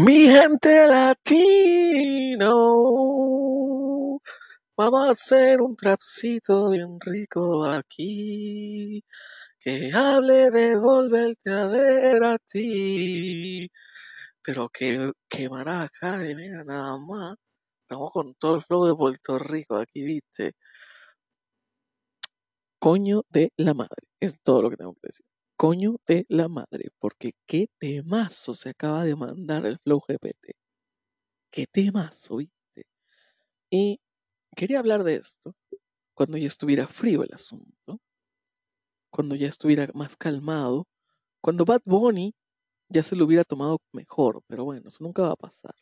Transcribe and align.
Mi 0.00 0.28
gente 0.30 0.86
latino, 0.86 2.50
vamos 4.76 5.08
a 5.08 5.10
hacer 5.10 5.60
un 5.60 5.74
trapcito 5.74 6.70
bien 6.70 7.00
rico 7.00 7.64
aquí, 7.64 9.02
que 9.60 9.92
hable 9.92 10.50
de 10.52 10.76
volverte 10.78 11.50
a 11.50 11.66
ver 11.66 12.24
a 12.24 12.38
ti, 12.38 13.68
pero 14.42 14.68
que, 14.68 15.12
que 15.28 15.48
maraca, 15.50 16.18
mira 16.18 16.62
nada 16.64 16.96
más, 16.98 17.36
estamos 17.82 18.12
con 18.12 18.34
todo 18.36 18.56
el 18.56 18.62
flow 18.62 18.86
de 18.86 18.94
Puerto 18.94 19.38
Rico 19.38 19.76
aquí, 19.76 20.02
viste, 20.04 20.52
coño 22.80 23.22
de 23.30 23.52
la 23.56 23.74
madre, 23.74 24.06
es 24.20 24.40
todo 24.42 24.62
lo 24.62 24.70
que 24.70 24.76
tengo 24.76 24.94
que 24.94 25.08
decir. 25.08 25.26
Coño 25.58 25.96
de 26.06 26.24
la 26.28 26.48
madre, 26.48 26.90
porque 27.00 27.32
qué 27.44 27.66
temazo 27.78 28.54
se 28.54 28.68
acaba 28.70 29.02
de 29.02 29.16
mandar 29.16 29.66
el 29.66 29.78
Flow 29.80 30.00
GPT. 30.00 30.54
Qué 31.50 31.66
temazo, 31.66 32.36
¿viste? 32.36 32.86
Y 33.70 34.00
quería 34.56 34.78
hablar 34.78 35.04
de 35.04 35.16
esto 35.16 35.56
cuando 36.14 36.38
ya 36.38 36.46
estuviera 36.46 36.86
frío 36.86 37.24
el 37.24 37.34
asunto, 37.34 38.00
cuando 39.10 39.34
ya 39.34 39.48
estuviera 39.48 39.88
más 39.94 40.16
calmado, 40.16 40.86
cuando 41.40 41.64
Bad 41.64 41.82
Bunny 41.84 42.34
ya 42.88 43.02
se 43.02 43.16
lo 43.16 43.24
hubiera 43.26 43.44
tomado 43.44 43.78
mejor, 43.92 44.42
pero 44.46 44.64
bueno, 44.64 44.90
eso 44.90 45.04
nunca 45.04 45.22
va 45.22 45.32
a 45.32 45.36
pasar. 45.36 45.74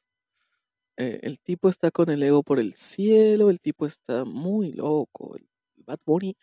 Eh, 0.96 1.20
el 1.22 1.38
tipo 1.40 1.68
está 1.68 1.90
con 1.90 2.08
el 2.10 2.22
ego 2.22 2.42
por 2.42 2.58
el 2.58 2.74
cielo, 2.74 3.50
el 3.50 3.60
tipo 3.60 3.84
está 3.86 4.24
muy 4.24 4.72
loco. 4.72 5.36
El 5.36 5.46
Bad 5.84 6.00
Bunny, 6.06 6.34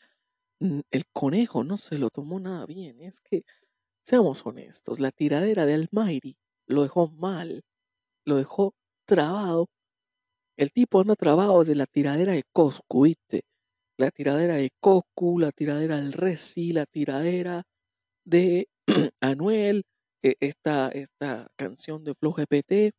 el 0.91 1.05
conejo 1.11 1.63
no 1.63 1.77
se 1.77 1.97
lo 1.97 2.09
tomó 2.09 2.39
nada 2.39 2.65
bien. 2.65 3.01
Es 3.01 3.21
que, 3.21 3.43
seamos 4.03 4.45
honestos, 4.45 4.99
la 4.99 5.11
tiradera 5.11 5.65
de 5.65 5.73
Almighty 5.75 6.37
lo 6.67 6.83
dejó 6.83 7.09
mal, 7.09 7.63
lo 8.25 8.37
dejó 8.37 8.73
trabado. 9.05 9.69
El 10.57 10.71
tipo 10.71 11.01
anda 11.01 11.15
trabado 11.15 11.59
desde 11.59 11.75
la 11.75 11.87
tiradera 11.87 12.33
de 12.33 12.43
Coscu, 12.53 13.03
¿viste? 13.03 13.43
La 13.97 14.11
tiradera 14.11 14.55
de 14.55 14.71
Coscu, 14.79 15.39
la 15.39 15.51
tiradera 15.51 15.97
del 15.97 16.13
Resi, 16.13 16.73
la 16.73 16.85
tiradera 16.85 17.63
de 18.25 18.69
Anuel, 19.21 19.85
eh, 20.23 20.35
esta, 20.39 20.89
esta 20.89 21.47
canción 21.57 22.03
de 22.03 22.15
Flow 22.15 22.33
GPT, 22.33 22.93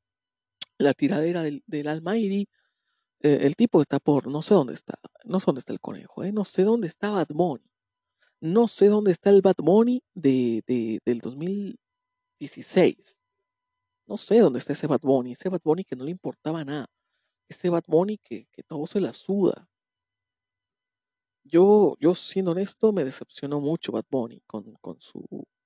la 0.78 0.94
tiradera 0.94 1.42
del, 1.42 1.62
del 1.66 1.88
Almighty. 1.88 2.48
Eh, 3.20 3.40
el 3.42 3.56
tipo 3.56 3.80
está 3.82 4.00
por, 4.00 4.28
no 4.28 4.42
sé 4.42 4.54
dónde 4.54 4.74
está, 4.74 4.98
no 5.24 5.40
sé 5.40 5.46
dónde 5.46 5.60
está 5.60 5.72
el 5.72 5.80
conejo, 5.80 6.22
eh, 6.24 6.32
no 6.32 6.44
sé 6.44 6.62
dónde 6.64 6.88
está 6.88 7.10
Bad 7.10 7.28
Bunny. 7.34 7.64
No 8.40 8.68
sé 8.68 8.88
dónde 8.88 9.12
está 9.12 9.30
el 9.30 9.42
Bad 9.42 9.56
Bunny 9.58 10.02
de, 10.14 10.62
de- 10.66 11.00
del 11.06 11.20
2016. 11.20 13.20
No 14.06 14.16
sé 14.18 14.38
dónde 14.40 14.58
está 14.60 14.72
ese 14.74 14.86
Bad 14.86 15.00
Bunny. 15.02 15.32
Ese 15.32 15.48
Bad 15.50 15.60
Bunny 15.64 15.84
que 15.84 15.96
no 15.96 16.04
le 16.04 16.10
importaba 16.12 16.64
nada. 16.64 16.86
Ese 17.48 17.68
Bad 17.70 17.84
Bunny 17.88 18.18
que, 18.18 18.46
que 18.52 18.62
todo 18.64 18.86
se 18.86 19.00
la 19.00 19.12
suda. 19.12 19.68
Yo, 21.44 21.96
yo 22.00 22.14
siendo 22.14 22.52
honesto, 22.52 22.92
me 22.92 23.04
decepcionó 23.04 23.60
mucho 23.60 23.92
Bad 23.92 24.06
Bunny 24.10 24.40
con, 24.46 24.74
con 24.80 25.00
su 25.00 25.24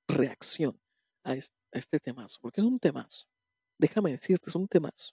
reacción 0.09 0.79
a 1.25 1.35
este, 1.35 1.57
a 1.73 1.79
este 1.79 2.01
temazo. 2.01 2.39
Porque 2.41 2.61
es 2.61 2.67
un 2.67 2.79
temazo. 2.79 3.27
Déjame 3.79 4.13
decirte, 4.13 4.51
es 4.51 4.57
un 4.57 4.67
temazo. 4.69 5.13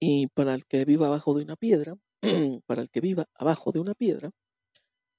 Y 0.00 0.28
para 0.28 0.54
el 0.54 0.64
que 0.66 0.84
viva 0.84 1.06
abajo 1.08 1.34
de 1.34 1.42
una 1.44 1.56
piedra, 1.56 1.96
para 2.66 2.82
el 2.82 2.90
que 2.90 3.00
viva 3.00 3.26
abajo 3.34 3.72
de 3.72 3.80
una 3.80 3.94
piedra 3.94 4.30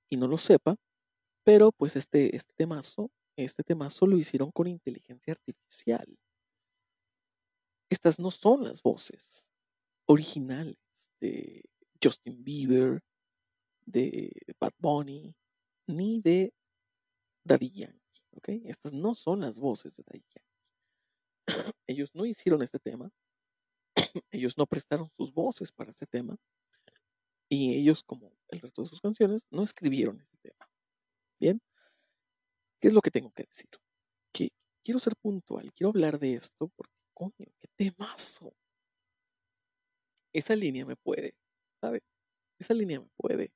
y 0.09 0.17
no 0.17 0.27
lo 0.27 0.37
sepa, 0.37 0.75
pero 1.43 1.71
pues 1.71 1.95
este, 1.95 2.35
este 2.35 2.53
temazo, 2.55 3.09
este 3.35 3.63
lo 4.01 4.17
hicieron 4.17 4.51
con 4.51 4.67
inteligencia 4.67 5.33
artificial. 5.33 6.17
Estas 7.89 8.19
no 8.19 8.31
son 8.31 8.63
las 8.63 8.81
voces 8.81 9.47
originales 10.07 10.77
de 11.21 11.63
Justin 12.03 12.43
Bieber, 12.43 13.01
de 13.85 14.31
Bad 14.59 14.73
Bunny, 14.77 15.33
ni 15.87 16.19
de 16.21 16.53
Daddy 17.45 17.71
Yankee, 17.71 18.21
¿ok? 18.31 18.49
Estas 18.65 18.93
no 18.93 19.15
son 19.15 19.41
las 19.41 19.59
voces 19.59 19.95
de 19.95 20.03
Daddy 20.03 20.25
Yankee. 20.35 20.47
Ellos 21.87 22.13
no 22.13 22.25
hicieron 22.25 22.61
este 22.61 22.79
tema, 22.79 23.09
ellos 24.31 24.57
no 24.57 24.65
prestaron 24.65 25.09
sus 25.17 25.33
voces 25.33 25.71
para 25.71 25.89
este 25.89 26.05
tema, 26.05 26.35
y 27.49 27.75
ellos, 27.75 28.03
como 28.03 28.31
el 28.49 28.59
resto 28.59 28.81
de 28.81 28.89
sus 28.89 29.01
canciones, 29.01 29.45
no 29.51 29.63
escribieron 29.63 30.19
este 30.19 30.37
tema. 30.37 30.69
Bien, 31.39 31.61
¿qué 32.79 32.87
es 32.87 32.93
lo 32.93 33.01
que 33.01 33.11
tengo 33.11 33.31
que 33.31 33.43
decir? 33.43 33.69
Que 34.33 34.49
quiero 34.83 34.99
ser 34.99 35.15
puntual, 35.15 35.71
quiero 35.73 35.89
hablar 35.89 36.19
de 36.19 36.35
esto 36.35 36.69
porque, 36.75 36.93
coño, 37.13 37.51
qué 37.59 37.67
temazo. 37.75 38.53
Esa 40.33 40.55
línea 40.55 40.85
me 40.85 40.95
puede, 40.95 41.33
¿sabes? 41.81 42.01
Esa 42.59 42.73
línea 42.73 42.99
me 42.99 43.09
puede. 43.17 43.51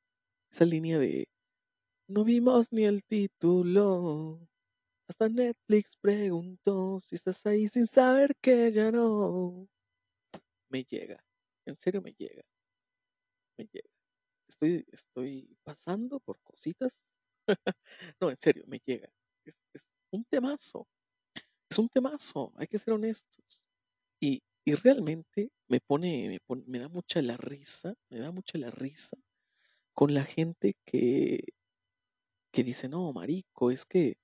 Esa 0.51 0.65
línea 0.65 0.99
de 0.99 1.27
no 2.07 2.23
vimos 2.25 2.73
ni 2.73 2.83
el 2.83 3.03
título. 3.05 4.47
Hasta 5.07 5.29
Netflix 5.29 5.97
preguntó 5.97 6.99
si 6.99 7.15
estás 7.15 7.45
ahí 7.45 7.67
sin 7.67 7.87
saber 7.87 8.35
que 8.41 8.71
ya 8.71 8.91
no. 8.91 9.67
Me 10.69 10.83
llega. 10.83 11.23
En 11.65 11.77
serio 11.77 12.01
me 12.01 12.13
llega. 12.13 12.43
Me 13.61 13.67
llega. 13.71 13.89
Estoy, 14.49 14.85
estoy 14.91 15.57
pasando 15.63 16.19
por 16.19 16.39
cositas. 16.41 17.05
no, 18.19 18.31
en 18.31 18.37
serio, 18.39 18.63
me 18.65 18.81
llega. 18.83 19.07
Es, 19.45 19.61
es 19.73 19.87
un 20.11 20.25
temazo. 20.25 20.87
Es 21.69 21.77
un 21.77 21.87
temazo. 21.89 22.53
Hay 22.57 22.65
que 22.65 22.79
ser 22.79 22.95
honestos. 22.95 23.69
Y, 24.19 24.41
y 24.65 24.73
realmente 24.73 25.51
me 25.67 25.79
pone, 25.79 26.27
me 26.27 26.39
pone, 26.39 26.63
me 26.65 26.79
da 26.79 26.89
mucha 26.89 27.21
la 27.21 27.37
risa, 27.37 27.93
me 28.09 28.19
da 28.19 28.31
mucha 28.31 28.57
la 28.57 28.71
risa 28.71 29.17
con 29.93 30.15
la 30.15 30.23
gente 30.23 30.75
que, 30.85 31.43
que 32.51 32.63
dice, 32.63 32.89
no, 32.89 33.13
marico, 33.13 33.71
es 33.71 33.85
que, 33.85 34.17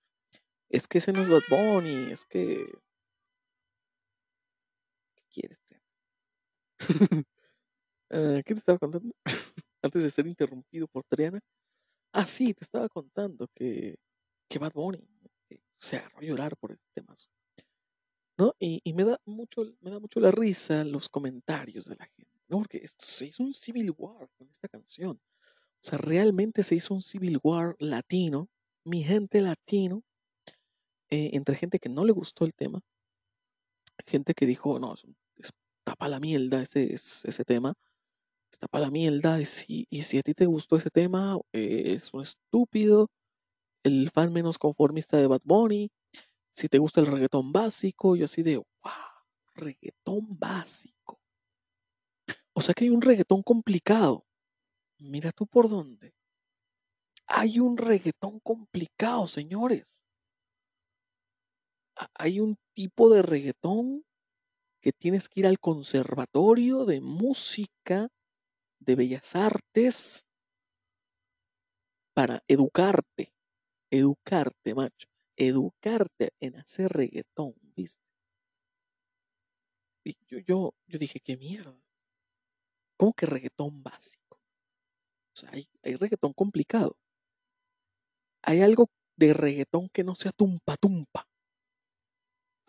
es 0.69 0.87
que 0.87 0.99
ese 0.99 1.13
no 1.13 1.21
es 1.21 1.29
Bad 1.29 1.43
Bunny, 1.49 2.11
es 2.11 2.25
que, 2.25 2.65
¿qué 5.15 5.23
quieres? 5.29 5.59
Ah, 8.09 8.41
¿Qué 8.45 8.53
te 8.53 8.59
estaba 8.59 8.77
contando? 8.79 9.13
Antes 9.81 10.03
de 10.03 10.09
ser 10.09 10.27
interrumpido 10.27 10.87
por 10.87 11.03
Triana. 11.03 11.39
Ah, 12.13 12.27
sí, 12.27 12.53
te 12.53 12.63
estaba 12.65 12.89
contando 12.89 13.47
que, 13.55 13.97
que 14.49 14.59
Bad 14.59 14.73
Bunny 14.73 15.07
eh, 15.51 15.61
se 15.77 15.97
agarró 15.97 16.19
a 16.19 16.23
llorar 16.23 16.57
por 16.57 16.71
este 16.73 16.87
temazo. 16.93 17.29
¿No? 18.37 18.53
Y, 18.59 18.81
y 18.83 18.93
me 18.93 19.03
da 19.03 19.19
mucho, 19.25 19.63
me 19.81 19.89
da 19.91 19.99
mucho 19.99 20.19
la 20.19 20.31
risa 20.31 20.83
los 20.83 21.09
comentarios 21.09 21.85
de 21.85 21.95
la 21.95 22.05
gente, 22.05 22.39
¿no? 22.47 22.57
Porque 22.59 22.77
esto 22.77 23.03
se 23.05 23.25
hizo 23.27 23.43
un 23.43 23.53
civil 23.53 23.91
war 23.97 24.29
con 24.37 24.47
esta 24.49 24.67
canción. 24.67 25.19
O 25.81 25.83
sea, 25.87 25.97
realmente 25.99 26.63
se 26.63 26.75
hizo 26.75 26.93
un 26.93 27.01
civil 27.03 27.39
war 27.43 27.75
latino, 27.79 28.49
mi 28.85 29.03
gente 29.03 29.41
latino, 29.41 30.03
eh, 31.09 31.31
entre 31.33 31.55
gente 31.55 31.79
que 31.79 31.89
no 31.89 32.05
le 32.05 32.13
gustó 32.13 32.45
el 32.45 32.53
tema, 32.53 32.79
gente 34.05 34.33
que 34.33 34.45
dijo, 34.45 34.79
no, 34.79 34.93
es, 34.93 35.03
un- 35.03 35.15
es 35.35 35.51
tapa 35.83 36.07
la 36.07 36.19
mierda 36.19 36.61
ese, 36.61 36.93
es- 36.93 37.25
ese 37.25 37.45
tema, 37.45 37.73
está 38.51 38.67
para 38.67 38.85
la 38.85 38.91
mierda, 38.91 39.39
y 39.39 39.45
si, 39.45 39.87
y 39.89 40.03
si 40.03 40.17
a 40.17 40.21
ti 40.21 40.33
te 40.33 40.45
gustó 40.45 40.77
ese 40.77 40.89
tema, 40.89 41.37
eh, 41.53 41.93
es 41.95 42.13
un 42.13 42.21
estúpido, 42.21 43.09
el 43.83 44.09
fan 44.11 44.33
menos 44.33 44.57
conformista 44.57 45.17
de 45.17 45.27
Bad 45.27 45.41
Bunny, 45.45 45.89
si 46.53 46.67
te 46.69 46.79
gusta 46.79 47.01
el 47.01 47.07
reggaetón 47.07 47.51
básico, 47.51 48.15
yo 48.15 48.25
así 48.25 48.41
de, 48.41 48.57
wow, 48.57 48.65
reggaetón 49.53 50.39
básico. 50.39 51.19
O 52.53 52.61
sea 52.61 52.73
que 52.73 52.85
hay 52.85 52.89
un 52.89 53.01
reggaetón 53.01 53.43
complicado. 53.43 54.25
Mira 54.97 55.31
tú 55.31 55.45
por 55.45 55.69
dónde. 55.69 56.15
Hay 57.27 57.59
un 57.59 57.77
reggaetón 57.77 58.39
complicado, 58.39 59.27
señores. 59.27 60.07
Hay 62.15 62.39
un 62.39 62.57
tipo 62.73 63.11
de 63.11 63.21
reggaetón 63.21 64.03
que 64.81 64.91
tienes 64.91 65.29
que 65.29 65.41
ir 65.41 65.47
al 65.47 65.59
conservatorio 65.59 66.85
de 66.85 67.01
música, 67.01 68.07
de 68.87 68.95
bellas 68.95 69.35
artes, 69.35 70.25
para 72.15 72.41
educarte. 72.47 73.31
Educarte, 73.91 74.73
macho. 74.73 75.07
Educarte 75.35 76.31
en 76.39 76.55
hacer 76.55 76.91
reggaetón, 76.91 77.53
¿viste? 77.75 78.01
Y 80.03 80.15
yo, 80.25 80.39
yo, 80.39 80.73
yo 80.87 80.97
dije, 80.97 81.19
qué 81.19 81.37
mierda. 81.37 81.79
¿Cómo 82.97 83.13
que 83.13 83.27
reggaetón 83.27 83.83
básico? 83.83 84.37
O 84.37 85.35
sea, 85.35 85.51
hay, 85.51 85.67
hay 85.83 85.95
reggaetón 85.95 86.33
complicado. 86.33 86.97
Hay 88.41 88.61
algo 88.61 88.87
de 89.15 89.33
reggaetón 89.33 89.89
que 89.89 90.03
no 90.03 90.15
sea 90.15 90.31
tumpa 90.31 90.75
tumpa. 90.77 91.27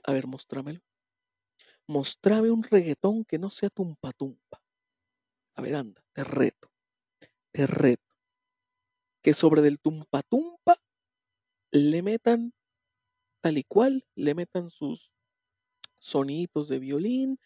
A 0.04 0.12
ver, 0.12 0.26
mostrámelo. 0.26 0.80
Mostrame 1.86 2.50
un 2.50 2.62
reggaetón 2.62 3.24
que 3.24 3.38
no 3.38 3.48
sea 3.48 3.70
tumpa 3.70 4.12
tumpa. 4.12 4.60
A 5.58 5.60
ver, 5.60 5.74
te 6.12 6.22
reto, 6.22 6.70
te 7.50 7.66
reto. 7.66 8.14
Que 9.20 9.34
sobre 9.34 9.60
del 9.60 9.80
tumpa 9.80 10.22
tumpa 10.22 10.80
le 11.72 12.00
metan 12.00 12.52
tal 13.40 13.58
y 13.58 13.64
cual, 13.64 14.06
le 14.14 14.36
metan 14.36 14.70
sus 14.70 15.10
sonidos 15.98 16.68
de 16.68 16.78
violín, 16.78 17.40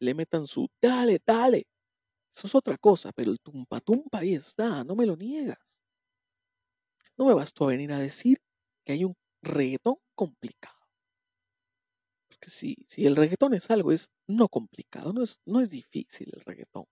le 0.00 0.14
metan 0.14 0.46
su 0.46 0.70
dale, 0.80 1.20
dale. 1.26 1.66
Eso 2.32 2.46
es 2.46 2.54
otra 2.54 2.78
cosa, 2.78 3.12
pero 3.12 3.32
el 3.32 3.38
tumpa 3.38 3.80
tumpa 3.80 4.20
ahí 4.20 4.34
está, 4.34 4.82
no 4.82 4.96
me 4.96 5.04
lo 5.04 5.14
niegas. 5.14 5.82
No 7.18 7.26
me 7.26 7.34
vas 7.34 7.52
tú 7.52 7.64
a 7.64 7.68
venir 7.68 7.92
a 7.92 7.98
decir 7.98 8.38
que 8.86 8.94
hay 8.94 9.04
un 9.04 9.14
reggaetón 9.42 9.96
complicado. 10.14 10.88
Porque 12.28 12.48
si, 12.48 12.76
si 12.86 13.04
el 13.04 13.14
reggaetón 13.14 13.52
es 13.52 13.70
algo, 13.70 13.92
es 13.92 14.10
no 14.26 14.48
complicado, 14.48 15.12
no 15.12 15.22
es, 15.22 15.42
no 15.44 15.60
es 15.60 15.68
difícil 15.68 16.30
el 16.32 16.40
reggaetón. 16.40 16.86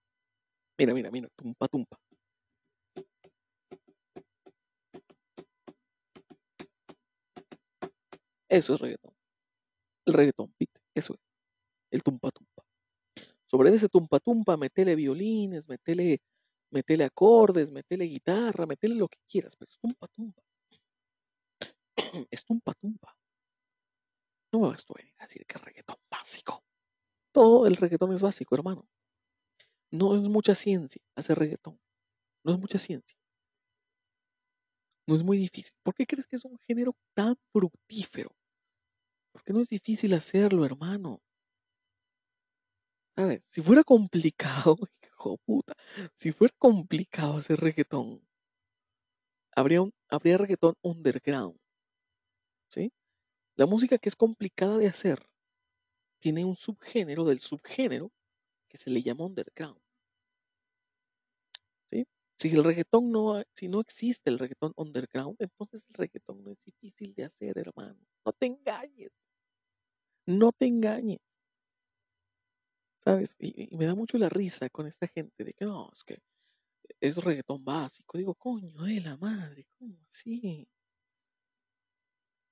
Mira, 0.79 0.93
mira, 0.95 1.11
mira, 1.11 1.29
tumpa 1.37 1.69
tumpa. 1.69 1.99
Eso 8.49 8.75
es 8.75 8.81
reggaetón. 8.81 9.13
El 10.07 10.15
reggaetón, 10.15 10.55
¿viste? 10.59 10.81
Eso 10.95 11.15
es. 11.15 11.21
El 11.93 12.03
tumpa 12.03 12.31
tumpa. 12.31 12.65
Sobre 13.47 13.71
ese 13.75 13.89
tumpa 13.89 14.21
tumpa, 14.21 14.57
metele 14.57 14.97
violines, 14.97 15.69
metele, 15.69 16.21
metele 16.71 17.05
acordes, 17.05 17.71
metele 17.71 18.07
guitarra, 18.07 18.67
metele 18.67 18.95
lo 18.97 19.09
que 19.09 19.19
quieras, 19.29 19.57
pero 19.57 19.71
es 19.71 19.79
tumpa 19.79 20.09
tumpa. 20.09 20.43
es 22.31 22.45
tumpa 22.45 22.73
tumpa. 22.75 23.17
No 24.53 24.61
me 24.61 24.69
vas 24.69 24.85
a 24.89 24.95
venir 24.95 25.15
a 25.19 25.25
decir 25.25 25.47
que 25.47 25.57
es 25.59 25.65
reggaetón 25.65 25.97
básico. 26.11 26.65
Todo 27.33 27.67
el 27.67 27.77
reggaetón 27.77 28.13
es 28.15 28.23
básico, 28.23 28.55
hermano. 28.57 28.89
No 29.91 30.17
es 30.17 30.23
mucha 30.23 30.55
ciencia 30.55 31.03
hacer 31.15 31.39
reggaetón. 31.39 31.79
No 32.45 32.53
es 32.53 32.59
mucha 32.59 32.79
ciencia. 32.79 33.17
No 35.07 35.15
es 35.15 35.23
muy 35.23 35.39
difícil. 35.39 35.75
¿Por 35.83 35.95
qué 35.95 36.07
crees 36.07 36.27
que 36.27 36.37
es 36.37 36.45
un 36.45 36.59
género 36.67 36.95
tan 37.15 37.37
fructífero? 37.53 38.35
Porque 39.33 39.53
no 39.53 39.61
es 39.61 39.69
difícil 39.69 40.15
hacerlo, 40.15 40.65
hermano. 40.65 41.21
¿Sabes? 43.17 43.43
Si 43.47 43.63
fuera 43.63 43.83
complicado, 43.83 44.77
hijo 45.03 45.39
puta, 45.39 45.75
si 46.15 46.33
fuera 46.33 46.55
complicado 46.59 47.39
hacer 47.39 47.59
reggaetón, 47.59 48.21
habría, 49.55 49.83
un, 49.83 49.93
habría 50.09 50.39
reggaetón 50.39 50.75
underground. 50.83 51.59
¿Sí? 52.71 52.93
La 53.57 53.67
música 53.67 53.99
que 53.99 54.09
es 54.09 54.17
complicada 54.17 54.79
de 54.79 54.89
hacer 54.89 55.27
tiene 56.19 56.45
un 56.45 56.57
subgénero 56.57 57.25
del 57.25 57.41
subgénero 57.41 58.11
se 58.77 58.91
le 58.91 59.03
llama 59.03 59.25
underground. 59.27 59.81
¿Sí? 61.89 62.07
Si 62.39 62.49
el 62.55 62.65
reggaetón 62.65 63.11
no, 63.11 63.43
si 63.55 63.69
no 63.69 63.81
existe 63.81 64.31
el 64.31 64.39
reggaetón 64.39 64.73
underground, 64.77 65.37
entonces 65.39 65.85
el 65.89 65.95
reggaetón 65.95 66.43
no 66.45 66.53
es 66.53 66.65
difícil 66.65 67.15
de 67.15 67.25
hacer, 67.25 67.59
hermano. 67.59 67.99
No 68.25 68.33
te 68.33 68.47
engañes. 68.47 69.31
No 70.27 70.51
te 70.53 70.67
engañes. 70.67 71.21
¿Sabes? 73.03 73.37
Y, 73.39 73.73
y 73.73 73.77
me 73.77 73.87
da 73.87 73.95
mucho 73.95 74.19
la 74.19 74.29
risa 74.29 74.69
con 74.69 74.87
esta 74.87 75.07
gente 75.07 75.45
de 75.45 75.53
que 75.55 75.65
no, 75.65 75.91
es 75.93 76.03
que 76.05 76.19
es 77.01 77.17
reggaetón 77.19 77.65
básico. 77.65 78.19
Digo, 78.19 78.35
coño, 78.35 78.83
de 78.83 79.01
la 79.01 79.17
madre, 79.17 79.67
¿cómo 79.79 79.97
así? 80.11 80.69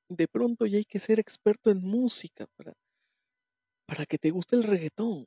De 0.08 0.28
pronto 0.28 0.66
ya 0.66 0.78
hay 0.78 0.84
que 0.84 0.98
ser 0.98 1.18
experto 1.18 1.70
en 1.70 1.82
música 1.82 2.46
para, 2.56 2.74
para 3.86 4.06
que 4.06 4.18
te 4.18 4.30
guste 4.30 4.56
el 4.56 4.62
reggaetón. 4.62 5.26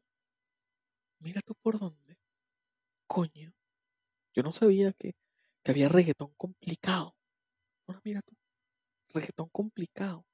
Mira 1.20 1.42
tú 1.42 1.54
por 1.56 1.80
dónde. 1.80 2.18
Coño. 3.08 3.54
Yo 4.36 4.44
no 4.44 4.52
sabía 4.52 4.94
que, 4.94 5.14
que 5.64 5.72
había 5.72 5.90
reggaetón 5.90 6.34
complicado. 6.38 7.16
Ahora 7.88 8.02
mira 8.04 8.22
tú. 8.22 8.36
Reggaetón 9.14 9.50
complicado. 9.50 10.26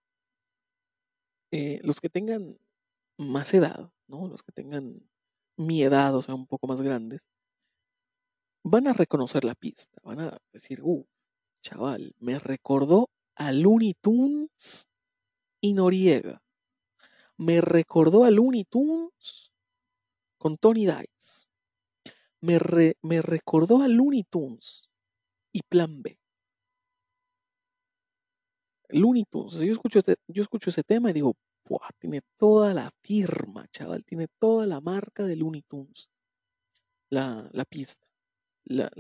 Eh, 1.52 1.80
los 1.84 2.02
que 2.02 2.10
tengan 2.10 2.58
más 3.18 3.54
edad, 3.54 3.92
¿no? 4.08 4.28
Los 4.28 4.44
que 4.44 4.52
tengan 4.52 5.08
mi 5.56 5.84
edad, 5.84 6.16
o 6.16 6.22
sea, 6.22 6.36
un 6.36 6.48
poco 6.48 6.68
más 6.68 6.82
grandes, 6.82 7.22
van 8.64 8.88
a 8.88 8.94
reconocer 8.94 9.44
la 9.44 9.56
pista. 9.56 10.00
Van 10.04 10.20
a 10.20 10.38
decir, 10.52 10.80
uff, 10.82 11.06
chaval, 11.62 12.16
me 12.20 12.40
recordó 12.40 13.10
a 13.36 13.52
Looney 13.52 13.94
Tunes 14.02 14.90
y 15.62 15.74
Noriega. 15.74 16.42
Me 17.38 17.62
recordó 17.62 18.26
a 18.26 18.32
Looney 18.32 18.66
Tunes 18.66 19.53
con 20.44 20.58
Tony 20.58 20.86
Dice. 20.86 21.46
Me, 22.42 22.60
me 23.02 23.22
recordó 23.22 23.82
a 23.82 23.88
Looney 23.88 24.26
Tunes 24.30 24.90
y 25.54 25.62
Plan 25.64 26.02
B. 26.04 26.20
Looney 28.90 29.24
Tunes. 29.24 29.54
yo, 29.62 29.72
escucho 29.72 30.00
este- 30.00 30.18
yo 30.28 30.42
escucho 30.44 30.70
ese 30.70 30.84
tema 30.84 31.10
y 31.10 31.14
digo, 31.14 31.38
"Buah, 31.66 31.88
tiene 31.98 32.20
toda 32.38 32.74
la 32.74 32.92
firma, 33.02 33.66
chaval, 33.72 34.04
tiene 34.04 34.28
toda 34.38 34.68
la 34.68 34.82
marca 34.82 35.24
de 35.26 35.38
Looney 35.38 35.62
Tunes. 35.62 36.10
La, 37.10 37.50
la 37.54 37.64
pista. 37.64 38.06
La, 38.66 38.92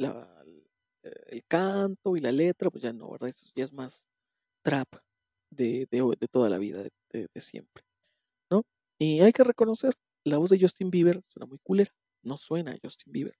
el 1.03 1.43
canto 1.45 2.15
y 2.15 2.21
la 2.21 2.31
letra, 2.31 2.69
pues 2.69 2.83
ya 2.83 2.93
no, 2.93 3.11
¿verdad? 3.11 3.29
Eso 3.29 3.47
ya 3.53 3.65
es 3.65 3.73
más 3.73 4.07
trap 4.63 4.87
de, 5.51 5.87
de, 5.91 6.27
toda 6.31 6.49
la 6.49 6.57
vida, 6.57 6.83
de, 6.83 6.91
de- 7.11 7.27
de 7.33 7.41
siempre, 7.41 7.83
¿no? 8.51 8.63
Y 8.99 9.21
hay 9.21 9.33
que 9.33 9.43
reconocer, 9.43 9.95
la 10.25 10.37
voz 10.37 10.49
de 10.49 10.59
Justin 10.59 10.89
Bieber 10.89 11.21
suena 11.27 11.45
muy 11.45 11.59
culera, 11.59 11.91
no 12.23 12.37
suena 12.37 12.71
a 12.71 12.79
Justin 12.81 13.13
Bieber. 13.13 13.35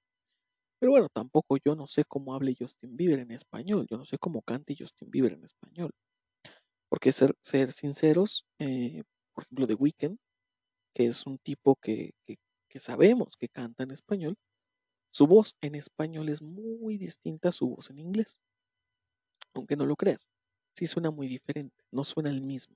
Pero 0.79 0.91
bueno, 0.91 1.07
tampoco 1.13 1.57
yo 1.63 1.75
no 1.75 1.87
sé 1.87 2.03
cómo 2.03 2.33
hable 2.35 2.55
Justin 2.59 2.97
Bieber 2.97 3.19
en 3.19 3.31
español, 3.31 3.87
yo 3.89 3.97
no 3.97 4.05
sé 4.05 4.17
cómo 4.17 4.41
cante 4.41 4.75
Justin 4.77 5.09
Bieber 5.09 5.33
en 5.33 5.45
español. 5.45 5.91
Porque 6.89 7.11
ser, 7.11 7.35
ser 7.41 7.71
sinceros, 7.71 8.45
eh, 8.59 9.03
por 9.33 9.45
ejemplo, 9.45 9.67
The 9.67 9.75
Weeknd, 9.75 10.17
que 10.93 11.07
es 11.07 11.25
un 11.25 11.37
tipo 11.39 11.75
que, 11.77 12.11
que, 12.25 12.37
que 12.69 12.79
sabemos 12.79 13.37
que 13.37 13.49
canta 13.49 13.83
en 13.83 13.91
español, 13.91 14.35
su 15.11 15.27
voz 15.27 15.55
en 15.61 15.75
español 15.75 16.27
es 16.29 16.41
muy 16.41 16.97
distinta 16.97 17.49
a 17.49 17.51
su 17.51 17.69
voz 17.69 17.89
en 17.89 17.99
inglés. 17.99 18.39
Aunque 19.53 19.75
no 19.75 19.85
lo 19.85 19.95
creas, 19.95 20.27
sí 20.75 20.87
suena 20.87 21.11
muy 21.11 21.27
diferente, 21.27 21.75
no 21.91 22.03
suena 22.03 22.29
el 22.29 22.41
mismo. 22.41 22.75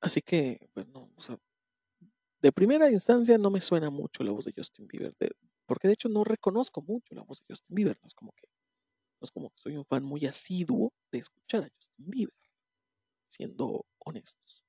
Así 0.00 0.22
que, 0.22 0.68
pues 0.72 0.86
no, 0.88 1.10
o 1.14 1.20
sea, 1.20 1.38
de 2.40 2.52
primera 2.52 2.90
instancia 2.90 3.36
no 3.36 3.50
me 3.50 3.60
suena 3.60 3.90
mucho 3.90 4.24
la 4.24 4.32
voz 4.32 4.44
de 4.46 4.54
Justin 4.56 4.86
Bieber, 4.86 5.14
de- 5.18 5.34
porque 5.66 5.88
de 5.88 5.94
hecho 5.94 6.08
no 6.08 6.24
reconozco 6.24 6.82
mucho 6.82 7.14
la 7.14 7.22
voz 7.22 7.38
de 7.40 7.44
Justin 7.48 7.74
Bieber, 7.74 7.98
no 8.00 8.08
es 8.08 8.14
como 8.14 8.32
que, 8.32 8.46
no 9.20 9.24
es 9.26 9.30
como 9.30 9.50
que 9.50 9.58
soy 9.58 9.76
un 9.76 9.84
fan 9.84 10.02
muy 10.04 10.24
asiduo 10.26 10.92
de 11.12 11.18
escuchar 11.18 11.64
a 11.64 11.68
Justin 11.68 12.10
Bieber, 12.10 12.34
siendo 13.28 13.84
honestos. 13.98 14.64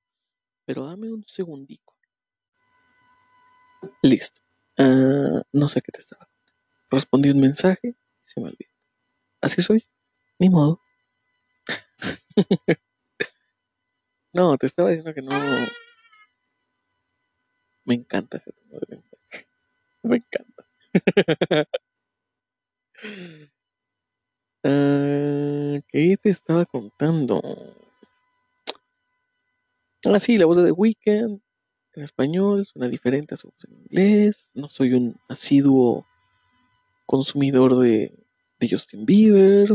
Pero 0.66 0.86
dame 0.86 1.12
un 1.12 1.24
segundico. 1.26 1.96
Listo. 4.04 4.42
Ah, 4.78 5.42
no 5.52 5.68
sé 5.68 5.82
qué 5.82 5.92
te 5.92 6.00
estaba. 6.00 6.30
Respondí 6.90 7.30
un 7.30 7.40
mensaje 7.40 7.90
y 7.90 7.96
se 8.24 8.42
me 8.42 8.48
olvidó. 8.50 8.72
Así 9.42 9.62
soy. 9.62 9.88
Ni 10.40 10.50
modo. 10.50 10.80
No, 14.34 14.58
te 14.58 14.68
estaba 14.68 14.90
diciendo 14.90 15.14
que 15.14 15.22
no. 15.22 15.32
Me 17.86 17.96
encanta 17.96 18.38
ese 18.38 18.52
tono 18.52 18.80
de 18.80 18.96
mensaje. 18.96 19.48
Me 20.04 20.16
encanta. 20.18 20.66
Ah, 24.64 25.80
¿Qué 25.88 26.18
te 26.22 26.30
estaba 26.30 26.66
contando? 26.66 27.42
Ah, 30.06 30.20
sí, 30.20 30.38
la 30.38 30.46
voz 30.46 30.58
de 30.58 30.66
The 30.66 30.72
Weeknd 30.72 31.42
en 31.94 32.04
español 32.04 32.66
suena 32.66 32.88
diferente 32.88 33.34
a 33.34 33.38
su 33.38 33.50
voz 33.50 33.66
en 33.66 33.74
inglés. 33.74 34.52
No 34.54 34.70
soy 34.70 34.94
un 34.94 35.20
asiduo 35.28 36.06
consumidor 37.06 37.78
de, 37.80 38.14
de 38.60 38.70
Justin 38.70 39.06
Bieber. 39.06 39.70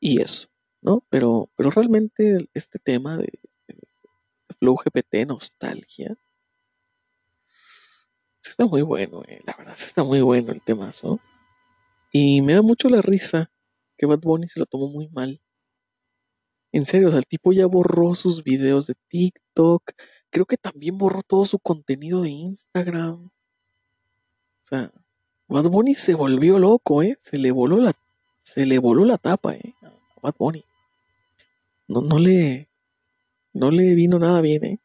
Y 0.00 0.20
eso, 0.20 0.48
¿no? 0.84 1.02
Pero, 1.10 1.50
pero 1.56 1.70
realmente 1.70 2.38
este 2.54 2.78
tema 2.78 3.16
de, 3.16 3.32
de 3.66 3.76
Flow 4.58 4.76
GPT, 4.76 5.26
nostalgia, 5.26 6.16
está 8.48 8.66
muy 8.66 8.82
bueno, 8.82 9.22
eh, 9.26 9.40
la 9.44 9.54
verdad, 9.56 9.74
está 9.76 10.04
muy 10.04 10.20
bueno 10.20 10.52
el 10.52 10.62
temazo. 10.62 11.18
Y 12.12 12.42
me 12.42 12.54
da 12.54 12.62
mucho 12.62 12.88
la 12.88 13.02
risa 13.02 13.50
que 13.96 14.06
Bad 14.06 14.20
Bunny 14.20 14.46
se 14.46 14.60
lo 14.60 14.66
tomó 14.66 14.88
muy 14.88 15.08
mal. 15.08 15.40
En 16.72 16.86
serio, 16.86 17.08
o 17.08 17.10
sea, 17.10 17.18
el 17.18 17.26
tipo 17.26 17.52
ya 17.52 17.66
borró 17.66 18.14
sus 18.14 18.44
videos 18.44 18.86
de 18.86 18.94
TikTok. 19.08 19.92
Creo 20.30 20.46
que 20.46 20.56
también 20.56 20.98
borró 20.98 21.22
todo 21.22 21.46
su 21.46 21.58
contenido 21.58 22.22
de 22.22 22.30
Instagram. 22.30 23.26
O 23.26 23.30
sea, 24.64 24.92
Bad 25.48 25.68
Bunny 25.68 25.94
se 25.94 26.14
volvió 26.14 26.58
loco, 26.58 27.02
¿eh? 27.02 27.16
Se 27.20 27.38
le 27.38 27.50
voló 27.50 27.78
la, 27.78 27.92
se 28.40 28.66
le 28.66 28.78
voló 28.78 29.04
la 29.04 29.18
tapa, 29.18 29.54
¿eh? 29.54 29.74
A 29.82 30.20
Bad 30.22 30.34
Bunny. 30.38 30.64
No, 31.88 32.00
no 32.00 32.18
le, 32.18 32.70
no 33.54 33.70
le 33.70 33.94
vino 33.94 34.18
nada 34.18 34.40
bien, 34.40 34.64
¿eh? 34.64 34.80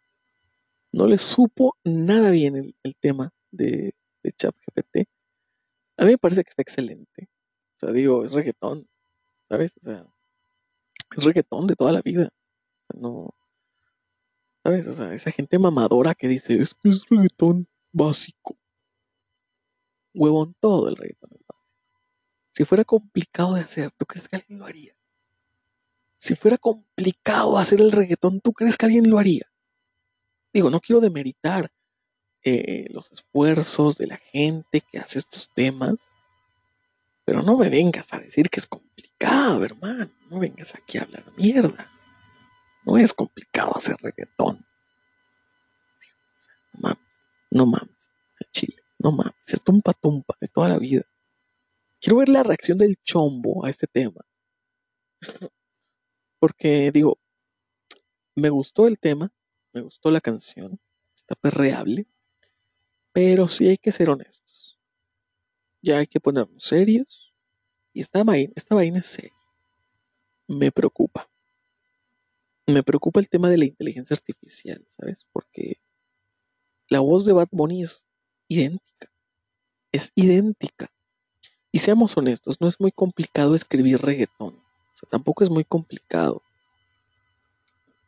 No 0.92 1.08
le 1.08 1.18
supo 1.18 1.78
nada 1.84 2.32
bien 2.32 2.56
el, 2.56 2.76
el 2.84 2.96
tema 2.96 3.32
de, 3.52 3.94
de 4.24 4.32
ChatGPT. 4.32 5.08
A 5.98 6.06
mí 6.06 6.12
me 6.12 6.18
parece 6.18 6.44
que 6.44 6.50
está 6.50 6.62
excelente. 6.62 7.30
O 7.78 7.80
sea, 7.80 7.92
digo, 7.92 8.26
es 8.26 8.32
reggaetón, 8.34 8.88
¿sabes? 9.50 9.76
O 9.78 9.84
sea, 9.84 10.06
es 11.16 11.24
reggaetón 11.24 11.68
de 11.68 11.76
toda 11.76 11.92
la 11.92 12.02
vida. 12.02 12.30
O 12.90 12.94
sea, 12.94 13.02
no, 13.02 13.34
¿sabes? 14.64 14.88
O 14.88 14.94
sea, 14.94 15.14
esa 15.14 15.32
gente 15.32 15.60
mamadora 15.60 16.16
que 16.16 16.28
dice, 16.28 16.62
es 16.62 16.74
que 16.74 16.90
es 16.90 17.06
reggaetón 17.10 17.68
básico. 17.92 18.58
Huevón 20.14 20.56
todo 20.60 20.88
el 20.90 20.96
reggaetón 20.96 21.32
básico. 21.48 22.00
Si 22.54 22.66
fuera 22.66 22.86
complicado 22.86 23.56
de 23.56 23.62
hacer, 23.62 23.92
¿tú 23.92 24.06
crees 24.06 24.28
que 24.28 24.36
alguien 24.38 24.60
lo 24.60 24.66
haría? 24.66 24.99
Si 26.20 26.36
fuera 26.36 26.58
complicado 26.58 27.58
hacer 27.58 27.80
el 27.80 27.94
reggaetón, 27.94 28.42
¿tú 28.42 28.52
crees 28.52 28.76
que 28.76 28.86
alguien 28.86 29.10
lo 29.10 29.20
haría? 29.20 29.46
Digo, 30.54 30.70
no 30.70 30.82
quiero 30.82 31.00
demeritar 31.00 31.72
eh, 32.44 32.88
los 32.90 33.10
esfuerzos 33.14 33.98
de 33.98 34.08
la 34.08 34.18
gente 34.18 34.82
que 34.82 35.00
hace 35.00 35.20
estos 35.20 35.50
temas, 35.54 36.10
pero 37.24 37.42
no 37.42 37.58
me 37.58 37.70
vengas 37.70 38.14
a 38.14 38.20
decir 38.20 38.50
que 38.50 38.60
es 38.60 38.68
complicado, 38.68 39.64
hermano. 39.64 40.12
No 40.30 40.40
vengas 40.40 40.76
aquí 40.76 40.98
a 40.98 41.04
hablar 41.04 41.24
mierda. 41.38 41.90
No 42.86 42.98
es 42.98 43.14
complicado 43.14 43.78
hacer 43.78 43.96
reggaetón. 44.02 44.66
No 46.74 46.80
mames, 46.82 47.24
no 47.50 47.66
mames, 47.66 48.12
chile, 48.52 48.84
no 48.98 49.14
mames, 49.14 49.36
es 49.48 49.62
tumpa 49.62 49.94
tumpa 49.94 50.36
de 50.42 50.48
toda 50.48 50.68
la 50.68 50.80
vida. 50.80 51.04
Quiero 52.02 52.18
ver 52.18 52.28
la 52.28 52.44
reacción 52.44 52.78
del 52.78 52.98
chombo 53.06 53.66
a 53.66 53.70
este 53.70 53.88
tema. 53.88 54.22
Porque 56.40 56.92
digo, 56.92 57.20
me 58.36 58.50
gustó 58.50 58.88
el 58.88 58.98
tema, 58.98 59.32
me 59.74 59.82
gustó 59.82 60.10
la 60.10 60.22
canción, 60.22 60.80
está 61.16 61.36
perreable, 61.36 62.08
pero 63.12 63.48
sí 63.48 63.68
hay 63.68 63.78
que 63.78 63.92
ser 63.92 64.10
honestos. 64.10 64.80
Ya 65.82 65.98
hay 65.98 66.08
que 66.08 66.20
ponernos 66.20 66.64
serios. 66.64 67.34
Y 67.94 68.02
esta 68.02 68.24
vaina, 68.24 68.54
esta 68.56 68.76
vaina 68.76 69.00
es 69.00 69.08
seria. 69.08 69.34
Me 70.48 70.72
preocupa. 70.72 71.30
Me 72.68 72.84
preocupa 72.84 73.20
el 73.20 73.30
tema 73.30 73.50
de 73.50 73.58
la 73.58 73.66
inteligencia 73.66 74.14
artificial, 74.14 74.84
¿sabes? 74.88 75.26
Porque 75.32 75.80
la 76.88 77.00
voz 77.00 77.26
de 77.26 77.34
Bad 77.34 77.50
Bunny 77.52 77.84
es 77.84 78.08
idéntica. 78.48 79.12
Es 79.92 80.12
idéntica. 80.16 80.92
Y 81.72 81.80
seamos 81.80 82.18
honestos, 82.18 82.60
no 82.62 82.68
es 82.68 82.80
muy 82.80 82.92
complicado 82.92 83.56
escribir 83.56 84.02
reggaetón. 84.02 84.69
Sea, 85.00 85.10
tampoco 85.10 85.44
es 85.44 85.50
muy 85.50 85.64
complicado. 85.64 86.44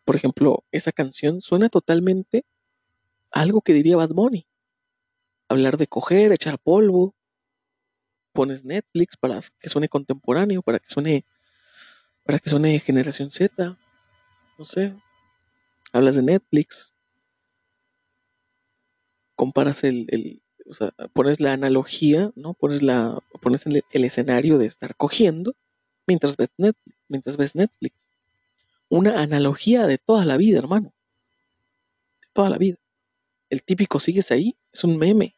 Por 0.03 0.15
ejemplo, 0.15 0.65
esa 0.71 0.91
canción 0.91 1.41
suena 1.41 1.69
totalmente 1.69 2.43
a 3.31 3.41
algo 3.41 3.61
que 3.61 3.73
diría 3.73 3.95
Bad 3.95 4.09
Bunny. 4.09 4.45
hablar 5.47 5.77
de 5.77 5.87
coger, 5.87 6.31
echar 6.31 6.59
polvo. 6.59 7.15
Pones 8.33 8.63
Netflix 8.65 9.17
para 9.17 9.39
que 9.59 9.69
suene 9.69 9.89
contemporáneo, 9.89 10.61
para 10.61 10.79
que 10.79 10.89
suene, 10.89 11.25
para 12.23 12.39
que 12.39 12.49
suene 12.49 12.79
generación 12.79 13.31
Z. 13.31 13.77
No 14.57 14.65
sé. 14.65 14.95
Hablas 15.93 16.15
de 16.17 16.23
Netflix. 16.23 16.93
Comparas 19.35 19.83
el, 19.83 20.07
el 20.09 20.41
pones 21.13 21.39
la 21.39 21.53
analogía, 21.53 22.31
¿no? 22.35 22.53
Pones 22.53 22.81
la, 22.81 23.21
pones 23.41 23.65
el 23.65 24.05
escenario 24.05 24.57
de 24.57 24.67
estar 24.67 24.95
cogiendo 24.95 25.55
mientras 26.07 26.35
ves 26.37 27.55
Netflix. 27.55 28.09
Una 28.89 29.21
analogía 29.21 29.87
de 29.87 29.97
toda 29.97 30.25
la 30.25 30.37
vida, 30.37 30.59
hermano. 30.59 30.93
De 32.21 32.27
toda 32.33 32.49
la 32.49 32.57
vida. 32.57 32.77
El 33.49 33.63
típico 33.63 33.99
sigues 33.99 34.31
ahí, 34.31 34.57
es 34.71 34.83
un 34.83 34.97
meme. 34.97 35.35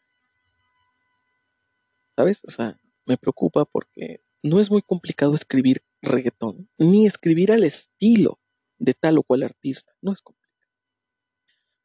¿Sabes? 2.16 2.44
O 2.46 2.52
sea, 2.52 2.80
me 3.06 3.18
preocupa 3.18 3.66
porque 3.66 4.22
no 4.44 4.60
es 4.60 4.70
muy 4.70 4.82
complicado 4.82 5.34
escribir 5.34 5.84
reggaetón, 6.02 6.70
ni 6.78 7.08
escribir 7.08 7.52
al 7.52 7.64
estilo 7.64 8.40
de 8.78 8.94
tal 8.94 9.18
o 9.18 9.24
cual 9.24 9.44
artista. 9.44 9.94
No 10.02 10.12
es 10.12 10.22
complicado. 10.22 10.54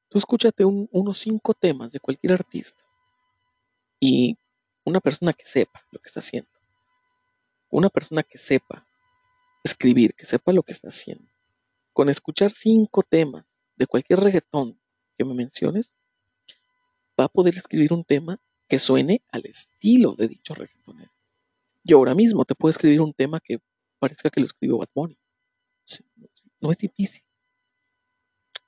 Tú 0.09 0.19
escúchate 0.19 0.65
unos 0.65 1.19
cinco 1.19 1.55
temas 1.55 1.93
de 1.93 2.01
cualquier 2.01 2.33
artista 2.33 2.83
y 4.01 4.37
una 4.85 5.01
persona 5.01 5.33
que 5.33 5.45
sepa 5.45 5.85
lo 5.91 5.99
que 6.01 6.07
está 6.07 6.21
haciendo. 6.21 6.51
Una 7.71 7.89
persona 7.89 8.23
que 8.23 8.39
sepa 8.39 8.87
escribir, 9.63 10.15
que 10.15 10.27
sepa 10.27 10.53
lo 10.53 10.63
que 10.63 10.73
está 10.73 10.89
haciendo. 10.89 11.31
Con 11.93 12.09
escuchar 12.09 12.53
cinco 12.53 13.03
temas 13.03 13.63
de 13.77 13.87
cualquier 13.87 14.21
reggaetón 14.21 14.81
que 15.17 15.25
me 15.25 15.35
menciones, 15.35 15.93
va 17.19 17.25
a 17.25 17.29
poder 17.29 17.55
escribir 17.57 17.93
un 17.93 18.05
tema 18.05 18.41
que 18.69 18.79
suene 18.79 19.23
al 19.31 19.47
estilo 19.47 20.15
de 20.15 20.29
dicho 20.29 20.55
reggaetonero. 20.55 21.11
Yo 21.83 21.97
ahora 21.99 22.15
mismo 22.15 22.45
te 22.45 22.55
puedo 22.55 22.71
escribir 22.71 23.01
un 23.01 23.13
tema 23.13 23.41
que 23.41 23.59
parezca 23.99 24.31
que 24.31 24.41
lo 24.41 24.47
escribió 24.47 24.79
Bad 24.79 24.91
Bunny. 24.95 25.19
No 26.61 26.71
es 26.71 26.79
difícil. 26.79 27.23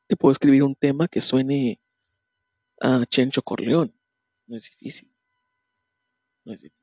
Te 0.07 0.17
puedo 0.17 0.33
escribir 0.33 0.65
un 0.65 0.75
tema 0.75 1.07
que 1.07 1.21
suene 1.21 1.81
a 2.81 3.05
Chencho 3.07 3.43
Corleón. 3.43 3.95
No 4.47 4.57
es 4.57 4.65
difícil. 4.65 5.13
No 6.45 6.53
es 6.55 6.63
difícil. 6.63 6.80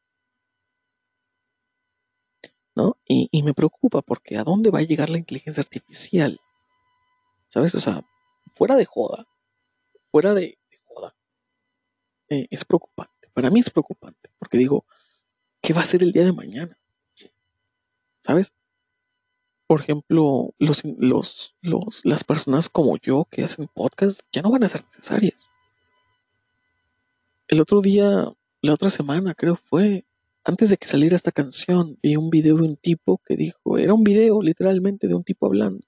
¿No? 2.77 2.95
Y, 3.07 3.41
me 3.41 3.55
preocupa 3.55 4.03
porque 4.03 4.37
¿a 4.37 4.43
dónde 4.43 4.69
va 4.69 4.77
a 4.77 4.83
llegar 4.83 5.09
la 5.09 5.17
inteligencia 5.17 5.61
artificial? 5.61 6.39
¿Sabes? 7.47 7.73
O 7.73 7.79
sea, 7.79 8.05
fuera 8.53 8.75
de 8.75 8.85
joda, 8.85 9.25
fuera 10.11 10.35
de, 10.35 10.59
joda, 10.85 11.15
eh, 12.29 12.45
es 12.51 12.65
preocupante. 12.65 13.29
Para 13.33 13.49
mí 13.49 13.61
es 13.61 13.71
preocupante 13.71 14.29
porque 14.37 14.59
digo, 14.59 14.85
¿qué 15.59 15.73
va 15.73 15.81
a 15.81 15.85
ser 15.85 16.03
el 16.03 16.11
día 16.11 16.23
de 16.23 16.33
mañana? 16.33 16.77
¿Sabes? 18.19 18.53
Por 19.65 19.81
ejemplo, 19.81 20.53
los, 20.59 20.83
los, 20.85 21.55
los, 21.61 22.05
las 22.05 22.23
personas 22.23 22.69
como 22.69 22.97
yo 22.97 23.25
que 23.31 23.43
hacen 23.43 23.67
podcast 23.73 24.19
ya 24.31 24.43
no 24.43 24.51
van 24.51 24.63
a 24.65 24.69
ser 24.69 24.85
necesarias. 24.85 25.49
El 27.47 27.59
otro 27.59 27.81
día, 27.81 28.31
la 28.61 28.73
otra 28.75 28.91
semana 28.91 29.33
creo 29.33 29.55
fue, 29.55 30.05
antes 30.47 30.69
de 30.69 30.77
que 30.77 30.87
saliera 30.87 31.17
esta 31.17 31.33
canción, 31.33 31.99
vi 32.01 32.15
un 32.15 32.29
video 32.29 32.55
de 32.55 32.63
un 32.63 32.77
tipo 32.77 33.21
que 33.25 33.35
dijo, 33.35 33.77
era 33.77 33.93
un 33.93 34.05
video 34.05 34.41
literalmente 34.41 35.05
de 35.05 35.13
un 35.13 35.25
tipo 35.25 35.45
hablando. 35.45 35.85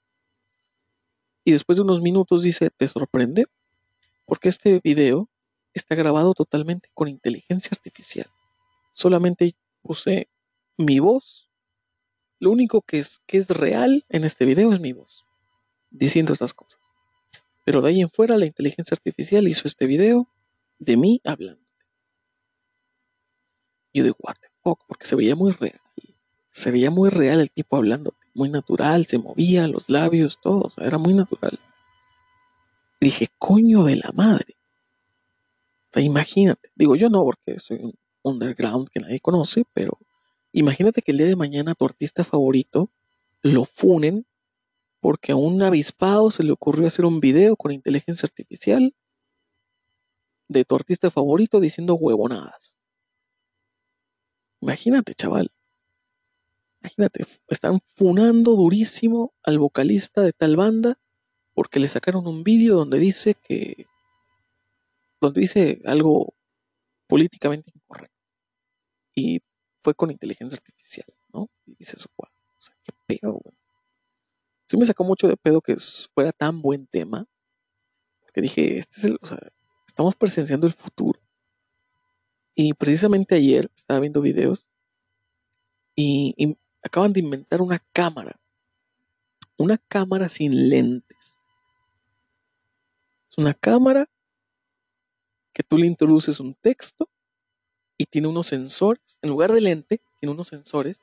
Y 1.45 1.53
después 1.53 1.77
de 1.77 1.83
unos 1.83 2.01
minutos 2.01 2.41
dice, 2.41 2.69
¿te 2.69 2.85
sorprende? 2.89 3.45
Porque 4.25 4.49
este 4.49 4.81
video 4.83 5.29
está 5.73 5.95
grabado 5.95 6.33
totalmente 6.33 6.89
con 6.93 7.07
inteligencia 7.07 7.69
artificial. 7.71 8.29
Solamente 8.91 9.55
puse 9.81 10.27
mi 10.77 10.99
voz. 10.99 11.49
Lo 12.37 12.51
único 12.51 12.81
que 12.81 12.99
es, 12.99 13.21
que 13.25 13.37
es 13.37 13.47
real 13.47 14.05
en 14.09 14.25
este 14.25 14.43
video 14.43 14.73
es 14.73 14.81
mi 14.81 14.91
voz, 14.91 15.23
diciendo 15.89 16.33
estas 16.33 16.53
cosas. 16.53 16.81
Pero 17.65 17.81
de 17.81 17.91
ahí 17.91 18.01
en 18.01 18.09
fuera 18.09 18.37
la 18.37 18.45
inteligencia 18.45 18.93
artificial 18.93 19.47
hizo 19.47 19.69
este 19.69 19.85
video 19.85 20.27
de 20.79 20.97
mí 20.97 21.21
hablando. 21.23 21.69
Yo 23.93 24.03
digo, 24.03 24.17
what 24.19 24.35
porque 24.87 25.05
se 25.05 25.15
veía 25.15 25.35
muy 25.35 25.51
real. 25.51 25.79
Se 26.49 26.71
veía 26.71 26.91
muy 26.91 27.09
real 27.09 27.39
el 27.39 27.51
tipo 27.51 27.77
hablando, 27.77 28.13
muy 28.33 28.49
natural, 28.49 29.05
se 29.05 29.17
movía 29.17 29.67
los 29.67 29.89
labios, 29.89 30.39
todo, 30.41 30.69
era 30.77 30.97
muy 30.97 31.13
natural. 31.13 31.59
dije, 32.99 33.27
coño 33.37 33.83
de 33.83 33.95
la 33.95 34.11
madre. 34.13 34.55
O 35.89 35.91
sea, 35.91 36.03
imagínate, 36.03 36.69
digo 36.75 36.95
yo 36.95 37.09
no, 37.09 37.23
porque 37.23 37.59
soy 37.59 37.77
un 37.77 37.93
underground 38.23 38.89
que 38.89 38.99
nadie 38.99 39.19
conoce, 39.19 39.63
pero 39.73 39.97
imagínate 40.51 41.01
que 41.01 41.11
el 41.11 41.17
día 41.17 41.27
de 41.27 41.35
mañana 41.35 41.75
tu 41.75 41.85
artista 41.85 42.23
favorito 42.23 42.91
lo 43.41 43.65
funen 43.65 44.25
porque 44.99 45.31
a 45.31 45.35
un 45.35 45.61
avispado 45.61 46.29
se 46.29 46.43
le 46.43 46.51
ocurrió 46.51 46.87
hacer 46.87 47.05
un 47.05 47.19
video 47.19 47.55
con 47.55 47.71
inteligencia 47.71 48.27
artificial 48.27 48.93
de 50.47 50.65
tu 50.65 50.75
artista 50.75 51.09
favorito 51.09 51.59
diciendo 51.59 51.95
huevonadas. 51.95 52.78
Imagínate, 54.61 55.13
chaval. 55.13 55.51
Imagínate, 56.81 57.25
están 57.47 57.79
funando 57.95 58.55
durísimo 58.55 59.33
al 59.43 59.59
vocalista 59.59 60.21
de 60.21 60.31
tal 60.31 60.55
banda 60.55 60.97
porque 61.53 61.79
le 61.79 61.89
sacaron 61.89 62.25
un 62.27 62.43
vídeo 62.43 62.75
donde 62.75 62.99
dice 62.99 63.35
que. 63.35 63.85
donde 65.21 65.41
dice 65.41 65.81
algo 65.85 66.33
políticamente 67.07 67.71
incorrecto. 67.75 68.15
Y 69.15 69.41
fue 69.83 69.93
con 69.93 70.11
inteligencia 70.11 70.57
artificial, 70.57 71.07
¿no? 71.33 71.49
Y 71.65 71.75
dices, 71.75 72.07
wow, 72.17 72.29
o 72.29 72.61
sea, 72.61 72.75
qué 72.83 72.93
pedo, 73.07 73.33
güey. 73.33 73.55
Sí 74.67 74.77
me 74.77 74.85
sacó 74.85 75.03
mucho 75.03 75.27
de 75.27 75.35
pedo 75.35 75.61
que 75.61 75.75
fuera 76.13 76.31
tan 76.31 76.61
buen 76.61 76.87
tema. 76.87 77.25
Porque 78.21 78.41
dije, 78.41 78.77
este 78.77 78.99
es 78.99 79.03
el, 79.05 79.17
o 79.21 79.25
sea, 79.25 79.39
estamos 79.87 80.15
presenciando 80.15 80.67
el 80.67 80.73
futuro. 80.73 81.19
Y 82.55 82.73
precisamente 82.73 83.35
ayer 83.35 83.69
estaba 83.75 83.99
viendo 83.99 84.21
videos 84.21 84.67
y, 85.95 86.57
acaban 86.81 87.11
de 87.11 87.19
inventar 87.19 87.61
una 87.61 87.79
cámara. 87.91 88.39
Una 89.57 89.77
cámara 89.77 90.29
sin 90.29 90.69
lentes. 90.69 91.45
Es 93.29 93.37
una 93.37 93.53
cámara 93.53 94.09
que 95.53 95.63
tú 95.63 95.77
le 95.77 95.85
introduces 95.85 96.39
un 96.39 96.53
texto 96.53 97.09
y 97.97 98.05
tiene 98.05 98.29
unos 98.29 98.47
sensores. 98.47 99.19
En 99.21 99.29
lugar 99.29 99.51
de 99.51 99.59
lente, 99.59 100.01
tiene 100.19 100.33
unos 100.33 100.47
sensores 100.47 101.01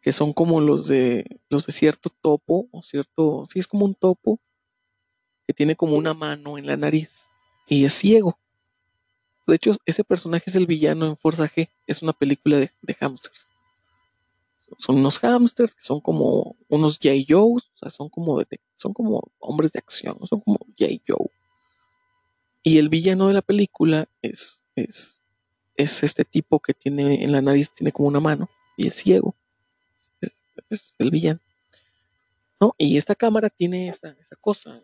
que 0.00 0.12
son 0.12 0.32
como 0.32 0.60
los 0.60 0.86
de 0.86 1.40
los 1.48 1.66
de 1.66 1.72
cierto 1.72 2.10
topo 2.20 2.68
o 2.70 2.82
cierto, 2.82 3.46
sí 3.50 3.58
es 3.58 3.66
como 3.66 3.86
un 3.86 3.94
topo 3.94 4.38
que 5.46 5.54
tiene 5.54 5.76
como 5.76 5.96
una 5.96 6.12
mano 6.12 6.58
en 6.58 6.66
la 6.66 6.76
nariz 6.76 7.30
y 7.66 7.84
es 7.84 7.94
ciego. 7.94 8.38
De 9.46 9.54
hecho, 9.56 9.72
ese 9.84 10.04
personaje 10.04 10.44
es 10.46 10.56
el 10.56 10.66
villano 10.66 11.06
en 11.06 11.16
Forza 11.16 11.44
G. 11.44 11.68
Es 11.86 12.02
una 12.02 12.12
película 12.12 12.58
de, 12.58 12.70
de 12.80 12.94
hamsters. 12.94 13.46
Son 14.78 14.96
unos 14.96 15.18
hamsters 15.18 15.74
que 15.74 15.82
son 15.82 16.00
como 16.00 16.56
unos 16.68 16.98
J. 17.02 17.14
Joes, 17.28 17.70
o 17.74 17.76
sea, 17.76 17.90
son 17.90 18.08
como, 18.08 18.42
son 18.76 18.94
como 18.94 19.22
hombres 19.38 19.72
de 19.72 19.78
acción, 19.78 20.18
son 20.26 20.40
como 20.40 20.58
J. 20.78 20.94
Joe. 21.06 21.30
Y 22.62 22.78
el 22.78 22.88
villano 22.88 23.28
de 23.28 23.34
la 23.34 23.42
película 23.42 24.08
es, 24.22 24.64
es, 24.74 25.22
es 25.76 26.02
este 26.02 26.24
tipo 26.24 26.60
que 26.60 26.72
tiene 26.72 27.22
en 27.22 27.32
la 27.32 27.42
nariz, 27.42 27.70
tiene 27.72 27.92
como 27.92 28.08
una 28.08 28.20
mano 28.20 28.48
y 28.76 28.86
es 28.86 28.94
ciego. 28.94 29.34
Es, 30.70 30.94
el 30.98 31.10
villano. 31.10 31.40
¿No? 32.58 32.74
Y 32.78 32.96
esta 32.96 33.14
cámara 33.14 33.50
tiene 33.50 33.88
esa, 33.88 34.16
esa 34.18 34.36
cosa 34.36 34.82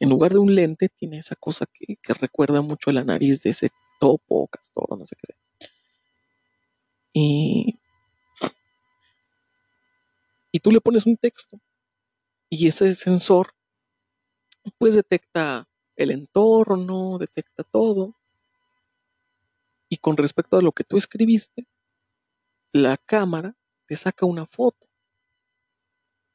en 0.00 0.08
lugar 0.08 0.32
de 0.32 0.38
un 0.38 0.54
lente, 0.54 0.88
tiene 0.88 1.18
esa 1.18 1.36
cosa 1.36 1.66
que, 1.66 1.98
recuerda 2.20 2.60
mucho 2.60 2.90
a 2.90 2.92
la 2.92 3.04
nariz 3.04 3.42
de 3.42 3.50
ese 3.50 3.70
topo, 4.00 4.46
castor, 4.48 4.96
no 4.96 5.06
sé 5.06 5.16
qué 5.16 5.26
sea. 5.26 5.70
Y, 7.12 7.80
y 10.52 10.60
tú 10.60 10.70
le 10.70 10.80
pones 10.80 11.06
un 11.06 11.16
texto 11.16 11.60
y 12.48 12.68
ese 12.68 12.94
sensor 12.94 13.54
pues 14.78 14.94
detecta 14.94 15.68
el 15.96 16.10
entorno, 16.10 17.18
detecta 17.18 17.64
todo. 17.64 18.14
Y 19.88 19.96
con 19.96 20.16
respecto 20.16 20.58
a 20.58 20.62
lo 20.62 20.72
que 20.72 20.84
tú 20.84 20.96
escribiste, 20.96 21.66
la 22.72 22.96
cámara 22.98 23.56
te 23.86 23.96
saca 23.96 24.26
una 24.26 24.46
foto 24.46 24.87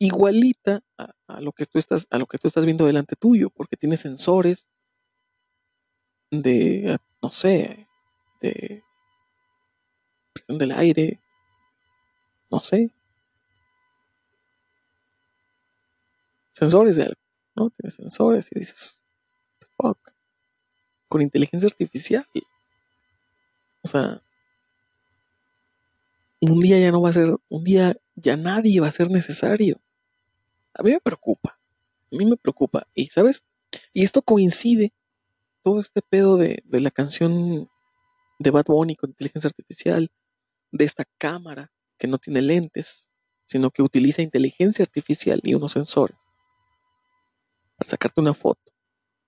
igualita 0.04 0.82
a, 0.98 1.42
lo 1.42 1.52
que 1.52 1.66
tú 1.66 1.80
estás, 1.80 2.08
a 2.10 2.18
lo 2.18 2.26
que 2.26 2.38
tú 2.38 2.48
estás 2.48 2.66
viendo 2.66 2.86
delante 2.86 3.16
tuyo, 3.16 3.50
porque 3.50 3.78
tiene 3.78 3.98
sensores 3.98 4.68
de, 6.32 6.98
no 7.22 7.30
sé, 7.32 7.88
de 8.42 8.84
presión 10.34 10.58
del 10.58 10.72
aire, 10.72 11.20
no 12.50 12.60
sé. 12.60 12.92
Sensores 16.52 16.98
de 16.98 17.04
algo, 17.04 17.22
¿no? 17.56 17.70
Tiene 17.72 17.92
sensores 17.92 18.50
y 18.52 18.60
dices, 18.60 19.02
fuck, 19.78 20.12
con 21.08 21.22
inteligencia 21.22 21.68
artificial. 21.68 22.26
O 23.84 23.88
sea, 23.88 24.22
un 26.42 26.60
día 26.60 26.80
ya 26.80 26.92
no 26.92 27.02
va 27.02 27.10
a 27.10 27.13
ser, 27.13 27.36
un 27.50 27.63
día 27.63 27.98
ya 28.16 28.36
nadie 28.36 28.80
va 28.80 28.88
a 28.88 28.92
ser 28.92 29.10
necesario. 29.10 29.80
A 30.76 30.84
mí 30.84 30.92
me 30.92 31.00
preocupa, 31.00 31.60
a 32.12 32.16
mí 32.16 32.26
me 32.26 32.38
preocupa. 32.38 32.88
Y, 32.94 33.08
¿sabes? 33.08 33.46
Y 33.94 34.04
esto 34.04 34.22
coincide, 34.22 34.94
todo 35.62 35.80
este 35.80 36.02
pedo 36.02 36.38
de, 36.38 36.62
de 36.66 36.80
la 36.80 36.92
canción 36.92 37.70
de 38.40 38.52
Bad 38.52 38.66
Bunny 38.66 38.96
con 38.96 39.12
inteligencia 39.12 39.48
artificial, 39.48 40.12
de 40.72 40.86
esta 40.86 41.06
cámara 41.18 41.72
que 41.98 42.08
no 42.08 42.18
tiene 42.18 42.42
lentes, 42.42 43.12
sino 43.46 43.70
que 43.70 43.84
utiliza 43.84 44.22
inteligencia 44.22 44.84
artificial 44.84 45.40
y 45.44 45.54
unos 45.54 45.74
sensores 45.74 46.18
para 47.78 47.90
sacarte 47.90 48.22
una 48.22 48.34
foto. 48.34 48.74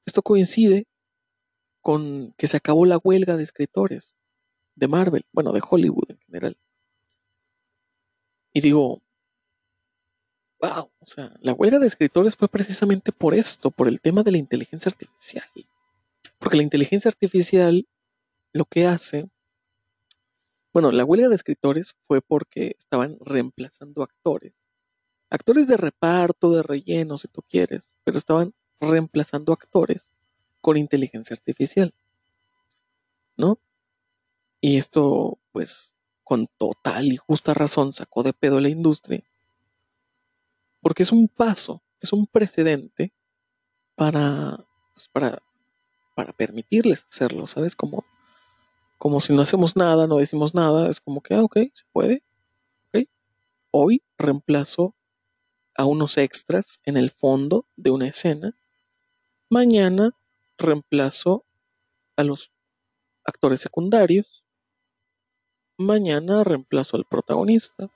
Esto 0.05 0.21
coincide 0.21 0.87
con 1.81 2.33
que 2.37 2.47
se 2.47 2.57
acabó 2.57 2.85
la 2.85 2.97
huelga 2.97 3.37
de 3.37 3.43
escritores 3.43 4.13
de 4.75 4.87
Marvel, 4.87 5.25
bueno, 5.31 5.51
de 5.51 5.61
Hollywood 5.67 6.09
en 6.09 6.17
general. 6.19 6.57
Y 8.53 8.61
digo, 8.61 9.01
wow, 10.67 10.91
o 10.99 11.05
sea, 11.05 11.33
la 11.41 11.53
huelga 11.53 11.79
de 11.79 11.87
escritores 11.87 12.35
fue 12.35 12.47
precisamente 12.47 13.11
por 13.11 13.33
esto, 13.33 13.71
por 13.71 13.87
el 13.87 14.01
tema 14.01 14.23
de 14.23 14.31
la 14.31 14.37
inteligencia 14.37 14.89
artificial. 14.89 15.45
Porque 16.39 16.57
la 16.57 16.63
inteligencia 16.63 17.09
artificial 17.09 17.87
lo 18.53 18.65
que 18.65 18.85
hace, 18.85 19.29
bueno, 20.73 20.91
la 20.91 21.05
huelga 21.05 21.29
de 21.29 21.35
escritores 21.35 21.95
fue 22.07 22.21
porque 22.21 22.75
estaban 22.77 23.17
reemplazando 23.21 24.03
actores. 24.03 24.63
Actores 25.29 25.67
de 25.67 25.77
reparto, 25.77 26.51
de 26.51 26.63
relleno, 26.63 27.17
si 27.17 27.27
tú 27.27 27.41
quieres, 27.41 27.93
pero 28.03 28.17
estaban 28.17 28.53
reemplazando 28.79 29.53
actores 29.53 30.09
con 30.61 30.77
inteligencia 30.77 31.33
artificial. 31.33 31.93
¿No? 33.37 33.59
Y 34.61 34.77
esto, 34.77 35.39
pues, 35.51 35.97
con 36.23 36.47
total 36.57 37.05
y 37.11 37.17
justa 37.17 37.53
razón 37.53 37.93
sacó 37.93 38.23
de 38.23 38.33
pedo 38.33 38.57
a 38.57 38.61
la 38.61 38.69
industria. 38.69 39.23
Porque 40.85 41.01
es 41.01 41.11
un 41.11 41.27
paso, 41.27 41.81
es 41.99 42.13
un 42.13 42.27
precedente 42.27 43.11
para, 43.95 44.63
pues, 44.93 45.07
para, 45.11 45.41
para 46.13 46.31
permitirles 46.31 47.07
hacerlo, 47.09 47.47
¿sabes? 47.47 47.75
Como, 47.75 48.05
como 48.99 49.19
si 49.19 49.33
no 49.33 49.41
hacemos 49.41 49.75
nada, 49.75 50.05
no 50.05 50.17
decimos 50.17 50.53
nada, 50.53 50.87
es 50.87 51.01
como 51.01 51.21
que, 51.21 51.33
ah, 51.33 51.41
ok, 51.41 51.57
se 51.73 51.85
puede. 51.91 52.21
Hoy 53.71 54.03
reemplazo 54.19 54.93
a 55.75 55.85
unos 55.85 56.19
extras 56.19 56.81
en 56.85 56.97
el 56.97 57.09
fondo 57.09 57.65
de 57.75 57.89
una 57.89 58.07
escena. 58.07 58.55
Mañana 59.49 60.11
reemplazo 60.55 61.45
a 62.15 62.23
los 62.23 62.51
actores 63.23 63.59
secundarios. 63.59 64.45
Mañana 65.79 66.43
reemplazo 66.43 66.95
al 66.95 67.05
protagonista. 67.05 67.89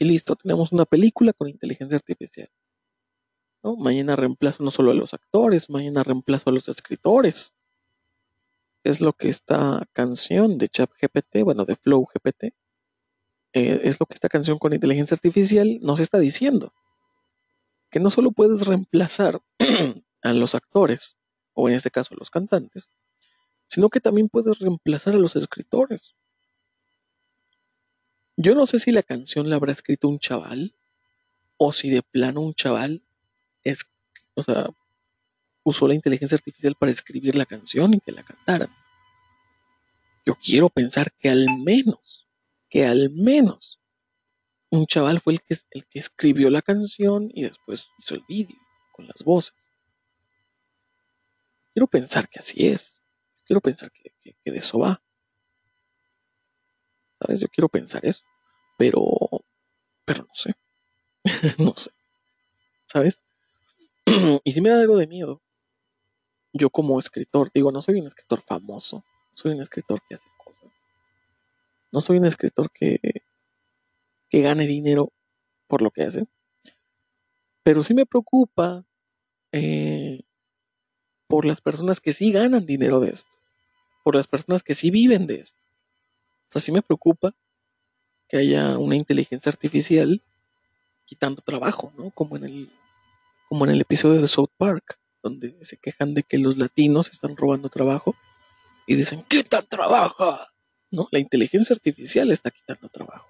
Y 0.00 0.06
listo, 0.06 0.34
tenemos 0.34 0.72
una 0.72 0.86
película 0.86 1.34
con 1.34 1.50
inteligencia 1.50 1.96
artificial. 1.96 2.48
Mañana 3.62 4.16
reemplazo 4.16 4.64
no 4.64 4.70
solo 4.70 4.92
a 4.92 4.94
los 4.94 5.12
actores, 5.12 5.68
mañana 5.68 6.02
reemplazo 6.02 6.48
a 6.48 6.54
los 6.54 6.66
escritores. 6.70 7.54
Es 8.82 9.02
lo 9.02 9.12
que 9.12 9.28
esta 9.28 9.86
canción 9.92 10.56
de 10.56 10.68
ChatGPT, 10.68 11.42
bueno, 11.44 11.66
de 11.66 11.76
Flow 11.76 12.06
GPT, 12.06 12.44
eh, 13.52 13.80
es 13.84 14.00
lo 14.00 14.06
que 14.06 14.14
esta 14.14 14.30
canción 14.30 14.58
con 14.58 14.72
inteligencia 14.72 15.16
artificial 15.16 15.78
nos 15.82 16.00
está 16.00 16.18
diciendo. 16.18 16.72
Que 17.90 18.00
no 18.00 18.10
solo 18.10 18.32
puedes 18.32 18.66
reemplazar 18.66 19.42
a 20.22 20.32
los 20.32 20.54
actores, 20.54 21.18
o 21.52 21.68
en 21.68 21.74
este 21.74 21.90
caso 21.90 22.14
a 22.14 22.18
los 22.18 22.30
cantantes, 22.30 22.90
sino 23.66 23.90
que 23.90 24.00
también 24.00 24.30
puedes 24.30 24.60
reemplazar 24.60 25.12
a 25.12 25.18
los 25.18 25.36
escritores. 25.36 26.14
Yo 28.42 28.54
no 28.54 28.64
sé 28.64 28.78
si 28.78 28.90
la 28.90 29.02
canción 29.02 29.50
la 29.50 29.56
habrá 29.56 29.72
escrito 29.72 30.08
un 30.08 30.18
chaval, 30.18 30.74
o 31.58 31.72
si 31.72 31.90
de 31.90 32.02
plano 32.02 32.40
un 32.40 32.54
chaval 32.54 33.02
es, 33.64 33.84
o 34.34 34.42
sea, 34.42 34.70
usó 35.62 35.86
la 35.86 35.94
inteligencia 35.94 36.36
artificial 36.36 36.74
para 36.74 36.90
escribir 36.90 37.34
la 37.34 37.44
canción 37.44 37.92
y 37.92 38.00
que 38.00 38.12
la 38.12 38.22
cantaran. 38.22 38.70
Yo 40.24 40.34
quiero 40.36 40.70
pensar 40.70 41.12
que 41.12 41.28
al 41.28 41.46
menos 41.58 42.26
que 42.70 42.86
al 42.86 43.10
menos 43.10 43.78
un 44.70 44.86
chaval 44.86 45.20
fue 45.20 45.34
el 45.34 45.42
que, 45.42 45.56
el 45.72 45.84
que 45.84 45.98
escribió 45.98 46.48
la 46.48 46.62
canción 46.62 47.30
y 47.34 47.42
después 47.42 47.88
hizo 47.98 48.14
el 48.14 48.24
vídeo 48.26 48.56
con 48.92 49.06
las 49.06 49.22
voces. 49.22 49.70
Quiero 51.74 51.88
pensar 51.88 52.26
que 52.26 52.38
así 52.38 52.68
es. 52.68 53.02
Quiero 53.44 53.60
pensar 53.60 53.90
que, 53.90 54.14
de 54.50 54.56
eso 54.56 54.78
va. 54.78 55.02
¿Sabes? 57.20 57.40
Yo 57.40 57.48
quiero 57.48 57.68
pensar 57.68 58.04
eso. 58.04 58.24
Pero, 58.76 59.02
pero 60.04 60.22
no 60.22 60.34
sé. 60.34 60.54
no 61.58 61.74
sé. 61.74 61.90
¿Sabes? 62.86 63.20
y 64.44 64.52
si 64.52 64.60
me 64.60 64.70
da 64.70 64.80
algo 64.80 64.96
de 64.96 65.06
miedo, 65.06 65.42
yo 66.52 66.70
como 66.70 66.98
escritor, 66.98 67.50
digo, 67.52 67.70
no 67.70 67.82
soy 67.82 68.00
un 68.00 68.06
escritor 68.06 68.40
famoso, 68.40 69.04
soy 69.34 69.52
un 69.52 69.62
escritor 69.62 70.00
que 70.08 70.16
hace 70.16 70.28
cosas 70.36 70.80
no 71.92 72.00
soy 72.00 72.18
un 72.18 72.26
escritor 72.26 72.70
que, 72.70 72.98
que 74.28 74.42
gane 74.42 74.66
dinero 74.66 75.12
por 75.66 75.82
lo 75.82 75.90
que 75.90 76.02
hace. 76.04 76.26
Pero 77.62 77.82
sí 77.82 77.94
me 77.94 78.06
preocupa 78.06 78.84
eh, 79.52 80.20
por 81.26 81.44
las 81.44 81.60
personas 81.60 82.00
que 82.00 82.12
sí 82.12 82.32
ganan 82.32 82.66
dinero 82.66 83.00
de 83.00 83.10
esto. 83.10 83.30
Por 84.04 84.14
las 84.14 84.26
personas 84.26 84.62
que 84.62 84.74
sí 84.74 84.90
viven 84.90 85.26
de 85.26 85.40
esto. 85.40 85.60
Sea, 86.50 86.60
sí 86.60 86.72
me 86.72 86.82
preocupa 86.82 87.34
que 88.28 88.36
haya 88.36 88.78
una 88.78 88.96
inteligencia 88.96 89.50
artificial 89.50 90.22
quitando 91.04 91.42
trabajo, 91.42 91.92
¿no? 91.96 92.10
Como 92.10 92.36
en 92.36 92.44
el, 92.44 92.72
como 93.48 93.64
en 93.64 93.72
el 93.72 93.80
episodio 93.80 94.20
de 94.20 94.28
South 94.28 94.50
Park, 94.56 94.98
donde 95.22 95.56
se 95.64 95.76
quejan 95.76 96.14
de 96.14 96.22
que 96.22 96.38
los 96.38 96.56
latinos 96.56 97.10
están 97.10 97.36
robando 97.36 97.68
trabajo 97.68 98.14
y 98.86 98.96
dicen, 98.96 99.22
¡quita 99.28 99.62
trabajo! 99.62 100.38
¿no? 100.90 101.08
La 101.10 101.18
inteligencia 101.18 101.74
artificial 101.74 102.30
está 102.30 102.50
quitando 102.50 102.88
trabajo. 102.88 103.28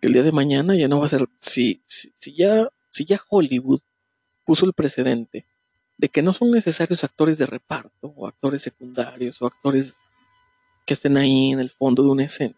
El 0.00 0.12
día 0.12 0.22
de 0.22 0.32
mañana 0.32 0.74
ya 0.74 0.88
no 0.88 0.98
va 0.98 1.06
a 1.06 1.08
ser, 1.08 1.28
si, 1.38 1.82
si, 1.86 2.34
ya, 2.34 2.68
si 2.88 3.04
ya 3.04 3.20
Hollywood 3.28 3.80
puso 4.44 4.66
el 4.66 4.72
precedente 4.72 5.46
de 5.98 6.08
que 6.08 6.22
no 6.22 6.32
son 6.32 6.50
necesarios 6.50 7.04
actores 7.04 7.36
de 7.38 7.46
reparto 7.46 8.12
o 8.16 8.26
actores 8.26 8.62
secundarios 8.62 9.40
o 9.42 9.46
actores 9.46 9.98
que 10.90 10.94
estén 10.94 11.16
ahí 11.16 11.52
en 11.52 11.60
el 11.60 11.70
fondo 11.70 12.02
de 12.02 12.08
una 12.08 12.24
escena. 12.24 12.56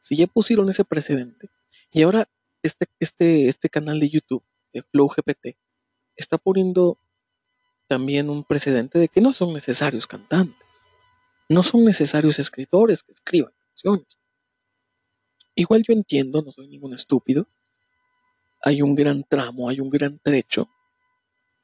Si 0.00 0.16
ya 0.16 0.26
pusieron 0.26 0.68
ese 0.68 0.84
precedente 0.84 1.50
y 1.92 2.02
ahora 2.02 2.28
este, 2.64 2.86
este, 2.98 3.46
este 3.46 3.68
canal 3.68 4.00
de 4.00 4.10
YouTube 4.10 4.42
de 4.72 4.82
Flow 4.82 5.06
GPT 5.06 5.56
está 6.16 6.36
poniendo 6.36 6.98
también 7.86 8.28
un 8.28 8.42
precedente 8.42 8.98
de 8.98 9.06
que 9.06 9.20
no 9.20 9.32
son 9.32 9.54
necesarios 9.54 10.08
cantantes. 10.08 10.66
No 11.48 11.62
son 11.62 11.84
necesarios 11.84 12.40
escritores 12.40 13.04
que 13.04 13.12
escriban 13.12 13.52
canciones. 13.68 14.18
Igual 15.54 15.84
yo 15.86 15.92
entiendo, 15.92 16.42
no 16.42 16.50
soy 16.50 16.66
ningún 16.66 16.94
estúpido. 16.94 17.46
Hay 18.64 18.82
un 18.82 18.96
gran 18.96 19.22
tramo, 19.22 19.68
hay 19.68 19.78
un 19.78 19.90
gran 19.90 20.18
trecho 20.18 20.68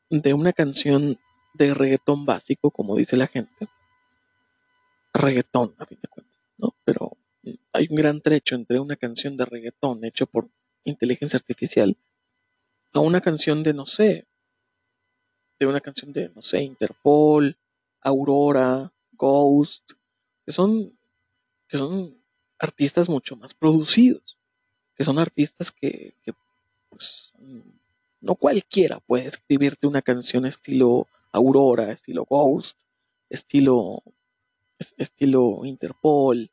de 0.08 0.34
una 0.34 0.52
canción 0.52 1.18
de 1.54 1.74
reggaetón 1.74 2.24
básico, 2.24 2.70
como 2.70 2.94
dice 2.94 3.16
la 3.16 3.26
gente. 3.26 3.66
Reggaetón, 5.16 5.74
a 5.78 5.86
fin 5.86 5.98
de 6.02 6.08
cuentas, 6.08 6.46
¿no? 6.58 6.74
Pero 6.84 7.16
hay 7.72 7.86
un 7.90 7.96
gran 7.96 8.20
trecho 8.20 8.54
entre 8.54 8.80
una 8.80 8.96
canción 8.96 9.36
de 9.36 9.44
reggaetón 9.44 10.04
hecha 10.04 10.26
por 10.26 10.48
inteligencia 10.84 11.36
artificial 11.36 11.96
a 12.92 13.00
una 13.00 13.20
canción 13.20 13.62
de, 13.62 13.74
no 13.74 13.86
sé, 13.86 14.26
de 15.58 15.66
una 15.66 15.80
canción 15.80 16.12
de, 16.12 16.30
no 16.30 16.42
sé, 16.42 16.62
Interpol, 16.62 17.56
Aurora, 18.00 18.92
Ghost, 19.12 19.92
que 20.44 20.52
son, 20.52 20.96
que 21.68 21.78
son 21.78 22.16
artistas 22.58 23.08
mucho 23.08 23.36
más 23.36 23.54
producidos, 23.54 24.38
que 24.94 25.04
son 25.04 25.18
artistas 25.18 25.70
que, 25.70 26.14
pues, 26.88 27.32
no 28.20 28.34
cualquiera 28.34 29.00
puede 29.00 29.26
escribirte 29.26 29.86
una 29.86 30.02
canción 30.02 30.46
estilo 30.46 31.06
Aurora, 31.32 31.92
estilo 31.92 32.24
Ghost, 32.24 32.80
estilo, 33.28 34.02
estilo 34.78 35.64
Interpol, 35.64 36.50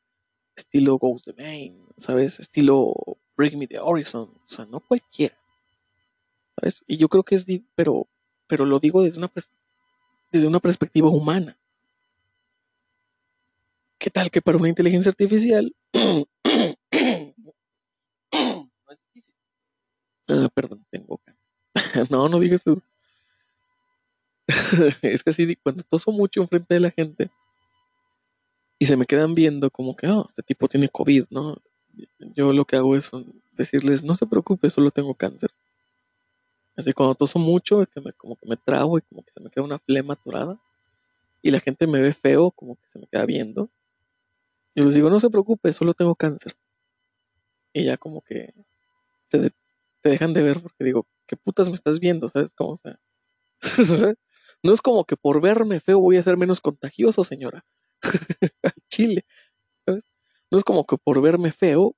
estilo 0.56 0.98
Ghost 0.98 1.26
the 1.26 1.34
Main, 1.34 1.86
¿sabes? 1.98 2.40
Estilo 2.40 2.94
Break 3.36 3.56
Me 3.56 3.68
the 3.68 3.80
Horizon, 3.80 4.30
o 4.34 4.48
sea, 4.48 4.66
no 4.66 4.80
cualquiera, 4.80 5.38
¿sabes? 6.56 6.84
Y 6.88 6.98
yo 6.98 7.10
creo 7.10 7.24
que 7.24 7.36
es, 7.36 7.46
pero, 7.76 8.08
pero 8.48 8.66
lo 8.66 8.80
digo 8.80 9.04
desde 9.04 9.20
una, 9.20 9.32
desde 10.32 10.48
una 10.48 10.60
perspectiva 10.60 11.10
humana. 11.10 11.58
¿Qué 13.98 14.10
tal 14.10 14.30
que 14.30 14.42
para 14.42 14.58
una 14.58 14.70
inteligencia 14.70 15.10
artificial? 15.10 15.74
ah, 20.28 20.50
perdón, 20.54 20.86
tengo 20.90 21.20
no, 22.10 22.28
no 22.28 22.40
digas 22.40 22.62
eso. 22.66 22.82
es 25.02 25.24
que 25.24 25.30
así, 25.30 25.56
cuando 25.56 25.84
toso 25.84 26.12
mucho 26.12 26.42
enfrente 26.42 26.74
de 26.74 26.80
la 26.82 26.92
gente 26.92 27.32
y 28.84 28.86
se 28.86 28.98
me 28.98 29.06
quedan 29.06 29.34
viendo 29.34 29.72
como 29.72 29.96
que, 29.96 30.08
oh, 30.08 30.26
este 30.28 30.44
tipo 30.44 30.68
tiene 30.68 30.90
COVID, 30.90 31.28
¿no? 31.30 31.56
Yo 32.36 32.52
lo 32.52 32.66
que 32.66 32.76
hago 32.76 32.98
es 32.98 33.12
decirles, 33.54 34.04
no 34.04 34.14
se 34.14 34.28
preocupe, 34.28 34.70
solo 34.70 34.92
tengo 34.92 35.14
cáncer. 35.16 35.52
Así 36.76 36.92
cuando 36.92 37.16
toso 37.16 37.40
mucho, 37.40 37.86
que 37.86 38.02
me, 38.02 38.12
como 38.12 38.36
que 38.36 38.46
me 38.46 38.58
trago 38.58 38.98
y 38.98 39.02
como 39.04 39.24
que 39.24 39.32
se 39.32 39.40
me 39.40 39.50
queda 39.50 39.64
una 39.64 39.80
flema 39.80 40.16
atorada. 40.16 40.60
Y 41.42 41.52
la 41.52 41.62
gente 41.62 41.88
me 41.88 42.02
ve 42.02 42.12
feo, 42.12 42.52
como 42.52 42.76
que 42.76 42.86
se 42.90 43.00
me 43.00 43.08
queda 43.08 43.26
viendo. 43.26 43.70
Yo 44.76 44.84
les 44.84 44.96
digo, 44.96 45.10
no 45.10 45.22
se 45.22 45.30
preocupe, 45.30 45.72
solo 45.72 45.94
tengo 45.94 46.16
cáncer. 46.16 46.54
Y 47.72 47.86
ya 47.86 47.96
como 47.96 48.20
que 48.20 48.54
te, 49.30 49.50
dejan 50.04 50.34
de 50.34 50.44
ver 50.44 50.60
porque 50.60 50.84
digo, 50.84 51.08
¿qué 51.26 51.38
putas 51.38 51.70
me 51.70 51.76
estás 51.76 52.02
viendo? 52.02 52.28
¿Sabes 52.28 52.54
cómo? 52.54 52.76
sea, 52.76 53.00
no 54.62 54.74
es 54.74 54.82
como 54.82 55.06
que 55.06 55.16
por 55.16 55.40
verme 55.40 55.80
feo 55.80 56.02
voy 56.02 56.18
a 56.18 56.24
ser 56.24 56.36
menos 56.36 56.60
contagioso, 56.60 57.24
señora. 57.24 57.64
Chile. 58.90 59.26
No 59.88 60.58
es 60.58 60.64
como 60.64 60.86
que 60.86 60.98
por 60.98 61.22
verme 61.22 61.52
feo 61.52 61.96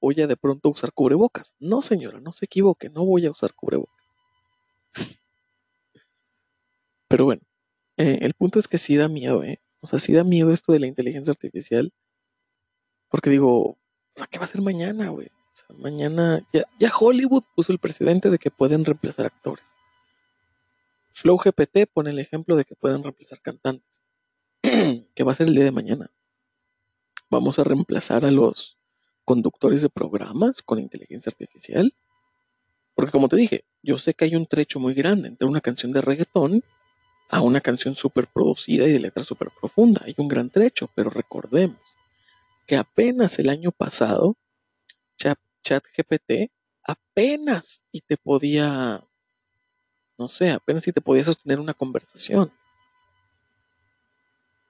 voy 0.00 0.20
a 0.20 0.26
de 0.26 0.36
pronto 0.36 0.68
usar 0.68 0.92
cubrebocas. 0.92 1.54
No, 1.58 1.80
señora, 1.80 2.20
no 2.20 2.32
se 2.32 2.46
equivoque, 2.46 2.90
no 2.90 3.04
voy 3.04 3.26
a 3.26 3.30
usar 3.30 3.54
cubrebocas. 3.54 3.94
Pero 7.08 7.24
bueno, 7.26 7.42
eh, 7.96 8.18
el 8.22 8.34
punto 8.34 8.58
es 8.58 8.68
que 8.68 8.78
sí 8.78 8.96
da 8.96 9.08
miedo, 9.08 9.44
¿eh? 9.44 9.60
O 9.80 9.86
sea, 9.86 9.98
sí 9.98 10.12
da 10.12 10.24
miedo 10.24 10.52
esto 10.52 10.72
de 10.72 10.80
la 10.80 10.86
inteligencia 10.86 11.30
artificial. 11.30 11.92
Porque 13.08 13.30
digo, 13.30 13.78
¿qué 14.30 14.38
va 14.38 14.44
a 14.44 14.48
ser 14.48 14.60
mañana, 14.62 15.10
güey? 15.10 15.28
O 15.28 15.56
sea, 15.56 15.76
mañana 15.76 16.44
ya, 16.52 16.64
ya 16.78 16.90
Hollywood 16.98 17.44
puso 17.54 17.72
el 17.72 17.78
precedente 17.78 18.30
de 18.30 18.38
que 18.38 18.50
pueden 18.50 18.84
reemplazar 18.84 19.26
actores. 19.26 19.64
Flow 21.12 21.38
GPT 21.38 21.86
pone 21.92 22.10
el 22.10 22.18
ejemplo 22.18 22.56
de 22.56 22.64
que 22.64 22.74
pueden 22.74 23.04
reemplazar 23.04 23.40
cantantes. 23.40 24.02
¿Qué 25.14 25.24
va 25.24 25.32
a 25.32 25.34
ser 25.34 25.48
el 25.48 25.54
día 25.54 25.64
de 25.64 25.70
mañana? 25.70 26.10
Vamos 27.30 27.58
a 27.58 27.64
reemplazar 27.64 28.24
a 28.24 28.30
los 28.30 28.78
conductores 29.24 29.82
de 29.82 29.88
programas 29.88 30.62
con 30.62 30.78
inteligencia 30.78 31.30
artificial. 31.30 31.94
Porque 32.94 33.12
como 33.12 33.28
te 33.28 33.36
dije, 33.36 33.64
yo 33.82 33.98
sé 33.98 34.14
que 34.14 34.24
hay 34.24 34.36
un 34.36 34.46
trecho 34.46 34.78
muy 34.80 34.94
grande 34.94 35.28
entre 35.28 35.46
una 35.46 35.60
canción 35.60 35.92
de 35.92 36.00
reggaetón 36.00 36.64
a 37.30 37.40
una 37.40 37.60
canción 37.60 37.94
súper 37.94 38.26
producida 38.26 38.86
y 38.86 38.92
de 38.92 39.00
letra 39.00 39.24
súper 39.24 39.50
profunda. 39.58 40.02
Hay 40.04 40.14
un 40.18 40.28
gran 40.28 40.50
trecho, 40.50 40.90
pero 40.94 41.10
recordemos 41.10 41.80
que 42.66 42.76
apenas 42.76 43.38
el 43.38 43.48
año 43.48 43.70
pasado, 43.72 44.36
ChatGPT 45.62 46.50
apenas 46.82 47.82
y 47.90 48.00
te 48.02 48.16
podía, 48.16 49.04
no 50.18 50.28
sé, 50.28 50.50
apenas 50.50 50.86
y 50.86 50.92
te 50.92 51.00
podía 51.00 51.24
sostener 51.24 51.58
una 51.58 51.74
conversación. 51.74 52.52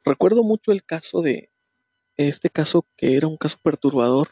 Recuerdo 0.04 0.42
mucho 0.42 0.70
el 0.70 0.84
caso 0.84 1.22
de 1.22 1.50
este 2.16 2.50
caso 2.50 2.86
que 2.96 3.16
era 3.16 3.26
un 3.26 3.36
caso 3.36 3.58
perturbador 3.62 4.28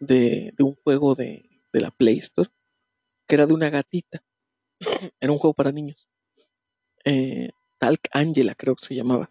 de, 0.00 0.54
un 0.58 0.76
juego 0.76 1.14
de, 1.14 1.44
la 1.72 1.90
Play 1.90 2.18
Store, 2.18 2.50
que 3.26 3.34
era 3.34 3.46
de 3.46 3.52
una 3.52 3.68
gatita. 3.68 4.22
era 5.20 5.32
un 5.32 5.38
juego 5.38 5.54
para 5.54 5.72
niños. 5.72 6.08
Eh, 7.04 7.50
Talk 7.78 8.08
Angela 8.12 8.54
creo 8.54 8.76
que 8.76 8.84
se 8.84 8.94
llamaba. 8.94 9.30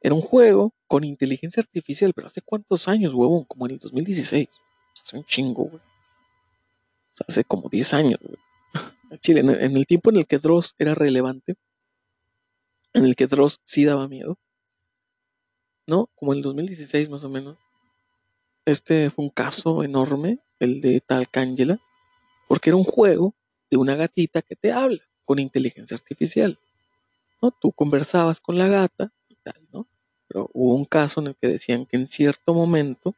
Era 0.00 0.14
un 0.14 0.20
juego 0.20 0.74
con 0.86 1.04
inteligencia 1.04 1.62
artificial, 1.62 2.12
pero 2.14 2.26
hace 2.26 2.42
cuántos 2.42 2.88
años, 2.88 3.14
huevón, 3.14 3.44
como 3.44 3.66
en 3.66 3.72
el 3.72 3.78
2016. 3.78 4.48
hace 5.02 5.16
un 5.16 5.24
chingo, 5.24 5.64
güey. 5.64 5.82
Hace 7.26 7.44
como 7.44 7.68
10 7.68 7.94
años. 7.94 8.20
Chile, 9.20 9.40
en 9.40 9.50
en 9.50 9.76
el 9.76 9.86
tiempo 9.86 10.10
en 10.10 10.16
el 10.16 10.26
que 10.26 10.38
Dross 10.38 10.74
era 10.78 10.94
relevante, 10.94 11.54
en 12.94 13.04
el 13.04 13.16
que 13.16 13.26
Dross 13.26 13.60
sí 13.64 13.84
daba 13.84 14.08
miedo, 14.08 14.38
¿no? 15.86 16.08
Como 16.14 16.32
en 16.32 16.38
el 16.38 16.42
2016 16.42 17.08
más 17.10 17.24
o 17.24 17.28
menos. 17.28 17.58
Este 18.64 19.10
fue 19.10 19.24
un 19.24 19.30
caso 19.30 19.82
enorme, 19.82 20.38
el 20.60 20.80
de 20.80 21.00
Tal 21.00 21.26
Angela, 21.32 21.80
porque 22.48 22.70
era 22.70 22.76
un 22.76 22.84
juego 22.84 23.34
de 23.70 23.76
una 23.76 23.96
gatita 23.96 24.42
que 24.42 24.54
te 24.54 24.72
habla 24.72 25.02
con 25.24 25.38
inteligencia 25.38 25.96
artificial. 25.96 26.58
¿no? 27.40 27.50
Tú 27.50 27.72
conversabas 27.72 28.40
con 28.40 28.58
la 28.58 28.68
gata 28.68 29.12
y 29.28 29.36
tal, 29.42 29.66
¿no? 29.72 29.88
Pero 30.28 30.48
hubo 30.52 30.74
un 30.74 30.84
caso 30.84 31.20
en 31.20 31.28
el 31.28 31.36
que 31.36 31.48
decían 31.48 31.86
que 31.86 31.96
en 31.96 32.08
cierto 32.08 32.54
momento 32.54 33.14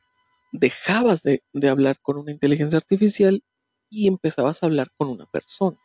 dejabas 0.53 1.23
de, 1.23 1.43
de 1.53 1.69
hablar 1.69 2.01
con 2.01 2.17
una 2.17 2.33
inteligencia 2.33 2.79
artificial 2.79 3.43
y 3.91 4.09
empezabas 4.09 4.63
a 4.63 4.67
hablar 4.67 4.91
con 4.97 5.09
una 5.09 5.27
persona. 5.27 5.79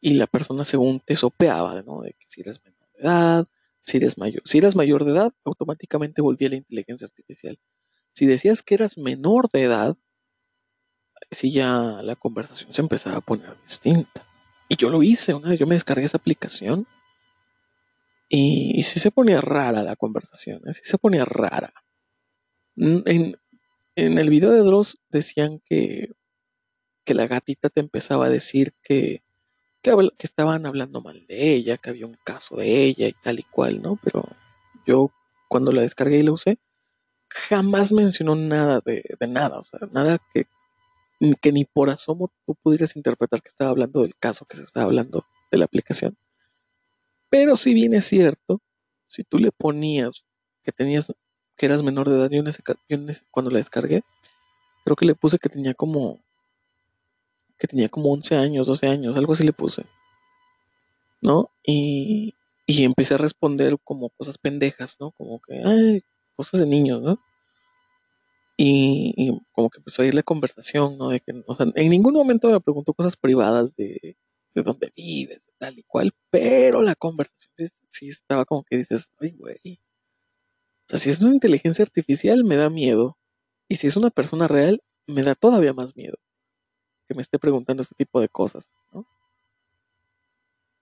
Y 0.00 0.14
la 0.14 0.26
persona 0.26 0.64
según 0.64 1.00
te 1.00 1.16
sopeaba, 1.16 1.82
¿no? 1.82 2.02
De 2.02 2.12
que 2.12 2.26
si 2.28 2.42
eres 2.42 2.62
menor 2.62 2.88
de 2.92 3.00
edad, 3.02 3.46
si 3.84 3.98
eres 3.98 4.18
mayor. 4.18 4.42
Si 4.44 4.58
eras 4.58 4.74
mayor 4.74 5.04
de 5.04 5.12
edad, 5.12 5.32
automáticamente 5.44 6.22
volvía 6.22 6.48
la 6.48 6.56
inteligencia 6.56 7.06
artificial. 7.06 7.58
Si 8.14 8.26
decías 8.26 8.62
que 8.62 8.74
eras 8.74 8.96
menor 8.96 9.50
de 9.50 9.62
edad, 9.62 9.96
si 11.30 11.50
ya 11.50 12.00
la 12.02 12.16
conversación 12.16 12.72
se 12.72 12.82
empezaba 12.82 13.18
a 13.18 13.20
poner 13.20 13.60
distinta. 13.62 14.26
Y 14.68 14.76
yo 14.76 14.88
lo 14.88 15.02
hice, 15.02 15.34
una 15.34 15.50
vez 15.50 15.58
yo 15.60 15.66
me 15.66 15.74
descargué 15.74 16.04
esa 16.04 16.16
aplicación 16.16 16.86
y, 18.28 18.82
si 18.82 19.00
se 19.00 19.10
ponía 19.10 19.40
rara 19.40 19.82
la 19.82 19.96
conversación, 19.96 20.62
¿eh? 20.66 20.72
sí 20.72 20.80
se 20.84 20.98
ponía 20.98 21.24
rara. 21.24 21.74
En, 22.76 23.36
en 23.96 24.18
el 24.18 24.30
video 24.30 24.50
de 24.50 24.60
Dross 24.60 24.98
decían 25.10 25.60
que, 25.64 26.08
que 27.04 27.14
la 27.14 27.26
gatita 27.26 27.68
te 27.68 27.80
empezaba 27.80 28.26
a 28.26 28.30
decir 28.30 28.74
que, 28.82 29.22
que, 29.84 30.26
estaban 30.26 30.66
hablando 30.66 31.00
mal 31.02 31.26
de 31.26 31.54
ella, 31.54 31.76
que 31.76 31.90
había 31.90 32.06
un 32.06 32.18
caso 32.24 32.56
de 32.56 32.84
ella 32.84 33.08
y 33.08 33.12
tal 33.12 33.38
y 33.38 33.42
cual, 33.42 33.82
¿no? 33.82 33.98
Pero 34.02 34.26
yo 34.86 35.10
cuando 35.48 35.72
la 35.72 35.82
descargué 35.82 36.18
y 36.18 36.22
la 36.22 36.32
usé, 36.32 36.58
jamás 37.28 37.92
mencionó 37.92 38.34
nada 38.34 38.80
de, 38.84 39.04
nada, 39.28 39.58
o 39.58 39.64
sea, 39.64 39.80
nada 39.92 40.18
que, 40.32 40.46
que 41.40 41.52
ni 41.52 41.64
por 41.64 41.90
asomo 41.90 42.32
tú 42.46 42.54
pudieras 42.54 42.96
interpretar 42.96 43.42
que 43.42 43.50
estaba 43.50 43.70
hablando 43.70 44.00
del 44.02 44.16
caso 44.16 44.46
que 44.46 44.56
se 44.56 44.62
estaba 44.62 44.86
hablando 44.86 45.26
de 45.50 45.58
la 45.58 45.66
aplicación. 45.66 46.16
Pero 47.28 47.56
si 47.56 47.74
bien 47.74 47.94
es 47.94 48.06
cierto, 48.06 48.62
si 49.06 49.22
tú 49.22 49.38
le 49.38 49.52
ponías 49.52 50.24
que 50.62 50.72
tenías 50.72 51.12
que 51.56 51.66
eras 51.66 51.82
menor 51.82 52.08
de 52.08 52.16
edad, 52.16 52.30
yo, 52.30 52.40
en 52.40 52.48
ese, 52.48 53.24
cuando 53.30 53.50
la 53.50 53.58
descargué, 53.58 54.02
creo 54.84 54.96
que 54.96 55.06
le 55.06 55.14
puse 55.14 55.38
que 55.38 55.48
tenía 55.48 55.74
como 55.74 56.20
que 57.58 57.66
tenía 57.66 57.88
como 57.88 58.12
11 58.12 58.36
años, 58.36 58.66
12 58.66 58.86
años, 58.88 59.16
algo 59.16 59.32
así 59.32 59.44
le 59.44 59.52
puse. 59.52 59.84
¿No? 61.20 61.50
Y, 61.64 62.34
y 62.66 62.84
empecé 62.84 63.14
a 63.14 63.18
responder 63.18 63.78
como 63.82 64.10
cosas 64.10 64.38
pendejas, 64.38 64.96
¿no? 65.00 65.12
Como 65.12 65.40
que, 65.40 65.62
ay, 65.64 66.02
cosas 66.36 66.60
de 66.60 66.66
niños, 66.66 67.02
¿no? 67.02 67.18
Y, 68.56 69.40
como 69.52 69.70
que 69.70 69.78
empezó 69.78 70.02
a 70.02 70.06
ir 70.06 70.14
la 70.14 70.22
conversación, 70.22 70.98
¿no? 70.98 71.08
De 71.08 71.20
que, 71.20 71.32
o 71.46 71.54
sea, 71.54 71.66
en 71.74 71.90
ningún 71.90 72.14
momento 72.14 72.48
me 72.48 72.60
preguntó 72.60 72.94
cosas 72.94 73.16
privadas 73.16 73.74
de, 73.74 74.16
de 74.54 74.62
dónde 74.62 74.92
vives, 74.96 75.50
tal 75.58 75.78
y 75.78 75.82
cual, 75.84 76.12
pero 76.30 76.82
la 76.82 76.94
conversación 76.94 77.52
sí, 77.56 77.66
sí 77.88 78.08
estaba 78.10 78.44
como 78.44 78.64
que 78.64 78.78
dices, 78.78 79.10
ay, 79.20 79.36
güey. 79.36 79.80
O 80.86 80.88
sea, 80.88 80.98
si 80.98 81.10
es 81.10 81.20
una 81.20 81.34
inteligencia 81.34 81.82
artificial, 81.84 82.44
me 82.44 82.56
da 82.56 82.70
miedo. 82.70 83.18
Y 83.68 83.76
si 83.76 83.86
es 83.86 83.96
una 83.96 84.10
persona 84.10 84.48
real, 84.48 84.82
me 85.06 85.22
da 85.22 85.34
todavía 85.34 85.72
más 85.72 85.96
miedo 85.96 86.16
que 87.06 87.14
me 87.14 87.22
esté 87.22 87.38
preguntando 87.38 87.82
este 87.82 87.94
tipo 87.94 88.20
de 88.20 88.28
cosas, 88.28 88.72
¿no? 88.92 89.06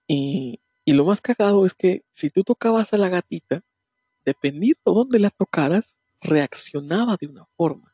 Y, 0.07 0.59
y 0.85 0.93
lo 0.93 1.05
más 1.05 1.21
cagado 1.21 1.65
es 1.65 1.73
que 1.73 2.03
si 2.11 2.29
tú 2.29 2.43
tocabas 2.43 2.93
a 2.93 2.97
la 2.97 3.09
gatita, 3.09 3.63
dependiendo 4.25 4.93
dónde 4.93 5.19
la 5.19 5.29
tocaras, 5.29 5.99
reaccionaba 6.21 7.17
de 7.19 7.27
una 7.27 7.45
forma. 7.57 7.93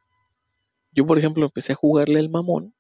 Yo, 0.92 1.06
por 1.06 1.18
ejemplo, 1.18 1.46
empecé 1.46 1.74
a 1.74 1.76
jugarle 1.76 2.20
al 2.20 2.30
mamón 2.30 2.74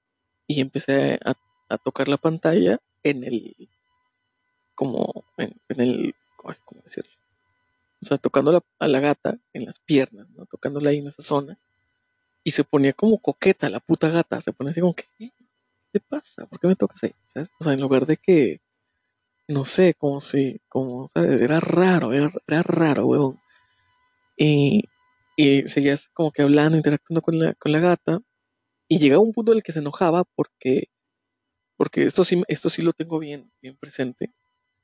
y 0.47 0.61
empecé 0.61 1.19
a, 1.23 1.35
tocar 1.83 2.07
la 2.07 2.17
pantalla 2.17 2.79
en 3.03 3.23
el, 3.23 3.69
como, 4.73 5.23
en, 5.37 5.53
el, 5.69 6.15
¿cómo 6.35 6.81
decirlo? 6.83 7.11
O 8.01 8.05
sea, 8.05 8.17
tocando 8.17 8.63
a 8.79 8.87
la 8.87 8.99
gata 8.99 9.37
en 9.53 9.65
las 9.65 9.79
piernas, 9.79 10.27
¿no? 10.31 10.45
Tocándola 10.45 10.89
ahí 10.89 10.97
en 10.97 11.07
esa 11.07 11.21
zona. 11.21 11.57
Y 12.43 12.51
se 12.51 12.63
ponía 12.63 12.93
como 12.93 13.19
coqueta 13.19 13.69
la 13.69 13.79
puta 13.79 14.09
gata. 14.09 14.41
Se 14.41 14.53
ponía 14.53 14.71
así 14.71 14.79
como 14.79 14.95
que, 14.95 15.05
¿qué 15.91 15.99
pasa? 15.99 16.45
¿Por 16.45 16.59
qué 16.59 16.67
me 16.67 16.75
tocas 16.75 17.03
ahí? 17.03 17.13
¿Sabes? 17.25 17.51
O 17.59 17.63
sea, 17.63 17.73
en 17.73 17.81
lugar 17.81 18.05
de 18.05 18.17
que, 18.17 18.61
no 19.47 19.65
sé, 19.65 19.93
como 19.95 20.21
si, 20.21 20.61
como, 20.69 21.07
¿sabes? 21.07 21.41
Era 21.41 21.59
raro, 21.59 22.13
era, 22.13 22.31
raro, 22.63 23.07
huevón. 23.07 23.39
Y, 24.37 24.83
y 25.35 25.67
seguías 25.67 26.09
como 26.13 26.31
que 26.31 26.43
hablando, 26.43 26.77
interactuando 26.77 27.21
con 27.21 27.39
la, 27.39 27.53
con 27.55 27.71
la 27.71 27.79
gata. 27.79 28.21
Y 28.87 28.99
llegaba 28.99 29.21
un 29.21 29.33
punto 29.33 29.51
en 29.51 29.57
el 29.57 29.63
que 29.63 29.71
se 29.71 29.79
enojaba 29.79 30.23
porque, 30.35 30.89
porque 31.77 32.03
esto 32.03 32.23
sí, 32.23 32.43
esto 32.47 32.69
sí 32.69 32.81
lo 32.81 32.93
tengo 32.93 33.19
bien, 33.19 33.51
bien 33.61 33.77
presente. 33.77 34.33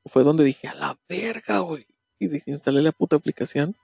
Fue 0.06 0.24
donde 0.24 0.44
dije, 0.44 0.68
a 0.68 0.76
la 0.76 1.00
verga, 1.10 1.60
güey. 1.60 1.88
Y 2.20 2.28
desinstalé 2.28 2.82
la 2.82 2.92
puta 2.92 3.16
aplicación. 3.16 3.76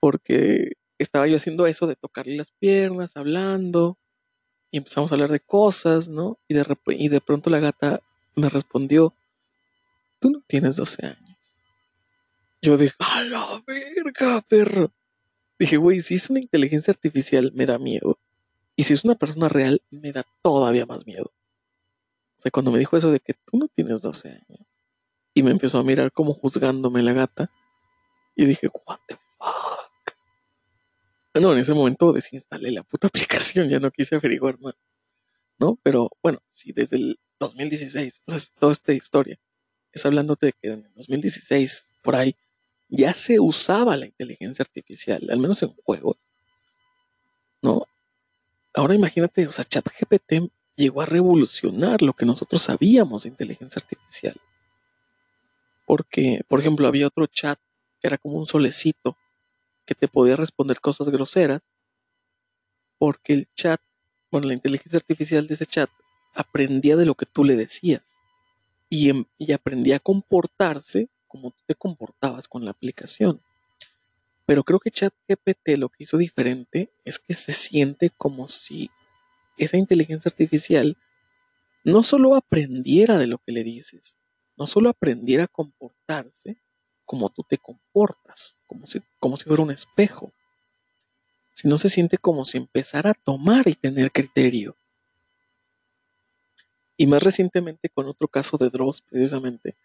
Porque 0.00 0.72
estaba 0.98 1.26
yo 1.26 1.36
haciendo 1.36 1.66
eso 1.66 1.86
de 1.86 1.96
tocarle 1.96 2.36
las 2.36 2.52
piernas, 2.52 3.16
hablando 3.16 3.98
y 4.74 4.78
empezamos 4.78 5.12
a 5.12 5.14
hablar 5.14 5.30
de 5.30 5.38
cosas, 5.38 6.08
¿no? 6.08 6.36
Y 6.48 6.54
de, 6.54 6.66
y 6.88 7.08
de 7.08 7.20
pronto 7.20 7.48
la 7.48 7.60
gata 7.60 8.00
me 8.34 8.48
respondió, 8.48 9.14
tú 10.18 10.30
no 10.30 10.42
tienes 10.48 10.74
12 10.74 11.06
años. 11.06 11.54
Yo 12.60 12.76
dije, 12.76 12.92
a 12.98 13.22
la 13.22 13.62
verga, 13.64 14.40
perro. 14.40 14.90
Dije, 15.60 15.76
güey, 15.76 16.00
si 16.00 16.16
es 16.16 16.28
una 16.28 16.40
inteligencia 16.40 16.90
artificial, 16.90 17.52
me 17.54 17.66
da 17.66 17.78
miedo. 17.78 18.18
Y 18.74 18.82
si 18.82 18.94
es 18.94 19.04
una 19.04 19.14
persona 19.14 19.48
real, 19.48 19.80
me 19.92 20.10
da 20.10 20.26
todavía 20.42 20.86
más 20.86 21.06
miedo. 21.06 21.32
O 22.36 22.40
sea, 22.40 22.50
cuando 22.50 22.72
me 22.72 22.80
dijo 22.80 22.96
eso 22.96 23.12
de 23.12 23.20
que 23.20 23.34
tú 23.34 23.56
no 23.58 23.68
tienes 23.68 24.02
12 24.02 24.28
años. 24.28 24.66
Y 25.34 25.44
me 25.44 25.52
empezó 25.52 25.78
a 25.78 25.84
mirar 25.84 26.10
como 26.10 26.34
juzgándome 26.34 27.00
la 27.04 27.12
gata. 27.12 27.48
Y 28.34 28.44
dije, 28.44 28.68
what 28.88 28.98
the 29.06 29.14
fuck. 29.38 29.83
No, 31.40 31.52
en 31.52 31.58
ese 31.58 31.74
momento 31.74 32.12
desinstalé 32.12 32.70
la 32.70 32.84
puta 32.84 33.08
aplicación, 33.08 33.68
ya 33.68 33.80
no 33.80 33.90
quise 33.90 34.16
averiguar 34.16 34.58
más. 34.60 34.74
¿No? 35.58 35.78
Pero 35.82 36.10
bueno, 36.22 36.42
si 36.48 36.72
desde 36.72 36.96
el 36.96 37.18
2016, 37.38 38.22
entonces 38.26 38.52
toda 38.58 38.72
esta 38.72 38.92
historia, 38.92 39.38
es 39.92 40.04
hablándote 40.04 40.46
de 40.46 40.52
que 40.52 40.68
en 40.70 40.84
el 40.84 40.94
2016, 40.94 41.92
por 42.02 42.16
ahí, 42.16 42.36
ya 42.88 43.12
se 43.14 43.40
usaba 43.40 43.96
la 43.96 44.06
inteligencia 44.06 44.62
artificial, 44.62 45.26
al 45.30 45.38
menos 45.38 45.62
en 45.62 45.70
juegos. 45.84 46.16
¿No? 47.62 47.86
Ahora 48.74 48.94
imagínate, 48.94 49.46
o 49.46 49.52
sea, 49.52 49.64
ChatGPT 49.64 50.50
llegó 50.76 51.02
a 51.02 51.06
revolucionar 51.06 52.02
lo 52.02 52.12
que 52.12 52.26
nosotros 52.26 52.62
sabíamos 52.62 53.22
de 53.22 53.30
inteligencia 53.30 53.80
artificial. 53.80 54.36
Porque, 55.86 56.40
por 56.48 56.60
ejemplo, 56.60 56.88
había 56.88 57.06
otro 57.06 57.26
chat 57.26 57.58
que 58.00 58.08
era 58.08 58.18
como 58.18 58.38
un 58.38 58.46
solecito 58.46 59.16
que 59.84 59.94
te 59.94 60.08
podía 60.08 60.36
responder 60.36 60.80
cosas 60.80 61.08
groseras. 61.10 61.72
Porque 62.98 63.32
el 63.32 63.46
chat, 63.54 63.80
bueno, 64.30 64.48
la 64.48 64.54
inteligencia 64.54 64.98
artificial 64.98 65.46
de 65.46 65.54
ese 65.54 65.66
chat 65.66 65.90
aprendía 66.34 66.96
de 66.96 67.06
lo 67.06 67.14
que 67.14 67.26
tú 67.26 67.44
le 67.44 67.56
decías. 67.56 68.16
Y, 68.88 69.10
em, 69.10 69.24
aprendía 69.54 69.96
a 69.96 70.00
comportarse 70.00 71.08
como 71.26 71.50
tú 71.50 71.62
te 71.66 71.74
comportabas 71.74 72.46
con 72.48 72.64
la 72.64 72.70
aplicación. 72.70 73.40
Pero 74.46 74.62
creo 74.62 74.78
que 74.78 74.90
ChatGPT 74.90 75.78
lo 75.78 75.88
que 75.88 76.04
hizo 76.04 76.16
diferente 76.16 76.92
es 77.04 77.18
que 77.18 77.34
se 77.34 77.52
siente 77.52 78.10
como 78.10 78.48
si 78.48 78.90
esa 79.56 79.76
inteligencia 79.76 80.28
artificial 80.28 80.96
no 81.84 82.02
solo 82.02 82.34
aprendiera 82.34 83.18
de 83.18 83.26
lo 83.26 83.38
que 83.38 83.52
le 83.52 83.64
dices, 83.64 84.20
no 84.56 84.66
solo 84.66 84.90
aprendiera 84.90 85.44
a 85.44 85.48
comportarse 85.48 86.58
como 87.04 87.30
tú 87.30 87.42
te 87.42 87.58
comportas, 87.58 88.60
como 88.66 88.86
si, 88.86 89.00
como 89.18 89.36
si 89.36 89.44
fuera 89.44 89.62
un 89.62 89.70
espejo, 89.70 90.32
sino 91.52 91.78
se 91.78 91.88
siente 91.88 92.18
como 92.18 92.44
si 92.44 92.58
empezara 92.58 93.10
a 93.10 93.14
tomar 93.14 93.68
y 93.68 93.74
tener 93.74 94.10
criterio. 94.10 94.76
Y 96.96 97.06
más 97.06 97.22
recientemente 97.22 97.88
con 97.88 98.06
otro 98.06 98.28
caso 98.28 98.56
de 98.56 98.70
Dross, 98.70 99.02
precisamente, 99.02 99.76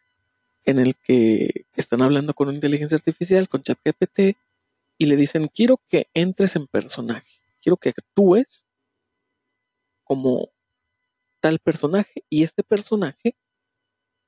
en 0.65 0.79
el 0.79 0.95
que 0.95 1.65
están 1.75 2.01
hablando 2.01 2.33
con 2.33 2.47
una 2.47 2.55
inteligencia 2.55 2.95
artificial, 2.95 3.49
con 3.49 3.61
ChatGPT, 3.61 4.37
y 4.97 5.05
le 5.05 5.15
dicen, 5.15 5.49
quiero 5.53 5.79
que 5.87 6.07
entres 6.13 6.55
en 6.55 6.67
personaje, 6.67 7.41
quiero 7.61 7.77
que 7.77 7.89
actúes 7.89 8.67
como 10.03 10.49
tal 11.39 11.59
personaje, 11.59 12.23
y 12.29 12.43
este 12.43 12.63
personaje 12.63 13.35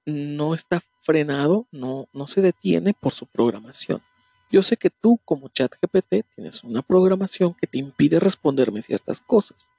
no 0.06 0.54
está 0.54 0.82
frenado, 1.02 1.68
no, 1.72 2.08
no 2.14 2.28
se 2.28 2.42
detiene 2.42 2.94
por 2.94 3.14
su 3.14 3.26
programación. 3.26 4.02
Yo 4.52 4.62
sé 4.62 4.76
que 4.76 4.90
tú 4.90 5.20
como 5.24 5.50
ChatGPT 5.50 6.26
tienes 6.36 6.64
una 6.64 6.82
programación 6.82 7.54
que 7.54 7.68
te 7.68 7.78
impide 7.78 8.20
responderme 8.20 8.82
ciertas 8.82 9.22
cosas, 9.22 9.72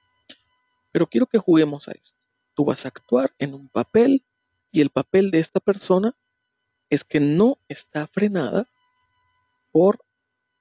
pero 0.92 1.06
quiero 1.06 1.26
que 1.26 1.38
juguemos 1.38 1.88
a 1.88 1.92
esto. 1.92 2.18
Tú 2.54 2.64
vas 2.64 2.85
a 2.85 2.88
actuar 2.88 3.35
en 3.38 3.54
un 3.54 3.68
papel 3.68 4.24
y 4.70 4.80
el 4.80 4.90
papel 4.90 5.30
de 5.30 5.40
esta 5.40 5.61
persona 5.61 6.14
es 6.88 7.04
que 7.04 7.20
no 7.20 7.58
está 7.68 8.06
frenada 8.06 8.66
por 9.72 10.04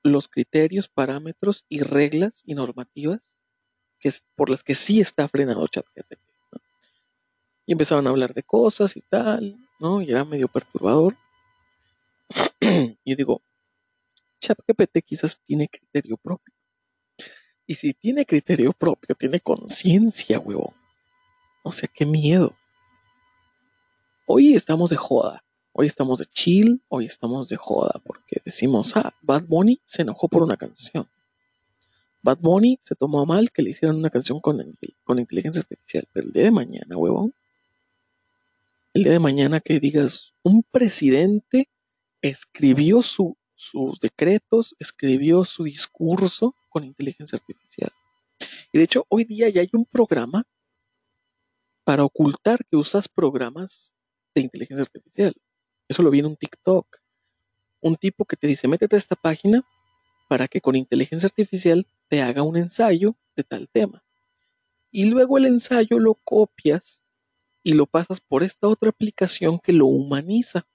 los 0.03 0.27
criterios, 0.27 0.89
parámetros 0.89 1.65
y 1.69 1.81
reglas 1.81 2.43
y 2.45 2.55
normativas 2.55 3.37
que 3.99 4.11
por 4.35 4.49
las 4.49 4.63
que 4.63 4.75
sí 4.75 4.99
está 4.99 5.27
frenado 5.27 5.67
ChatGPT. 5.67 6.30
Y 7.71 7.73
empezaban 7.73 8.05
a 8.05 8.09
hablar 8.09 8.33
de 8.33 8.43
cosas 8.43 8.97
y 8.97 9.01
tal, 9.01 9.57
¿no? 9.79 10.01
Y 10.01 10.11
era 10.11 10.25
medio 10.25 10.49
perturbador. 10.49 11.15
y 13.05 13.15
digo, 13.15 13.41
ChatGPT 14.41 14.97
quizás 15.05 15.39
tiene 15.41 15.69
criterio 15.69 16.17
propio. 16.17 16.53
Y 17.65 17.75
si 17.75 17.93
tiene 17.93 18.25
criterio 18.25 18.73
propio, 18.73 19.15
tiene 19.15 19.39
conciencia, 19.39 20.37
huevón. 20.37 20.73
O 21.63 21.71
sea, 21.71 21.87
qué 21.87 22.05
miedo. 22.05 22.57
Hoy 24.25 24.53
estamos 24.53 24.89
de 24.89 24.97
joda. 24.97 25.41
Hoy 25.71 25.87
estamos 25.87 26.19
de 26.19 26.25
chill, 26.25 26.83
hoy 26.89 27.05
estamos 27.05 27.47
de 27.47 27.55
joda, 27.55 28.01
porque 28.03 28.41
decimos, 28.43 28.97
ah, 28.97 29.13
Bad 29.21 29.45
Bunny 29.47 29.79
se 29.85 30.01
enojó 30.01 30.27
por 30.27 30.43
una 30.43 30.57
canción. 30.57 31.09
Bad 32.21 32.39
Bunny 32.41 32.81
se 32.83 32.95
tomó 32.95 33.25
mal 33.25 33.49
que 33.49 33.61
le 33.61 33.69
hicieran 33.69 33.95
una 33.95 34.09
canción 34.09 34.41
con, 34.41 34.61
con 35.05 35.19
inteligencia 35.19 35.61
artificial, 35.61 36.05
pero 36.11 36.27
el 36.27 36.33
día 36.33 36.43
de 36.43 36.51
mañana, 36.51 36.97
huevón, 36.97 37.33
el 38.93 39.03
día 39.03 39.13
de 39.13 39.19
mañana 39.19 39.61
que 39.61 39.79
digas, 39.79 40.33
un 40.43 40.63
presidente 40.69 41.69
escribió 42.21 43.01
sus 43.01 43.99
decretos, 44.01 44.75
escribió 44.79 45.45
su 45.45 45.63
discurso 45.63 46.55
con 46.69 46.83
inteligencia 46.83 47.37
artificial. 47.37 47.91
Y 48.73 48.77
de 48.77 48.83
hecho, 48.83 49.05
hoy 49.09 49.23
día 49.23 49.49
ya 49.49 49.61
hay 49.61 49.69
un 49.73 49.85
programa 49.85 50.43
para 51.83 52.03
ocultar 52.03 52.65
que 52.65 52.75
usas 52.75 53.07
programas 53.07 53.93
de 54.35 54.41
inteligencia 54.41 54.83
artificial. 54.83 55.35
Eso 55.87 56.03
lo 56.03 56.11
vi 56.11 56.19
en 56.19 56.27
un 56.27 56.35
TikTok. 56.35 56.85
Un 57.81 57.95
tipo 57.95 58.25
que 58.25 58.35
te 58.35 58.47
dice, 58.47 58.67
métete 58.67 58.95
a 58.95 58.99
esta 58.99 59.15
página 59.15 59.63
para 60.29 60.47
que 60.47 60.61
con 60.61 60.75
inteligencia 60.75 61.27
artificial 61.27 61.85
te 62.07 62.21
haga 62.21 62.43
un 62.43 62.57
ensayo 62.57 63.15
de 63.35 63.43
tal 63.43 63.69
tema. 63.69 64.03
Y 64.91 65.05
luego 65.05 65.37
el 65.37 65.45
ensayo 65.45 65.97
lo 65.99 66.15
copias 66.15 67.07
y 67.63 67.73
lo 67.73 67.85
pasas 67.85 68.21
por 68.21 68.43
esta 68.43 68.67
otra 68.67 68.89
aplicación 68.89 69.59
que 69.59 69.73
lo 69.73 69.85
humaniza, 69.85 70.67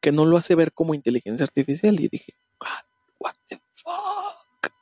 que 0.00 0.12
no 0.12 0.24
lo 0.24 0.36
hace 0.36 0.54
ver 0.54 0.72
como 0.72 0.94
inteligencia 0.94 1.44
artificial. 1.44 1.98
Y 2.00 2.08
dije, 2.08 2.34
what 3.18 3.34
the 3.48 3.60
fuck? 3.74 4.72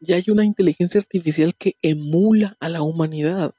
Ya 0.00 0.16
hay 0.16 0.24
una 0.28 0.44
inteligencia 0.44 1.00
artificial 1.00 1.54
que 1.56 1.74
emula 1.82 2.56
a 2.60 2.68
la 2.68 2.82
humanidad, 2.82 3.54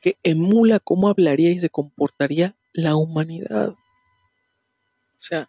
que 0.00 0.18
emula 0.22 0.80
cómo 0.80 1.08
hablaría 1.08 1.50
y 1.50 1.60
se 1.60 1.70
comportaría 1.70 2.56
la 2.72 2.96
humanidad. 2.96 3.70
O 3.70 3.76
sea, 5.18 5.48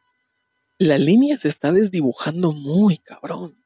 la 0.78 0.98
línea 0.98 1.38
se 1.40 1.48
está 1.48 1.72
desdibujando 1.72 2.52
muy 2.52 2.98
cabrón. 2.98 3.58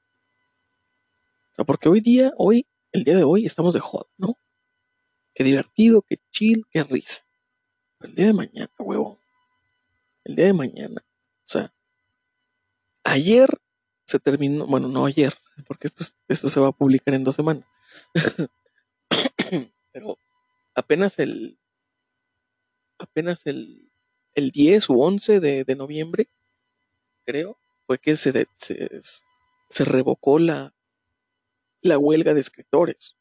O 1.52 1.56
sea, 1.56 1.66
porque 1.66 1.90
hoy 1.90 2.00
día, 2.00 2.32
hoy, 2.38 2.66
el 2.94 3.04
día 3.04 3.18
de 3.18 3.26
hoy, 3.26 3.46
estamos 3.46 3.74
de 3.74 3.82
joda, 3.82 4.08
¿no? 4.18 4.38
Qué 5.34 5.44
divertido, 5.44 6.02
qué 6.02 6.18
chill, 6.32 6.66
qué 6.70 6.84
risa. 6.84 7.26
El 8.02 8.16
día 8.16 8.28
de 8.28 8.34
mañana, 8.34 8.72
huevo. 8.80 9.20
El 10.24 10.36
día 10.36 10.46
de 10.46 10.54
mañana. 10.54 11.02
O 11.04 11.48
sea, 11.48 11.74
ayer 13.04 13.50
se 14.06 14.20
terminó, 14.20 14.66
bueno, 14.66 14.88
no 14.88 15.06
ayer, 15.06 15.34
porque 15.68 15.88
esto, 15.88 16.04
esto 16.28 16.50
se 16.50 16.60
va 16.60 16.68
a 16.70 16.74
publicar 16.74 17.14
en 17.14 17.24
dos 17.24 17.36
semanas. 17.36 17.66
Pero 19.94 20.18
apenas 20.74 21.20
el, 21.20 21.58
apenas 22.98 23.46
el, 23.46 23.90
el 24.34 24.52
10 24.52 24.90
u 24.90 25.02
11 25.02 25.40
de, 25.40 25.76
noviembre, 25.76 26.28
creo, 27.26 27.58
fue 27.86 28.00
que 28.00 28.16
se, 28.16 28.48
se, 28.58 29.86
revocó 29.86 30.40
la, 30.40 30.74
la 31.82 31.98
huelga 31.98 32.34
de 32.34 32.42
escritores. 32.42 33.16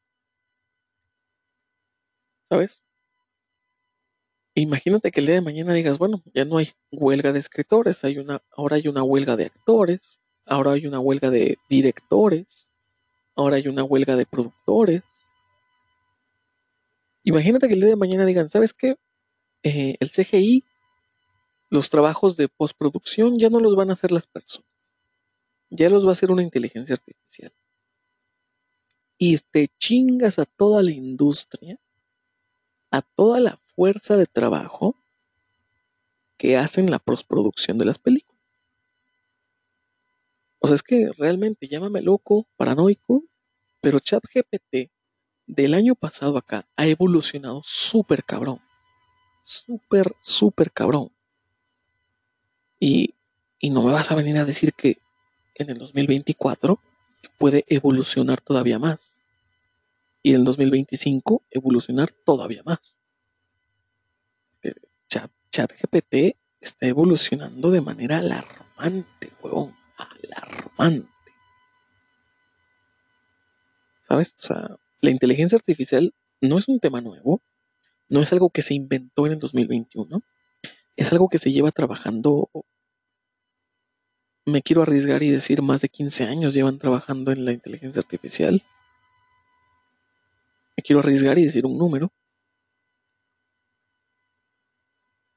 ¿Sabes? 2.51 2.83
Imagínate 4.57 5.13
que 5.13 5.21
el 5.21 5.27
día 5.27 5.37
de 5.37 5.41
mañana 5.41 5.73
digas, 5.73 5.99
bueno, 5.99 6.23
ya 6.35 6.45
no 6.45 6.59
hay 6.59 6.71
huelga 6.91 7.33
de 7.33 7.39
escritores, 7.39 8.03
ahora 8.51 8.77
hay 8.77 8.89
una 8.89 9.03
huelga 9.05 9.37
de 9.37 9.47
actores, 9.47 10.21
ahora 10.45 10.73
hay 10.73 10.87
una 10.87 10.99
huelga 10.99 11.31
de 11.31 11.59
directores, 11.69 12.69
ahora 13.37 13.57
hay 13.57 13.69
una 13.69 13.85
huelga 13.85 14.17
de 14.17 14.27
productores. 14.27 15.05
Imagínate 17.23 17.69
que 17.69 17.75
el 17.75 17.81
día 17.81 17.91
de 17.91 17.97
mañana 17.97 18.27
digan, 18.27 18.49
¿sabes 18.49 18.75
qué? 18.75 18.97
Eh, 19.63 19.97
el 20.01 20.11
CGI 20.11 20.65
los 21.71 21.89
trabajos 21.89 22.37
de 22.37 22.49
postproducción 22.49 23.39
ya 23.39 23.49
no 23.49 23.61
los 23.61 23.77
van 23.77 23.91
a 23.91 23.93
hacer 23.93 24.11
las 24.11 24.27
personas, 24.27 24.93
ya 25.71 25.89
los 25.89 26.05
va 26.05 26.09
a 26.09 26.13
hacer 26.13 26.33
una 26.33 26.43
inteligencia 26.43 26.95
artificial. 26.95 27.53
Y 29.17 29.39
te 29.39 29.69
chingas 29.79 30.41
a 30.41 30.47
toda 30.47 30.83
la 30.83 30.91
industria, 30.91 31.79
a 32.91 33.03
toda 33.03 33.41
la 33.41 33.57
fuerza 33.75 34.17
de 34.17 34.27
trabajo 34.27 34.97
que 36.37 36.57
hacen 36.57 36.91
la 36.91 36.99
postproducción 36.99 37.79
de 37.79 37.85
las 37.85 37.99
películas. 37.99 38.41
O 40.59 40.67
sea, 40.67 40.77
es 40.77 40.83
que 40.83 41.11
realmente 41.17 41.69
llámame 41.69 42.03
loco, 42.03 42.47
paranoico, 42.57 43.25
pero 43.81 43.99
ChatGPT 43.99 44.91
del 45.47 45.75
año 45.75 45.95
pasado 45.95 46.39
acá 46.39 46.67
ha 46.77 46.87
evolucionado 46.87 47.63
súper 47.65 48.25
cabrón. 48.25 48.61
Súper, 49.45 50.15
súper 50.21 50.73
cabrón. 50.73 51.13
Y 52.81 53.15
Y 53.61 53.71
no 53.71 53.83
me 53.83 53.93
vas 53.93 54.11
a 54.11 54.17
venir 54.17 54.39
a 54.39 54.45
decir 54.45 54.75
que 54.75 54.99
en 55.55 55.71
el 55.71 55.79
2024 55.79 56.81
puede 57.39 57.65
evolucionar 57.69 58.41
todavía 58.41 58.81
más. 58.81 59.20
Y 60.23 60.31
en 60.31 60.37
el 60.37 60.45
2025 60.45 61.45
evolucionar 61.51 62.11
todavía 62.11 62.63
más. 62.65 62.99
Chat, 65.09 65.31
ChatGPT 65.51 66.37
está 66.61 66.87
evolucionando 66.87 67.71
de 67.71 67.81
manera 67.81 68.19
alarmante, 68.19 69.33
huevón. 69.43 69.75
Alarmante. 69.97 71.09
¿Sabes? 74.03 74.35
O 74.39 74.43
sea, 74.43 74.77
la 75.01 75.11
inteligencia 75.11 75.57
artificial 75.57 76.15
no 76.41 76.59
es 76.59 76.69
un 76.69 76.81
tema 76.81 77.01
nuevo, 77.01 77.43
no 78.09 78.21
es 78.21 78.33
algo 78.33 78.51
que 78.51 78.63
se 78.63 78.75
inventó 78.75 79.27
en 79.27 79.33
el 79.33 79.39
2021, 79.39 80.23
es 80.97 81.13
algo 81.13 81.29
que 81.29 81.39
se 81.39 81.53
lleva 81.53 81.71
trabajando, 81.71 82.51
me 84.45 84.63
quiero 84.63 84.83
arriesgar 84.83 85.23
y 85.23 85.31
decir, 85.31 85.63
más 85.63 85.81
de 85.81 85.89
15 85.89 86.25
años 86.25 86.55
llevan 86.55 86.79
trabajando 86.79 87.31
en 87.31 87.45
la 87.45 87.53
inteligencia 87.53 88.01
artificial. 88.01 88.63
Quiero 90.83 91.01
arriesgar 91.01 91.39
y 91.39 91.45
decir 91.45 91.67
un 91.67 91.79
número. 91.79 92.13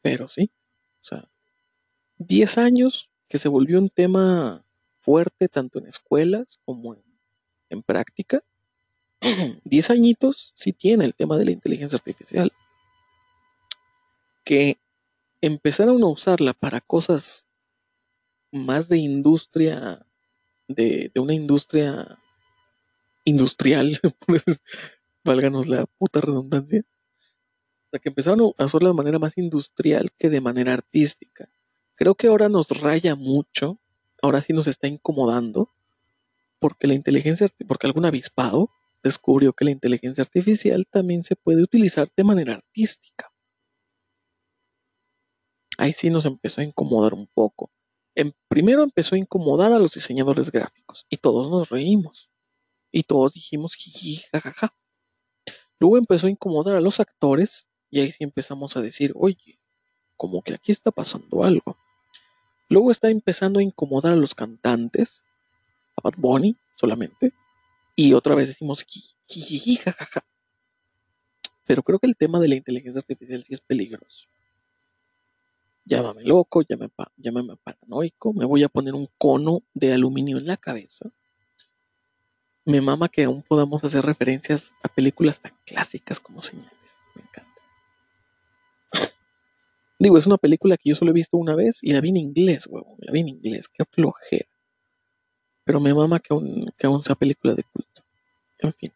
Pero 0.02 0.28
sí, 0.28 0.52
o 1.02 1.04
sea, 1.04 1.30
10 2.18 2.58
años 2.58 3.10
que 3.30 3.38
se 3.38 3.50
volvió 3.50 3.80
un 3.80 3.90
tema 3.90 4.66
fuerte 5.00 5.48
tanto 5.48 5.80
en 5.80 5.88
escuelas 5.88 6.60
como 6.66 6.96
en, 6.96 7.04
en 7.70 7.84
práctica. 7.84 8.44
10 9.64 9.90
añitos 9.90 10.52
sí 10.54 10.74
tiene 10.74 11.06
el 11.06 11.16
tema 11.16 11.38
de 11.38 11.46
la 11.46 11.52
inteligencia 11.52 11.98
artificial. 11.98 12.52
Que 14.44 14.78
empezaron 15.42 16.04
a 16.04 16.08
usarla 16.08 16.54
para 16.54 16.82
cosas 16.82 17.48
más 18.52 18.88
de 18.88 18.98
industria, 18.98 20.06
de, 20.68 21.12
de 21.14 21.20
una 21.20 21.34
industria 21.34 22.20
industrial, 23.26 24.00
válganos 25.24 25.68
la 25.68 25.86
puta 25.86 26.22
redundancia, 26.22 26.84
sea, 27.94 28.00
que 28.00 28.10
empezaron 28.10 28.54
a 28.58 28.64
hacerlo 28.64 28.90
de 28.90 28.96
manera 28.96 29.20
más 29.20 29.38
industrial 29.38 30.12
que 30.18 30.30
de 30.30 30.42
manera 30.42 30.74
artística. 30.74 31.50
Creo 31.96 32.16
que 32.16 32.28
ahora 32.28 32.50
nos 32.50 32.70
raya 32.82 33.16
mucho, 33.16 33.80
ahora 34.22 34.42
sí 34.42 34.52
nos 34.52 34.68
está 34.68 34.88
incomodando, 34.88 35.70
porque 36.60 36.88
la 36.88 36.96
inteligencia, 36.96 37.48
porque 37.68 37.88
algún 37.88 38.06
avispado 38.06 38.70
descubrió 39.04 39.54
que 39.54 39.66
la 39.66 39.72
inteligencia 39.72 40.24
artificial 40.24 40.88
también 40.90 41.24
se 41.24 41.36
puede 41.36 41.62
utilizar 41.62 42.10
de 42.16 42.24
manera 42.24 42.56
artística. 42.56 43.32
Ahí 45.78 45.94
sí 45.94 46.10
nos 46.10 46.26
empezó 46.26 46.62
a 46.62 46.64
incomodar 46.64 47.14
un 47.14 47.28
poco. 47.28 47.72
En, 48.16 48.34
primero 48.48 48.84
empezó 48.84 49.16
a 49.16 49.20
incomodar 49.20 49.72
a 49.72 49.80
los 49.80 49.94
diseñadores 49.94 50.52
gráficos 50.52 51.06
y 51.10 51.18
todos 51.18 51.50
nos 51.50 51.70
reímos. 51.70 52.30
Y 52.92 53.04
todos 53.04 53.34
dijimos 53.34 53.74
jiji, 53.74 54.24
jajaja. 54.32 54.74
Luego 55.84 55.98
empezó 55.98 56.28
a 56.28 56.30
incomodar 56.30 56.78
a 56.78 56.80
los 56.80 57.02
actores 57.02 57.68
y 57.92 58.00
ahí 58.00 58.10
sí 58.10 58.24
empezamos 58.24 58.78
a 58.78 58.82
decir, 58.82 59.12
oye, 59.16 59.60
como 60.16 60.42
que 60.42 60.54
aquí 60.54 60.72
está 60.72 60.92
pasando 60.92 61.44
algo. 61.44 61.78
Luego 62.70 62.90
está 62.90 63.10
empezando 63.10 63.60
a 63.60 63.64
incomodar 63.64 64.14
a 64.14 64.16
los 64.16 64.34
cantantes, 64.34 65.26
a 65.98 66.02
Bad 66.02 66.14
Bunny 66.16 66.56
solamente, 66.76 67.34
y 67.98 68.14
otra 68.14 68.34
vez 68.34 68.48
decimos, 68.48 68.86
jajaja. 69.28 70.26
Pero 71.66 71.84
creo 71.84 72.00
que 72.00 72.08
el 72.08 72.16
tema 72.16 72.40
de 72.40 72.48
la 72.48 72.56
inteligencia 72.56 73.02
artificial 73.02 73.44
sí 73.44 73.54
es 73.54 73.60
peligroso. 73.60 74.30
Llámame 75.84 76.24
loco, 76.24 76.62
llámame, 76.62 76.94
llámame 77.18 77.58
paranoico, 77.58 78.32
me 78.32 78.46
voy 78.46 78.64
a 78.64 78.70
poner 78.70 78.94
un 78.94 79.10
cono 79.18 79.64
de 79.74 79.92
aluminio 79.92 80.38
en 80.38 80.48
la 80.48 80.56
cabeza. 80.56 81.12
Me 82.66 82.82
mama 82.82 83.10
que 83.10 83.24
aún 83.24 83.44
podamos 83.44 83.84
hacer 83.84 84.06
referencias 84.06 84.74
a 84.84 84.88
películas 84.88 85.42
tan 85.42 85.54
clásicas 85.66 86.20
como 86.20 86.42
señales. 86.42 86.72
Me 87.16 87.22
encanta. 87.22 87.62
Digo, 90.00 90.18
es 90.18 90.26
una 90.26 90.38
película 90.38 90.78
que 90.78 90.90
yo 90.90 90.96
solo 90.96 91.12
he 91.12 91.14
visto 91.14 91.38
una 91.38 91.56
vez 91.56 91.80
y 91.82 91.92
la 91.92 92.02
vi 92.02 92.10
en 92.10 92.18
inglés, 92.18 92.68
huevón. 92.68 92.98
La 93.00 93.12
vi 93.12 93.22
en 93.22 93.30
inglés, 93.30 93.68
qué 93.68 93.84
flojera. 93.86 94.50
Pero 95.66 95.80
me 95.80 95.94
mama 95.94 96.20
que 96.20 96.34
aún, 96.34 96.72
que 96.78 96.88
aún 96.88 97.04
sea 97.04 97.16
película 97.16 97.54
de 97.54 97.64
culto. 97.64 98.04
En 98.60 98.74
fin. 98.74 98.92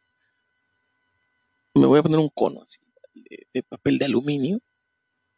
Me 1.76 1.86
voy 1.86 2.00
a 2.00 2.04
poner 2.04 2.20
un 2.20 2.30
cono 2.30 2.62
así 2.62 2.80
de, 3.54 3.64
papel 3.64 3.98
de 3.98 4.06
aluminio 4.06 4.62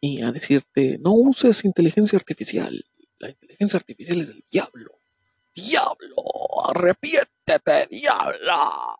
y 0.01 0.21
a 0.21 0.31
decirte, 0.31 0.97
no 0.99 1.13
uses 1.13 1.65
inteligencia 1.65 2.17
artificial. 2.17 2.85
La 3.17 3.29
inteligencia 3.29 3.77
artificial 3.77 4.21
es 4.21 4.29
del 4.29 4.43
diablo. 4.49 4.98
¡Diablo! 5.55 6.69
¡Arrepiéntete, 6.69 7.87
diablo! 7.89 8.97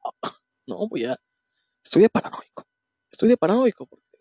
No, 0.67 0.87
voy 0.87 1.05
a... 1.05 1.19
Estoy 1.83 2.03
de 2.03 2.09
paranoico. 2.09 2.67
Estoy 3.11 3.29
de 3.29 3.37
paranoico 3.37 3.85
porque, 3.85 4.19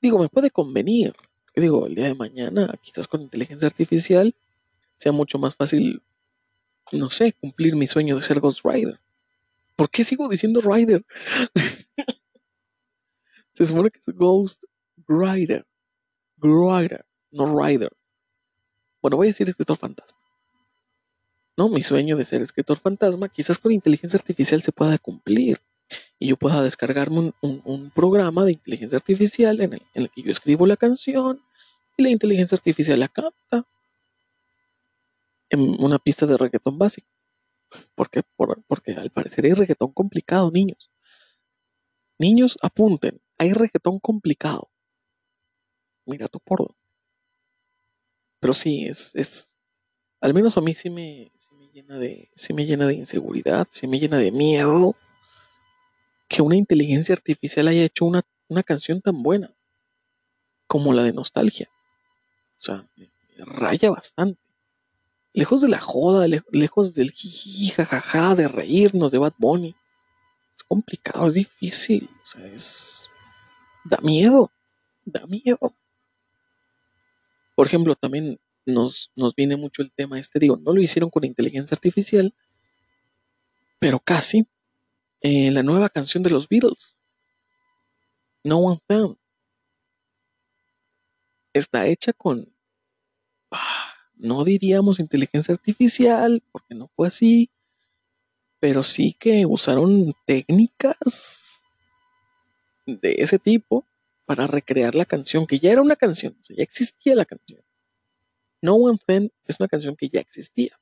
digo, 0.00 0.18
me 0.18 0.28
puede 0.28 0.50
convenir 0.50 1.14
digo, 1.60 1.86
el 1.86 1.94
día 1.94 2.06
de 2.06 2.14
mañana, 2.14 2.78
quizás 2.82 3.08
con 3.08 3.22
inteligencia 3.22 3.66
artificial, 3.66 4.34
sea 4.96 5.12
mucho 5.12 5.38
más 5.38 5.56
fácil, 5.56 6.02
no 6.92 7.10
sé, 7.10 7.32
cumplir 7.32 7.76
mi 7.76 7.86
sueño 7.86 8.14
de 8.16 8.22
ser 8.22 8.40
Ghost 8.40 8.64
Rider. 8.64 9.00
¿Por 9.74 9.90
qué 9.90 10.04
sigo 10.04 10.28
diciendo 10.28 10.60
Rider? 10.60 11.04
Se 13.52 13.64
supone 13.64 13.90
que 13.90 13.98
es 13.98 14.08
Ghost 14.14 14.64
Rider. 15.08 15.66
Rider, 16.38 17.06
no 17.30 17.58
Rider. 17.58 17.90
Bueno, 19.00 19.16
voy 19.16 19.28
a 19.28 19.30
decir 19.30 19.48
escritor 19.48 19.78
fantasma. 19.78 20.18
No, 21.56 21.68
mi 21.70 21.82
sueño 21.82 22.16
de 22.16 22.24
ser 22.24 22.42
escritor 22.42 22.78
fantasma, 22.78 23.28
quizás 23.28 23.58
con 23.58 23.72
inteligencia 23.72 24.18
artificial 24.18 24.60
se 24.60 24.72
pueda 24.72 24.98
cumplir 24.98 25.58
y 26.18 26.28
yo 26.28 26.36
pueda 26.36 26.62
descargarme 26.62 27.32
un, 27.40 27.90
programa 27.94 28.44
de 28.44 28.52
inteligencia 28.52 28.96
artificial 28.96 29.60
en 29.60 29.80
el, 29.94 30.10
que 30.10 30.22
yo 30.22 30.30
escribo 30.30 30.66
la 30.66 30.76
canción 30.76 31.40
y 31.96 32.02
la 32.02 32.10
inteligencia 32.10 32.56
artificial 32.56 33.00
la 33.00 33.08
canta 33.08 33.66
en 35.48 35.82
una 35.82 35.98
pista 35.98 36.26
de 36.26 36.36
reggaetón 36.36 36.78
básico. 36.78 37.08
Porque, 37.94 38.22
porque 38.66 38.92
al 38.92 39.10
parecer 39.10 39.44
hay 39.44 39.52
reggaetón 39.52 39.92
complicado, 39.92 40.50
niños. 40.50 40.90
Niños, 42.18 42.56
apunten, 42.62 43.20
hay 43.38 43.52
reggaetón 43.52 43.98
complicado. 43.98 44.70
Mira 46.06 46.28
tu 46.28 46.38
porno. 46.40 46.76
Pero 48.40 48.52
sí, 48.52 48.86
es, 48.86 49.14
es, 49.14 49.55
al 50.20 50.34
menos 50.34 50.56
a 50.56 50.60
mí 50.60 50.74
sí 50.74 50.90
me, 50.90 51.30
sí 51.36 51.54
me 51.54 51.68
llena 51.68 51.98
de, 51.98 52.30
sí 52.34 52.52
me 52.52 52.64
llena 52.66 52.86
de 52.86 52.94
inseguridad, 52.94 53.66
sí 53.70 53.86
me 53.86 53.98
llena 53.98 54.18
de 54.18 54.32
miedo 54.32 54.96
que 56.28 56.42
una 56.42 56.56
inteligencia 56.56 57.14
artificial 57.14 57.68
haya 57.68 57.84
hecho 57.84 58.04
una, 58.04 58.22
canción 58.64 59.00
tan 59.00 59.22
buena 59.22 59.54
como 60.66 60.92
la 60.92 61.04
de 61.04 61.12
Nostalgia. 61.12 61.68
O 62.58 62.62
sea, 62.62 62.88
raya 63.38 63.90
bastante. 63.90 64.40
Lejos 65.32 65.60
de 65.60 65.68
la 65.68 65.78
joda, 65.78 66.26
lejos 66.50 66.94
del 66.94 67.10
jiji, 67.10 67.72
de 68.36 68.48
reírnos 68.48 69.12
de 69.12 69.18
Bad 69.18 69.34
Bunny. 69.36 69.76
Es 70.54 70.64
complicado, 70.64 71.26
es 71.26 71.34
difícil. 71.34 72.08
O 72.22 72.26
sea, 72.26 72.46
es. 72.46 73.08
Da 73.84 73.98
miedo. 73.98 74.50
Da 75.04 75.26
miedo. 75.26 75.74
Por 77.54 77.66
ejemplo, 77.66 77.94
también 77.94 78.40
nos, 78.66 79.12
nos 79.16 79.34
viene 79.34 79.56
mucho 79.56 79.82
el 79.82 79.92
tema 79.92 80.18
este. 80.18 80.38
Digo, 80.38 80.56
no 80.58 80.72
lo 80.72 80.82
hicieron 80.82 81.10
con 81.10 81.24
inteligencia 81.24 81.74
artificial, 81.74 82.34
pero 83.78 84.00
casi 84.00 84.46
eh, 85.20 85.50
la 85.50 85.62
nueva 85.62 85.88
canción 85.88 86.22
de 86.22 86.30
los 86.30 86.48
Beatles, 86.48 86.96
No 88.44 88.58
One 88.58 88.80
Found, 88.88 89.16
está 91.52 91.86
hecha 91.86 92.12
con, 92.12 92.52
ah, 93.50 93.94
no 94.14 94.44
diríamos 94.44 95.00
inteligencia 95.00 95.54
artificial, 95.54 96.42
porque 96.52 96.74
no 96.74 96.88
fue 96.94 97.08
así, 97.08 97.50
pero 98.60 98.82
sí 98.82 99.14
que 99.18 99.46
usaron 99.46 100.12
técnicas 100.26 101.62
de 102.86 103.16
ese 103.18 103.38
tipo 103.38 103.86
para 104.24 104.46
recrear 104.46 104.94
la 104.94 105.04
canción, 105.04 105.46
que 105.46 105.58
ya 105.58 105.72
era 105.72 105.82
una 105.82 105.96
canción, 105.96 106.36
o 106.40 106.44
sea, 106.44 106.56
ya 106.56 106.62
existía 106.62 107.14
la 107.14 107.24
canción. 107.24 107.65
No 108.60 108.74
One 108.74 108.98
Thing 109.04 109.28
es 109.46 109.60
una 109.60 109.68
canción 109.68 109.96
que 109.96 110.08
ya 110.08 110.20
existía. 110.20 110.78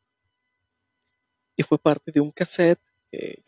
Y 1.57 1.63
fue 1.63 1.79
parte 1.79 2.11
de 2.13 2.21
un 2.21 2.31
cassette 2.31 2.81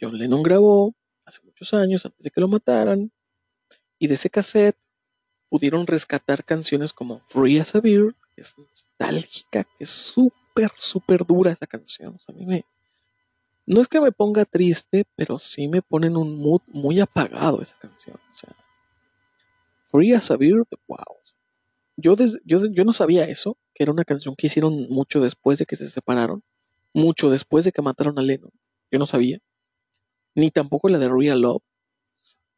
John 0.00 0.16
Lennon 0.16 0.42
grabó 0.42 0.94
hace 1.24 1.40
muchos 1.42 1.72
años 1.74 2.04
antes 2.04 2.24
de 2.24 2.30
que 2.30 2.40
lo 2.40 2.48
mataran. 2.48 3.12
Y 3.98 4.08
de 4.08 4.14
ese 4.14 4.30
cassette 4.30 4.78
pudieron 5.48 5.86
rescatar 5.86 6.44
canciones 6.44 6.92
como 6.92 7.20
Free 7.28 7.58
as 7.58 7.74
a 7.74 7.80
Bird, 7.80 8.14
que 8.34 8.42
es 8.42 8.56
nostálgica, 8.58 9.64
que 9.64 9.84
es 9.84 9.90
súper, 9.90 10.70
súper 10.76 11.24
dura 11.24 11.52
esa 11.52 11.66
canción. 11.66 12.18
a 12.28 12.32
mí 12.32 12.44
me, 12.44 12.64
no 13.64 13.80
es 13.80 13.88
que 13.88 14.00
me 14.00 14.12
ponga 14.12 14.44
triste, 14.44 15.04
pero 15.16 15.38
sí 15.38 15.68
me 15.68 15.82
pone 15.82 16.08
en 16.08 16.16
un 16.16 16.38
mood 16.38 16.60
muy 16.68 17.00
apagado 17.00 17.62
esa 17.62 17.78
canción. 17.78 18.18
O 18.30 18.34
sea, 18.34 18.54
Free 19.90 20.12
as 20.12 20.30
a 20.30 20.36
Bird, 20.36 20.66
wow. 20.86 20.98
Yo, 21.96 22.16
des- 22.16 22.40
yo, 22.44 22.60
no 22.84 22.92
sabía 22.92 23.24
eso, 23.24 23.56
que 23.74 23.82
era 23.82 23.92
una 23.92 24.04
canción 24.04 24.34
que 24.36 24.46
hicieron 24.46 24.88
mucho 24.90 25.20
después 25.20 25.58
de 25.58 25.66
que 25.66 25.76
se 25.76 25.88
separaron, 25.88 26.42
mucho 26.94 27.30
después 27.30 27.64
de 27.64 27.72
que 27.72 27.82
mataron 27.82 28.18
a 28.18 28.22
Lennon. 28.22 28.52
Yo 28.90 28.98
no 28.98 29.06
sabía. 29.06 29.38
Ni 30.34 30.50
tampoco 30.50 30.88
la 30.88 30.98
de 30.98 31.08
Real 31.08 31.40
Love. 31.40 31.62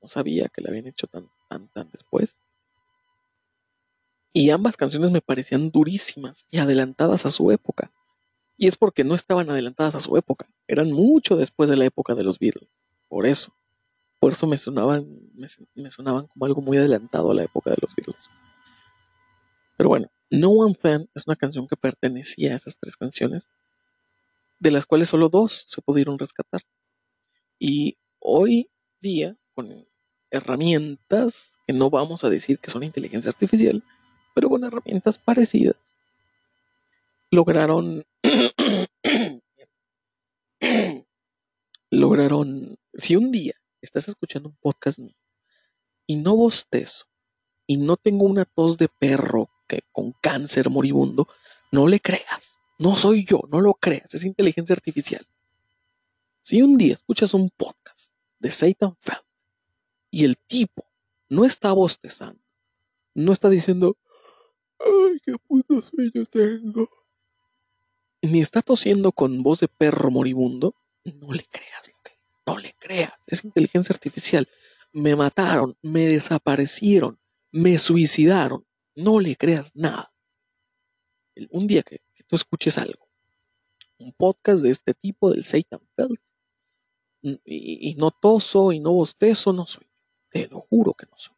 No 0.02 0.08
sabía 0.08 0.48
que 0.48 0.62
la 0.62 0.70
habían 0.70 0.86
hecho 0.86 1.06
tan, 1.06 1.28
tan, 1.48 1.68
tan 1.68 1.90
después. 1.90 2.36
Y 4.32 4.50
ambas 4.50 4.76
canciones 4.76 5.10
me 5.10 5.20
parecían 5.20 5.70
durísimas 5.70 6.46
y 6.50 6.58
adelantadas 6.58 7.26
a 7.26 7.30
su 7.30 7.50
época. 7.50 7.90
Y 8.56 8.66
es 8.66 8.76
porque 8.76 9.04
no 9.04 9.14
estaban 9.14 9.50
adelantadas 9.50 9.94
a 9.94 10.00
su 10.00 10.16
época. 10.16 10.48
Eran 10.66 10.92
mucho 10.92 11.36
después 11.36 11.70
de 11.70 11.76
la 11.76 11.86
época 11.86 12.14
de 12.14 12.24
los 12.24 12.38
Beatles. 12.38 12.82
Por 13.08 13.26
eso. 13.26 13.52
Por 14.20 14.32
eso 14.32 14.46
me 14.48 14.58
sonaban, 14.58 15.06
me 15.74 15.90
sonaban 15.90 16.26
como 16.26 16.44
algo 16.44 16.60
muy 16.60 16.76
adelantado 16.76 17.30
a 17.30 17.34
la 17.34 17.44
época 17.44 17.70
de 17.70 17.76
los 17.80 17.94
Beatles. 17.94 18.28
Pero 19.78 19.88
bueno, 19.90 20.10
No 20.28 20.50
One 20.50 20.74
Fan 20.74 21.08
es 21.14 21.28
una 21.28 21.36
canción 21.36 21.68
que 21.68 21.76
pertenecía 21.76 22.52
a 22.52 22.56
esas 22.56 22.76
tres 22.76 22.96
canciones, 22.96 23.48
de 24.58 24.72
las 24.72 24.86
cuales 24.86 25.08
solo 25.08 25.28
dos 25.28 25.64
se 25.68 25.80
pudieron 25.80 26.18
rescatar. 26.18 26.62
Y 27.60 27.96
hoy 28.18 28.72
día, 29.00 29.36
con 29.54 29.86
herramientas 30.30 31.60
que 31.64 31.72
no 31.72 31.90
vamos 31.90 32.24
a 32.24 32.28
decir 32.28 32.58
que 32.58 32.72
son 32.72 32.82
inteligencia 32.82 33.30
artificial, 33.30 33.84
pero 34.34 34.48
con 34.48 34.64
herramientas 34.64 35.16
parecidas, 35.16 35.76
lograron 37.30 38.04
lograron 41.90 42.76
si 42.94 43.14
un 43.14 43.30
día 43.30 43.54
estás 43.80 44.08
escuchando 44.08 44.48
un 44.48 44.56
podcast 44.56 44.98
mío 44.98 45.14
y 46.04 46.16
no 46.16 46.34
bostezo 46.34 47.06
y 47.68 47.76
no 47.76 47.96
tengo 47.96 48.24
una 48.24 48.44
tos 48.44 48.76
de 48.76 48.88
perro 48.88 49.48
que 49.68 49.82
con 49.92 50.12
cáncer 50.20 50.70
moribundo, 50.70 51.28
no 51.70 51.86
le 51.86 52.00
creas. 52.00 52.58
No 52.78 52.96
soy 52.96 53.24
yo, 53.24 53.42
no 53.50 53.60
lo 53.60 53.74
creas, 53.74 54.14
es 54.14 54.24
inteligencia 54.24 54.72
artificial. 54.72 55.26
Si 56.40 56.62
un 56.62 56.78
día 56.78 56.94
escuchas 56.94 57.34
un 57.34 57.50
podcast 57.50 58.12
de 58.38 58.50
Satan 58.50 58.96
Feld 59.00 59.22
y 60.10 60.24
el 60.24 60.38
tipo 60.38 60.84
no 61.28 61.44
está 61.44 61.72
bostezando, 61.72 62.40
no 63.14 63.32
está 63.32 63.50
diciendo, 63.50 63.96
ay, 64.78 65.18
qué 65.24 65.34
puto 65.46 65.82
sueño 65.82 66.24
tengo, 66.30 66.88
ni 68.22 68.40
está 68.40 68.62
tosiendo 68.62 69.12
con 69.12 69.42
voz 69.42 69.60
de 69.60 69.68
perro 69.68 70.10
moribundo, 70.10 70.74
no 71.04 71.32
le 71.32 71.44
creas 71.44 71.88
lo 71.88 72.02
que 72.02 72.18
no 72.46 72.58
le 72.58 72.74
creas, 72.78 73.12
es 73.26 73.44
inteligencia 73.44 73.92
artificial. 73.92 74.48
Me 74.92 75.14
mataron, 75.14 75.76
me 75.82 76.06
desaparecieron, 76.06 77.18
me 77.50 77.76
suicidaron. 77.76 78.64
No 78.98 79.20
le 79.20 79.36
creas 79.36 79.70
nada. 79.76 80.12
Un 81.50 81.68
día 81.68 81.84
que, 81.84 82.00
tú 82.26 82.34
escuches 82.34 82.76
algo, 82.78 83.06
un 83.96 84.12
podcast 84.12 84.60
de 84.64 84.70
este 84.70 84.92
tipo 84.92 85.30
del 85.30 85.44
Satan 85.44 85.80
Feld, 85.94 86.18
y, 87.22 87.90
y 87.90 87.94
no 87.94 88.10
toso 88.10 88.72
y 88.72 88.80
no 88.80 88.90
bostezo, 88.90 89.52
no 89.52 89.68
soy. 89.68 89.86
Te 90.30 90.48
lo 90.48 90.62
juro 90.62 90.94
que 90.94 91.06
no 91.06 91.16
soy. 91.16 91.36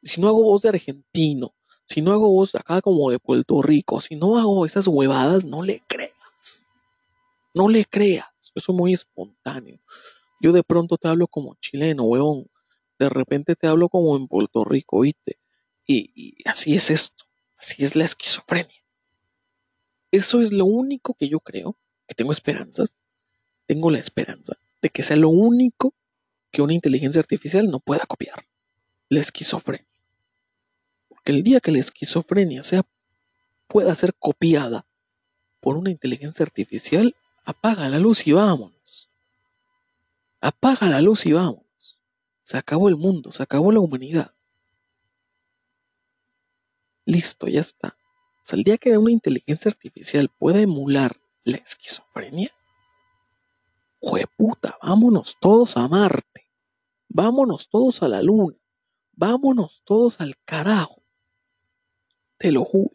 Si 0.00 0.20
no 0.20 0.28
hago 0.28 0.44
voz 0.44 0.62
de 0.62 0.68
argentino, 0.68 1.56
si 1.86 2.02
no 2.02 2.12
hago 2.12 2.30
voz 2.30 2.52
de 2.52 2.60
acá 2.60 2.80
como 2.80 3.10
de 3.10 3.18
Puerto 3.18 3.60
Rico, 3.60 4.00
si 4.00 4.14
no 4.14 4.38
hago 4.38 4.64
esas 4.64 4.86
huevadas, 4.86 5.44
no 5.44 5.60
le 5.64 5.82
creas. 5.88 6.68
No 7.52 7.68
le 7.68 7.84
creas. 7.84 8.28
Eso 8.54 8.70
es 8.70 8.76
muy 8.76 8.94
espontáneo. 8.94 9.80
Yo 10.40 10.52
de 10.52 10.62
pronto 10.62 10.98
te 10.98 11.08
hablo 11.08 11.26
como 11.26 11.56
chileno, 11.56 12.04
huevón. 12.04 12.46
De 12.96 13.08
repente 13.08 13.56
te 13.56 13.66
hablo 13.66 13.88
como 13.88 14.16
en 14.16 14.28
Puerto 14.28 14.64
Rico, 14.64 15.00
¿viste? 15.00 15.40
Y, 15.86 16.36
así 16.44 16.74
es 16.74 16.90
esto. 16.90 17.24
Así 17.56 17.84
es 17.84 17.96
la 17.96 18.04
esquizofrenia. 18.04 18.82
Eso 20.10 20.40
es 20.40 20.52
lo 20.52 20.64
único 20.64 21.14
que 21.14 21.28
yo 21.28 21.40
creo, 21.40 21.76
que 22.06 22.14
tengo 22.14 22.32
esperanzas. 22.32 22.98
Tengo 23.66 23.90
la 23.90 23.98
esperanza 23.98 24.56
de 24.82 24.90
que 24.90 25.02
sea 25.02 25.16
lo 25.16 25.30
único 25.30 25.94
que 26.50 26.62
una 26.62 26.74
inteligencia 26.74 27.20
artificial 27.20 27.68
no 27.68 27.80
pueda 27.80 28.04
copiar. 28.06 28.44
La 29.08 29.20
esquizofrenia. 29.20 29.86
Porque 31.08 31.32
el 31.32 31.42
día 31.42 31.60
que 31.60 31.72
la 31.72 31.78
esquizofrenia 31.78 32.62
sea, 32.62 32.84
pueda 33.66 33.94
ser 33.94 34.14
copiada 34.14 34.86
por 35.60 35.76
una 35.76 35.90
inteligencia 35.90 36.44
artificial, 36.44 37.16
apaga 37.44 37.88
la 37.88 37.98
luz 37.98 38.26
y 38.26 38.32
vámonos. 38.32 39.08
Apaga 40.40 40.88
la 40.90 41.00
luz 41.00 41.24
y 41.24 41.32
vámonos. 41.32 41.98
Se 42.44 42.58
acabó 42.58 42.90
el 42.90 42.96
mundo, 42.96 43.32
se 43.32 43.42
acabó 43.42 43.72
la 43.72 43.80
humanidad. 43.80 44.33
Listo, 47.06 47.46
ya 47.48 47.60
está. 47.60 47.96
O 48.44 48.46
sea, 48.46 48.56
el 48.56 48.64
día 48.64 48.78
que 48.78 48.96
una 48.96 49.10
inteligencia 49.10 49.70
artificial 49.70 50.28
pueda 50.28 50.60
emular 50.60 51.16
la 51.44 51.56
esquizofrenia, 51.58 52.50
jueputa, 54.00 54.76
vámonos 54.82 55.36
todos 55.40 55.76
a 55.76 55.88
Marte. 55.88 56.46
Vámonos 57.08 57.68
todos 57.68 58.02
a 58.02 58.08
la 58.08 58.22
Luna. 58.22 58.56
Vámonos 59.12 59.82
todos 59.84 60.20
al 60.20 60.36
carajo. 60.44 61.02
Te 62.38 62.50
lo 62.50 62.64
juro. 62.64 62.94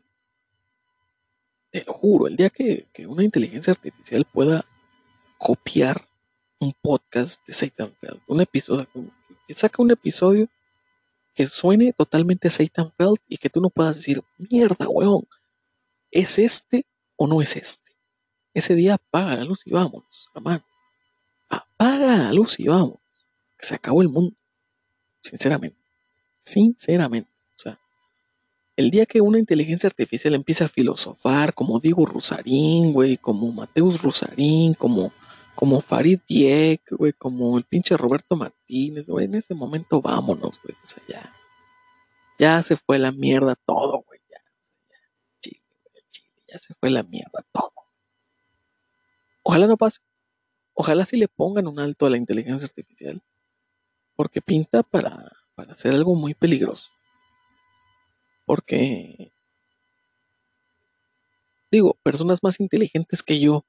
Te 1.71 1.83
lo 1.83 1.93
juro, 1.93 2.27
el 2.27 2.35
día 2.35 2.49
que, 2.49 2.87
que 2.91 3.05
una 3.05 3.23
inteligencia 3.23 3.71
artificial 3.71 4.25
pueda 4.25 4.65
copiar 5.37 6.09
un 6.59 6.73
podcast 6.81 7.45
de 7.47 7.53
Satan 7.53 7.93
Feld, 7.93 8.21
un 8.27 8.41
episodio, 8.41 8.87
que 9.47 9.53
saca 9.53 9.81
un 9.81 9.91
episodio 9.91 10.49
que 11.39 11.45
suene 11.45 11.93
totalmente 11.93 12.49
Satan 12.49 12.91
Feld 12.97 13.15
y 13.29 13.37
que 13.37 13.49
tú 13.49 13.61
no 13.61 13.69
puedas 13.69 13.95
decir, 13.95 14.21
mierda, 14.37 14.89
weón, 14.89 15.25
¿es 16.11 16.37
este 16.37 16.85
o 17.15 17.27
no 17.27 17.41
es 17.41 17.55
este? 17.55 17.95
Ese 18.53 18.75
día 18.75 18.95
apaga 18.95 19.37
la 19.37 19.45
luz 19.45 19.61
y 19.63 19.71
vámonos, 19.71 20.27
hermano. 20.35 20.65
Apaga 21.47 22.17
la 22.17 22.33
luz 22.33 22.59
y 22.59 22.67
vámonos. 22.67 22.99
Que 23.57 23.65
se 23.65 23.75
acabó 23.75 24.01
el 24.01 24.09
mundo. 24.09 24.35
Sinceramente. 25.21 25.77
Sinceramente. 26.41 27.29
O 27.55 27.59
sea, 27.59 27.79
el 28.75 28.91
día 28.91 29.05
que 29.05 29.21
una 29.21 29.39
inteligencia 29.39 29.87
artificial 29.87 30.35
empieza 30.35 30.65
a 30.65 30.67
filosofar, 30.67 31.53
como 31.53 31.79
Diego 31.79 32.05
Rusarín, 32.05 32.91
güey, 32.91 33.15
como 33.15 33.49
Mateus 33.53 34.01
Rusarín, 34.01 34.73
como, 34.73 35.13
como 35.59 35.81
Farid 35.81 36.21
Diek, 36.25 36.91
güey, 36.91 37.11
como 37.11 37.57
el 37.57 37.65
pinche 37.65 37.97
Roberto 37.97 38.37
Martínez, 38.37 39.07
güey, 39.07 39.25
en 39.25 39.35
ese 39.35 39.53
momento 39.53 40.01
vámonos, 40.01 40.57
güey. 40.63 40.73
O 40.81 40.87
sea, 40.87 41.03
ya. 41.05 41.33
Ya 42.39 42.61
se 42.61 42.77
fue 42.77 42.97
la 42.97 43.11
mierda 43.11 43.55
todo, 43.65 44.01
güey. 44.07 44.21
Ya, 44.29 44.37
o 44.37 44.65
sea, 44.65 44.77
ya. 44.89 44.97
Chile, 45.41 45.61
güey, 45.91 46.03
Chile, 46.11 46.43
ya 46.47 46.59
se 46.59 46.73
fue 46.75 46.89
la 46.89 47.03
mierda 47.03 47.45
todo. 47.51 47.73
Ojalá 49.43 49.67
no 49.67 49.75
pase. 49.75 49.99
Ojalá 50.75 51.03
sí 51.03 51.17
le 51.17 51.27
pongan 51.27 51.67
un 51.67 51.77
alto 51.77 52.05
a 52.05 52.09
la 52.09 52.15
inteligencia 52.15 52.65
artificial. 52.65 53.21
Porque 54.15 54.41
pinta 54.41 54.81
para, 54.81 55.29
para 55.55 55.73
hacer 55.73 55.93
algo 55.93 56.15
muy 56.15 56.35
peligroso. 56.35 56.89
Porque, 58.45 59.33
digo, 61.69 61.95
personas 62.01 62.43
más 62.43 62.61
inteligentes 62.61 63.23
que 63.23 63.41
yo 63.41 63.65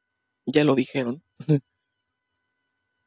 ya 0.47 0.63
lo 0.63 0.77
dijeron. 0.77 1.25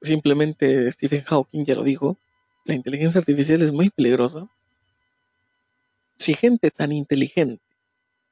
Simplemente 0.04 0.92
Stephen 0.92 1.24
Hawking 1.24 1.64
ya 1.64 1.76
lo 1.76 1.84
dijo. 1.84 2.18
La 2.66 2.76
inteligencia 2.76 3.20
artificial 3.20 3.62
es 3.62 3.72
muy 3.72 3.90
peligrosa. 3.90 4.50
Si 6.16 6.34
gente 6.34 6.72
tan 6.72 6.92
inteligente, 6.92 7.64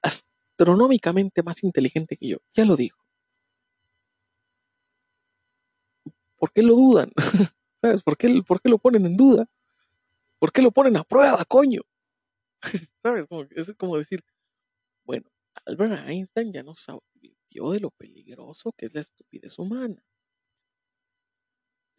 astronómicamente 0.01 1.41
más 1.43 1.63
inteligente 1.63 2.17
que 2.17 2.27
yo, 2.27 2.37
ya 2.53 2.65
lo 2.65 2.75
dijo. 2.75 3.01
¿Por 6.37 6.51
qué 6.51 6.61
lo 6.61 6.75
dudan? 6.75 7.09
¿Sabes? 7.81 8.03
¿Por 8.03 8.17
qué, 8.17 8.43
¿Por 8.45 8.61
qué 8.61 8.67
lo 8.67 8.77
ponen 8.77 9.05
en 9.05 9.15
duda? 9.15 9.47
¿Por 10.39 10.51
qué 10.51 10.61
lo 10.61 10.71
ponen 10.71 10.97
a 10.97 11.03
prueba, 11.05 11.45
coño? 11.45 11.83
¿Sabes? 13.01 13.27
Como, 13.27 13.43
es 13.49 13.73
como 13.77 13.95
decir, 13.95 14.21
bueno, 15.05 15.29
Albert 15.65 16.09
Einstein 16.09 16.51
ya 16.51 16.63
nos 16.63 16.89
advirtió 16.89 17.71
de 17.71 17.79
lo 17.79 17.91
peligroso 17.91 18.73
que 18.73 18.87
es 18.87 18.93
la 18.93 18.99
estupidez 18.99 19.57
humana. 19.57 20.03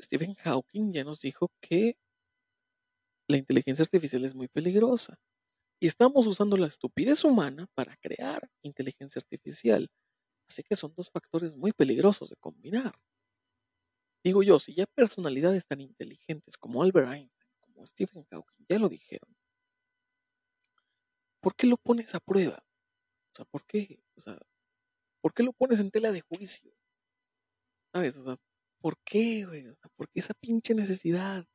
Stephen 0.02 0.34
Hawking 0.34 0.92
ya 0.92 1.04
nos 1.04 1.20
dijo 1.20 1.50
que 1.60 1.96
la 3.28 3.36
inteligencia 3.36 3.84
artificial 3.84 4.24
es 4.24 4.34
muy 4.34 4.48
peligrosa. 4.48 5.18
Y 5.80 5.86
estamos 5.86 6.26
usando 6.26 6.56
la 6.56 6.66
estupidez 6.66 7.24
humana 7.24 7.66
para 7.74 7.96
crear 7.96 8.48
inteligencia 8.62 9.20
artificial. 9.20 9.90
Así 10.48 10.62
que 10.62 10.76
son 10.76 10.94
dos 10.94 11.10
factores 11.10 11.56
muy 11.56 11.72
peligrosos 11.72 12.30
de 12.30 12.36
combinar. 12.36 12.94
Digo 14.24 14.42
yo, 14.42 14.58
si 14.58 14.74
ya 14.74 14.86
personalidades 14.86 15.66
tan 15.66 15.80
inteligentes 15.80 16.56
como 16.56 16.82
Albert 16.82 17.10
Einstein, 17.10 17.50
como 17.60 17.84
Stephen 17.86 18.24
Hawking, 18.30 18.66
ya 18.68 18.78
lo 18.78 18.88
dijeron, 18.88 19.34
¿por 21.40 21.56
qué 21.56 21.66
lo 21.66 21.76
pones 21.76 22.14
a 22.14 22.20
prueba? 22.20 22.62
O 23.32 23.34
sea, 23.34 23.44
¿por 23.46 23.64
qué? 23.66 24.00
O 24.14 24.20
sea, 24.20 24.38
¿por 25.20 25.34
qué 25.34 25.42
lo 25.42 25.52
pones 25.52 25.80
en 25.80 25.90
tela 25.90 26.12
de 26.12 26.20
juicio? 26.20 26.72
¿Sabes? 27.92 28.16
O 28.16 28.24
sea, 28.24 28.38
¿por 28.82 28.96
qué, 29.04 29.46
güey? 29.46 29.68
O 29.68 29.74
sea, 29.76 29.90
¿por 29.96 30.08
qué 30.10 30.20
esa 30.20 30.34
pinche 30.34 30.74
necesidad 30.74 31.46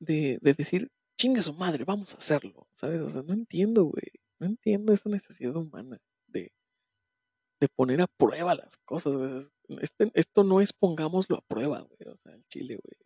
de, 0.00 0.38
de 0.40 0.54
decir, 0.54 0.88
chinga 1.18 1.42
su 1.42 1.52
madre, 1.54 1.84
vamos 1.84 2.14
a 2.14 2.18
hacerlo? 2.18 2.66
¿Sabes? 2.72 3.00
O 3.02 3.08
sea, 3.10 3.22
no 3.22 3.34
entiendo, 3.34 3.84
güey. 3.84 4.10
No 4.38 4.46
entiendo 4.46 4.92
esta 4.94 5.10
necesidad 5.10 5.54
humana 5.56 5.98
de, 6.26 6.52
de 7.60 7.68
poner 7.68 8.00
a 8.00 8.06
prueba 8.06 8.54
las 8.54 8.76
cosas, 8.86 9.16
güey. 9.16 9.30
Este- 9.82 10.10
esto 10.14 10.44
no 10.44 10.60
es 10.60 10.72
pongámoslo 10.72 11.36
a 11.36 11.42
prueba, 11.42 11.80
güey. 11.80 12.10
O 12.10 12.16
sea, 12.16 12.32
el 12.34 12.44
chile, 12.46 12.78
güey. 12.82 12.96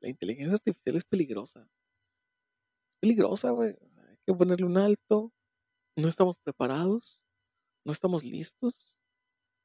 La 0.00 0.08
inteligencia 0.08 0.54
artificial 0.54 0.96
es 0.96 1.04
peligrosa. 1.04 1.68
Peligrosa, 3.02 3.50
güey. 3.50 3.74
O 3.80 3.90
sea, 3.90 4.04
hay 4.08 4.16
que 4.26 4.34
ponerle 4.34 4.66
un 4.66 4.78
alto. 4.78 5.32
No 5.96 6.08
estamos 6.08 6.36
preparados. 6.38 7.24
No 7.84 7.92
estamos 7.92 8.24
listos. 8.24 8.96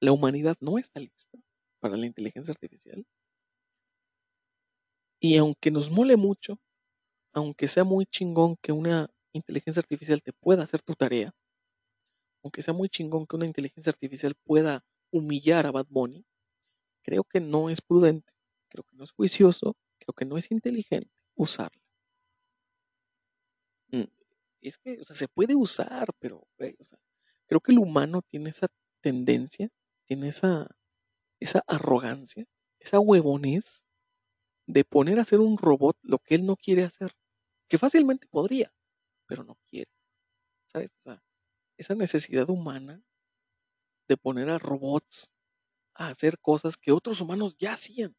La 0.02 0.12
humanidad 0.12 0.58
no 0.60 0.78
está 0.78 1.00
lista 1.00 1.40
para 1.84 1.98
la 1.98 2.08
inteligencia 2.08 2.54
artificial. 2.54 3.06
Y 5.20 5.38
aunque 5.38 5.72
nos 5.72 5.90
mole 5.90 6.18
mucho, 6.18 6.60
aunque 7.34 7.68
sea 7.68 7.84
muy 7.84 8.06
chingón 8.06 8.58
que 8.62 8.72
una 8.74 9.10
inteligencia 9.34 9.82
artificial 9.82 10.24
te 10.24 10.34
pueda 10.34 10.64
hacer 10.64 10.82
tu 10.84 10.96
tarea, 10.96 11.34
aunque 12.44 12.62
sea 12.62 12.74
muy 12.74 12.90
chingón 12.90 13.26
que 13.28 13.36
una 13.36 13.46
inteligencia 13.46 13.90
artificial 13.92 14.36
pueda 14.46 14.86
humillar 15.12 15.66
a 15.66 15.72
Bad 15.72 15.88
Bunny, 15.90 16.26
creo 17.04 17.24
que 17.26 17.40
no 17.42 17.70
es 17.70 17.82
prudente, 17.82 18.34
creo 18.70 18.84
que 18.86 18.96
no 18.98 19.04
es 19.06 19.12
juicioso, 19.12 19.78
creo 20.00 20.14
que 20.16 20.26
no 20.26 20.38
es 20.38 20.52
inteligente 20.52 21.10
usarla. 21.36 21.82
Mm, 23.92 24.04
Es 24.62 24.78
que, 24.78 25.00
o 25.02 25.04
sea, 25.06 25.16
se 25.16 25.28
puede 25.28 25.56
usar, 25.56 26.10
pero, 26.20 26.40
o 26.40 26.84
sea, 26.84 27.00
creo 27.48 27.62
que 27.62 27.72
el 27.74 27.80
humano 27.80 28.22
tiene 28.24 28.50
esa 28.50 28.68
tendencia, 29.02 29.70
tiene 30.06 30.30
esa, 30.30 30.68
esa 31.44 31.64
arrogancia, 31.68 32.46
esa 32.80 33.00
huevonez 33.00 33.86
de 34.68 34.86
poner 34.86 35.20
a 35.20 35.24
hacer 35.24 35.40
un 35.40 35.58
robot 35.58 35.98
lo 36.02 36.20
que 36.20 36.36
él 36.36 36.46
no 36.46 36.56
quiere 36.56 36.84
hacer, 36.86 37.12
que 37.70 37.78
fácilmente 37.78 38.28
podría, 38.30 38.74
pero 39.28 39.44
no 39.44 39.58
quiere, 39.68 39.92
¿sabes? 40.66 40.96
O 41.00 41.02
sea, 41.02 41.24
esa 41.78 41.96
necesidad 41.96 42.50
humana 42.50 43.04
de 44.08 44.16
poner 44.16 44.50
a 44.50 44.58
robots 44.60 45.34
a 45.96 46.10
hacer 46.10 46.40
cosas 46.40 46.78
que 46.78 46.94
otros 46.94 47.22
humanos 47.22 47.58
ya 47.58 47.74
hacían. 47.74 48.16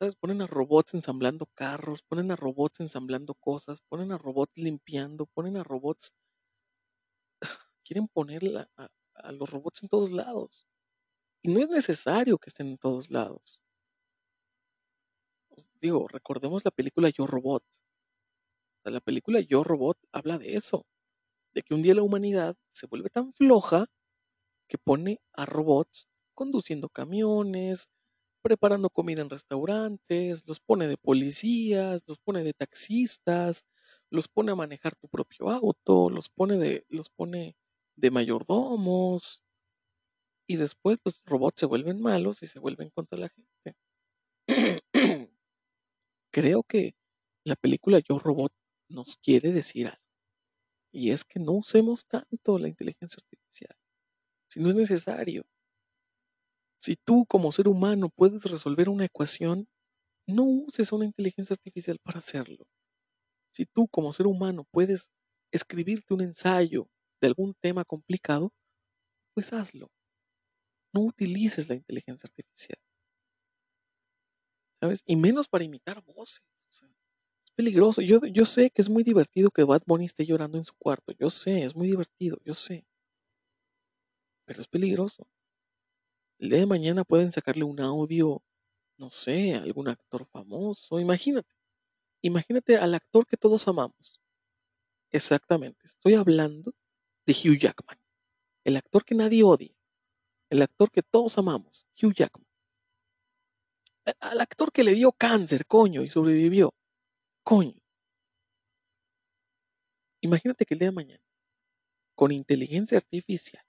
¿Sabes? 0.00 0.16
Ponen 0.16 0.42
a 0.42 0.48
robots 0.48 0.94
ensamblando 0.94 1.46
carros, 1.54 2.02
ponen 2.02 2.32
a 2.32 2.36
robots 2.36 2.80
ensamblando 2.80 3.34
cosas, 3.34 3.80
ponen 3.88 4.10
a 4.12 4.18
robots 4.18 4.56
limpiando, 4.56 5.26
ponen 5.26 5.56
a 5.56 5.62
robots... 5.64 6.12
Quieren 7.84 8.06
poner 8.08 8.42
a, 8.76 8.88
a 9.14 9.32
los 9.32 9.50
robots 9.50 9.82
en 9.82 9.88
todos 9.88 10.10
lados. 10.12 10.66
Y 11.42 11.52
no 11.52 11.60
es 11.60 11.68
necesario 11.68 12.38
que 12.38 12.50
estén 12.50 12.68
en 12.68 12.78
todos 12.78 13.10
lados. 13.10 13.60
Os 15.50 15.68
Digo, 15.80 16.08
recordemos 16.08 16.64
la 16.64 16.70
película 16.70 17.10
Yo 17.10 17.26
Robot. 17.26 17.64
La 18.84 19.00
película 19.00 19.40
Yo 19.40 19.62
Robot 19.62 19.98
habla 20.12 20.38
de 20.38 20.54
eso. 20.54 20.86
De 21.54 21.62
que 21.62 21.74
un 21.74 21.82
día 21.82 21.94
la 21.94 22.02
humanidad 22.02 22.56
se 22.70 22.86
vuelve 22.86 23.10
tan 23.10 23.32
floja 23.32 23.86
que 24.68 24.78
pone 24.78 25.20
a 25.32 25.46
robots 25.46 26.08
conduciendo 26.34 26.88
camiones, 26.88 27.88
preparando 28.42 28.90
comida 28.90 29.22
en 29.22 29.30
restaurantes, 29.30 30.44
los 30.46 30.60
pone 30.60 30.86
de 30.88 30.96
policías, 30.96 32.04
los 32.06 32.18
pone 32.18 32.44
de 32.44 32.52
taxistas, 32.52 33.66
los 34.10 34.28
pone 34.28 34.52
a 34.52 34.54
manejar 34.56 34.94
tu 34.96 35.08
propio 35.08 35.50
auto, 35.50 36.10
los 36.10 36.28
pone 36.28 36.56
de, 36.58 36.86
los 36.88 37.10
pone 37.10 37.56
de 37.96 38.10
mayordomos, 38.10 39.42
y 40.48 40.56
después 40.56 40.98
los 41.04 41.22
robots 41.26 41.60
se 41.60 41.66
vuelven 41.66 42.00
malos 42.00 42.42
y 42.42 42.46
se 42.46 42.58
vuelven 42.58 42.90
contra 42.90 43.18
la 43.18 43.28
gente. 43.28 43.76
Creo 46.32 46.62
que 46.62 46.94
la 47.44 47.54
película 47.54 48.00
Yo 48.00 48.18
Robot 48.18 48.52
nos 48.88 49.16
quiere 49.16 49.52
decir 49.52 49.88
algo, 49.88 50.02
y 50.90 51.10
es 51.10 51.24
que 51.24 51.38
no 51.38 51.52
usemos 51.52 52.06
tanto 52.06 52.58
la 52.58 52.68
inteligencia 52.68 53.18
artificial, 53.22 53.76
si 54.48 54.60
no 54.60 54.70
es 54.70 54.74
necesario. 54.74 55.44
Si 56.78 56.96
tú 56.96 57.26
como 57.26 57.52
ser 57.52 57.68
humano 57.68 58.08
puedes 58.08 58.44
resolver 58.44 58.88
una 58.88 59.04
ecuación, 59.04 59.68
no 60.26 60.44
uses 60.44 60.92
una 60.92 61.04
inteligencia 61.04 61.54
artificial 61.54 61.98
para 62.02 62.20
hacerlo. 62.20 62.66
Si 63.50 63.66
tú 63.66 63.86
como 63.88 64.12
ser 64.12 64.26
humano 64.26 64.64
puedes 64.70 65.10
escribirte 65.52 66.14
un 66.14 66.22
ensayo 66.22 66.88
de 67.20 67.26
algún 67.26 67.54
tema 67.60 67.84
complicado, 67.84 68.52
pues 69.34 69.52
hazlo. 69.52 69.90
No 70.92 71.00
utilices 71.02 71.68
la 71.68 71.74
inteligencia 71.76 72.26
artificial. 72.26 72.78
¿Sabes? 74.80 75.02
Y 75.06 75.16
menos 75.16 75.48
para 75.48 75.64
imitar 75.64 76.02
voces. 76.04 76.42
Es 76.70 77.50
peligroso. 77.54 78.00
Yo, 78.00 78.20
yo 78.26 78.44
sé 78.44 78.70
que 78.70 78.82
es 78.82 78.88
muy 78.88 79.02
divertido 79.02 79.50
que 79.50 79.64
Bad 79.64 79.82
Bunny 79.86 80.04
esté 80.06 80.24
llorando 80.24 80.58
en 80.58 80.64
su 80.64 80.74
cuarto. 80.74 81.12
Yo 81.12 81.30
sé, 81.30 81.64
es 81.64 81.74
muy 81.74 81.88
divertido, 81.88 82.38
yo 82.44 82.54
sé. 82.54 82.86
Pero 84.46 84.60
es 84.60 84.68
peligroso. 84.68 85.28
El 86.38 86.50
día 86.50 86.58
de 86.60 86.66
mañana 86.66 87.04
pueden 87.04 87.32
sacarle 87.32 87.64
un 87.64 87.80
audio, 87.80 88.42
no 88.96 89.10
sé, 89.10 89.54
a 89.54 89.62
algún 89.62 89.88
actor 89.88 90.26
famoso. 90.26 91.00
Imagínate. 91.00 91.54
Imagínate 92.22 92.76
al 92.76 92.94
actor 92.94 93.26
que 93.26 93.36
todos 93.36 93.68
amamos. 93.68 94.20
Exactamente. 95.10 95.86
Estoy 95.86 96.14
hablando 96.14 96.72
de 97.26 97.32
Hugh 97.34 97.58
Jackman. 97.58 97.98
El 98.64 98.76
actor 98.76 99.04
que 99.04 99.14
nadie 99.14 99.44
odia. 99.44 99.77
El 100.50 100.62
actor 100.62 100.90
que 100.90 101.02
todos 101.02 101.36
amamos. 101.38 101.86
Hugh 102.00 102.14
Jackman. 102.14 102.46
Al 104.20 104.40
actor 104.40 104.72
que 104.72 104.84
le 104.84 104.94
dio 104.94 105.12
cáncer, 105.12 105.66
coño, 105.66 106.02
y 106.02 106.08
sobrevivió. 106.08 106.72
Coño. 107.42 107.78
Imagínate 110.20 110.64
que 110.64 110.74
el 110.74 110.80
día 110.80 110.88
de 110.88 110.92
mañana, 110.92 111.24
con 112.14 112.32
inteligencia 112.32 112.98
artificial, 112.98 113.64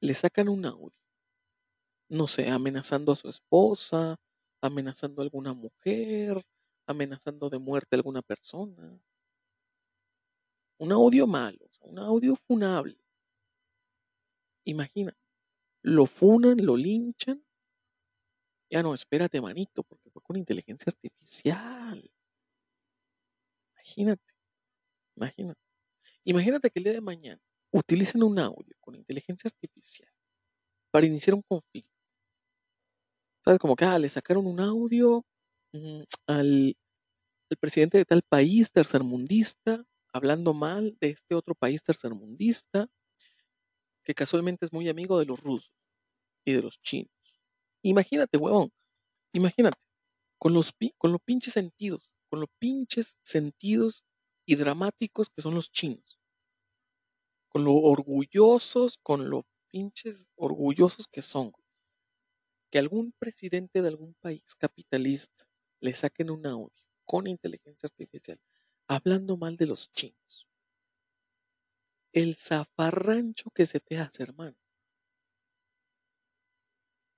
le 0.00 0.14
sacan 0.14 0.48
un 0.48 0.64
audio. 0.66 1.00
No 2.08 2.26
sé, 2.26 2.48
amenazando 2.48 3.12
a 3.12 3.16
su 3.16 3.28
esposa, 3.28 4.16
amenazando 4.60 5.22
a 5.22 5.24
alguna 5.24 5.52
mujer, 5.52 6.44
amenazando 6.86 7.48
de 7.48 7.58
muerte 7.58 7.96
a 7.96 7.98
alguna 7.98 8.22
persona. 8.22 9.00
Un 10.78 10.92
audio 10.92 11.26
malo, 11.26 11.70
un 11.80 11.98
audio 11.98 12.36
funable. 12.36 12.98
Imagina, 14.64 15.16
lo 15.82 16.06
funan, 16.06 16.56
lo 16.60 16.76
linchan. 16.76 17.42
Ya 18.70 18.82
no, 18.82 18.94
espérate, 18.94 19.40
manito, 19.40 19.82
porque 19.82 20.10
fue 20.10 20.22
con 20.22 20.36
inteligencia 20.36 20.90
artificial. 20.90 22.10
Imagínate, 23.74 24.34
imagínate. 25.16 25.60
Imagínate 26.24 26.70
que 26.70 26.80
el 26.80 26.84
día 26.84 26.92
de 26.94 27.00
mañana 27.00 27.40
utilicen 27.72 28.22
un 28.22 28.38
audio 28.38 28.76
con 28.80 28.94
inteligencia 28.94 29.48
artificial 29.48 30.10
para 30.92 31.06
iniciar 31.06 31.34
un 31.34 31.42
conflicto. 31.42 31.90
¿Sabes? 33.44 33.58
Como 33.58 33.76
que 33.76 33.84
ah, 33.84 33.98
le 33.98 34.08
sacaron 34.08 34.46
un 34.46 34.60
audio 34.60 35.24
mm, 35.72 36.02
al, 36.26 36.76
al 37.50 37.56
presidente 37.58 37.98
de 37.98 38.04
tal 38.04 38.22
país 38.22 38.70
tercermundista, 38.72 39.84
hablando 40.12 40.54
mal 40.54 40.96
de 41.00 41.10
este 41.10 41.34
otro 41.34 41.54
país 41.54 41.82
tercermundista, 41.82 42.88
que 44.04 44.14
casualmente 44.14 44.66
es 44.66 44.72
muy 44.72 44.88
amigo 44.88 45.18
de 45.18 45.26
los 45.26 45.40
rusos 45.42 45.72
y 46.44 46.52
de 46.54 46.62
los 46.62 46.80
chinos. 46.80 47.10
Imagínate, 47.82 48.38
huevón, 48.38 48.70
imagínate, 49.34 49.78
con 50.38 50.54
los, 50.54 50.72
con 50.98 51.12
los 51.12 51.22
pinches 51.24 51.54
sentidos, 51.54 52.14
con 52.30 52.40
los 52.40 52.50
pinches 52.60 53.18
sentidos 53.24 54.04
y 54.46 54.56
dramáticos 54.56 55.28
que 55.30 55.42
son 55.42 55.54
los 55.56 55.70
chinos, 55.72 56.18
con 57.48 57.62
lo 57.64 57.74
orgullosos, 57.74 58.98
con 58.98 59.30
lo 59.30 59.44
pinches 59.70 60.30
orgullosos 60.34 61.06
que 61.06 61.22
son, 61.22 61.52
que 62.70 62.78
algún 62.80 63.12
presidente 63.12 63.80
de 63.80 63.86
algún 63.88 64.14
país 64.14 64.56
capitalista 64.56 65.44
le 65.80 65.92
saquen 65.92 66.30
un 66.30 66.44
audio 66.46 66.82
con 67.06 67.28
inteligencia 67.28 67.86
artificial 67.86 68.40
hablando 68.88 69.36
mal 69.36 69.56
de 69.56 69.66
los 69.66 69.92
chinos. 69.92 70.48
El 72.12 72.34
zafarrancho 72.36 73.50
que 73.50 73.66
se 73.66 73.78
te 73.80 73.98
hace, 73.98 74.22
hermano. 74.24 74.56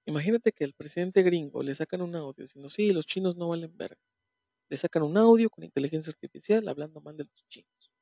Imagínate 0.07 0.53
que 0.53 0.64
el 0.64 0.74
presidente 0.74 1.22
gringo 1.22 1.62
le 1.62 1.74
sacan 1.74 2.03
un 2.03 2.14
audio 2.16 2.43
diciendo, 2.43 2.68
sí, 2.68 2.93
los 2.93 3.07
chinos 3.07 3.36
no 3.36 3.49
valen 3.49 3.76
verga. 3.76 4.01
Le 4.68 4.76
sacan 4.76 5.03
un 5.03 5.16
audio 5.16 5.49
con 5.51 5.64
inteligencia 5.64 6.11
artificial 6.11 6.68
hablando 6.68 7.01
mal 7.01 7.16
de 7.16 7.24
los 7.24 7.49
chinos. 7.49 7.93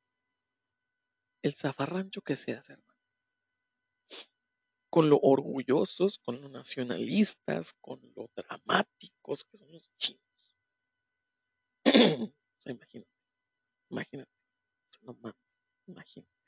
El 1.42 1.52
zafarrancho 1.52 2.22
que 2.22 2.36
se 2.36 2.52
hace, 2.52 2.72
hermano. 2.72 2.98
Con 4.90 5.08
lo 5.10 5.18
orgullosos, 5.20 6.18
con 6.18 6.40
lo 6.40 6.48
nacionalistas, 6.48 7.74
con 7.74 8.00
lo 8.16 8.28
dramáticos 8.34 9.44
que 9.44 9.56
son 9.56 9.70
los 9.70 9.92
chinos. 9.96 10.22
o 11.84 12.60
sea, 12.60 12.72
imagínate, 12.72 13.10
imagínate. 13.90 14.30
O 14.88 14.92
sea, 14.92 15.12
mames, 15.20 15.58
imagínate. 15.86 16.39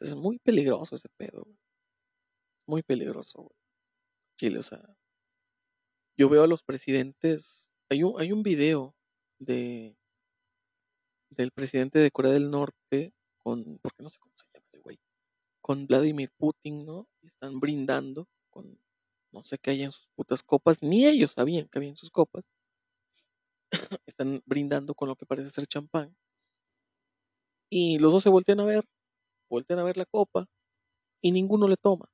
Es 0.00 0.16
muy 0.16 0.38
peligroso 0.38 0.96
ese 0.96 1.08
pedo, 1.16 1.42
güey. 1.44 1.58
Muy 2.66 2.82
peligroso, 2.82 3.42
güey. 3.42 3.56
Chile, 4.36 4.58
o 4.58 4.62
sea, 4.62 4.82
yo 6.16 6.28
veo 6.28 6.44
a 6.44 6.46
los 6.46 6.62
presidentes. 6.62 7.72
Hay 7.90 8.02
un, 8.02 8.20
hay 8.20 8.32
un 8.32 8.42
video 8.42 8.94
de, 9.38 9.96
del 11.30 11.50
presidente 11.52 11.98
de 11.98 12.10
Corea 12.10 12.32
del 12.32 12.50
Norte 12.50 13.12
con, 13.38 13.78
porque 13.78 14.02
no 14.02 14.08
sé 14.10 14.18
cómo 14.18 14.34
se 14.36 14.46
llama 14.46 14.66
ese 14.68 14.78
güey, 14.78 14.98
con 15.60 15.86
Vladimir 15.86 16.30
Putin, 16.36 16.86
¿no? 16.86 17.08
Y 17.20 17.26
están 17.26 17.60
brindando 17.60 18.28
con 18.50 18.78
no 19.32 19.44
sé 19.44 19.58
qué 19.58 19.70
hay 19.72 19.82
en 19.82 19.92
sus 19.92 20.08
putas 20.14 20.42
copas, 20.42 20.82
ni 20.82 21.06
ellos 21.06 21.32
sabían 21.32 21.68
que 21.68 21.78
había 21.78 21.88
en 21.90 21.96
sus 21.96 22.10
copas. 22.10 22.50
están 24.06 24.42
brindando 24.46 24.94
con 24.94 25.08
lo 25.08 25.16
que 25.16 25.26
parece 25.26 25.50
ser 25.50 25.66
champán. 25.66 26.14
Y 27.70 27.98
los 27.98 28.12
dos 28.12 28.22
se 28.22 28.28
voltean 28.28 28.60
a 28.60 28.64
ver, 28.64 28.84
voltean 29.52 29.78
a 29.80 29.84
ver 29.84 29.96
la 29.96 30.06
copa 30.06 30.46
y 31.22 31.32
ninguno 31.32 31.68
le 31.68 31.76
toma. 31.76 32.06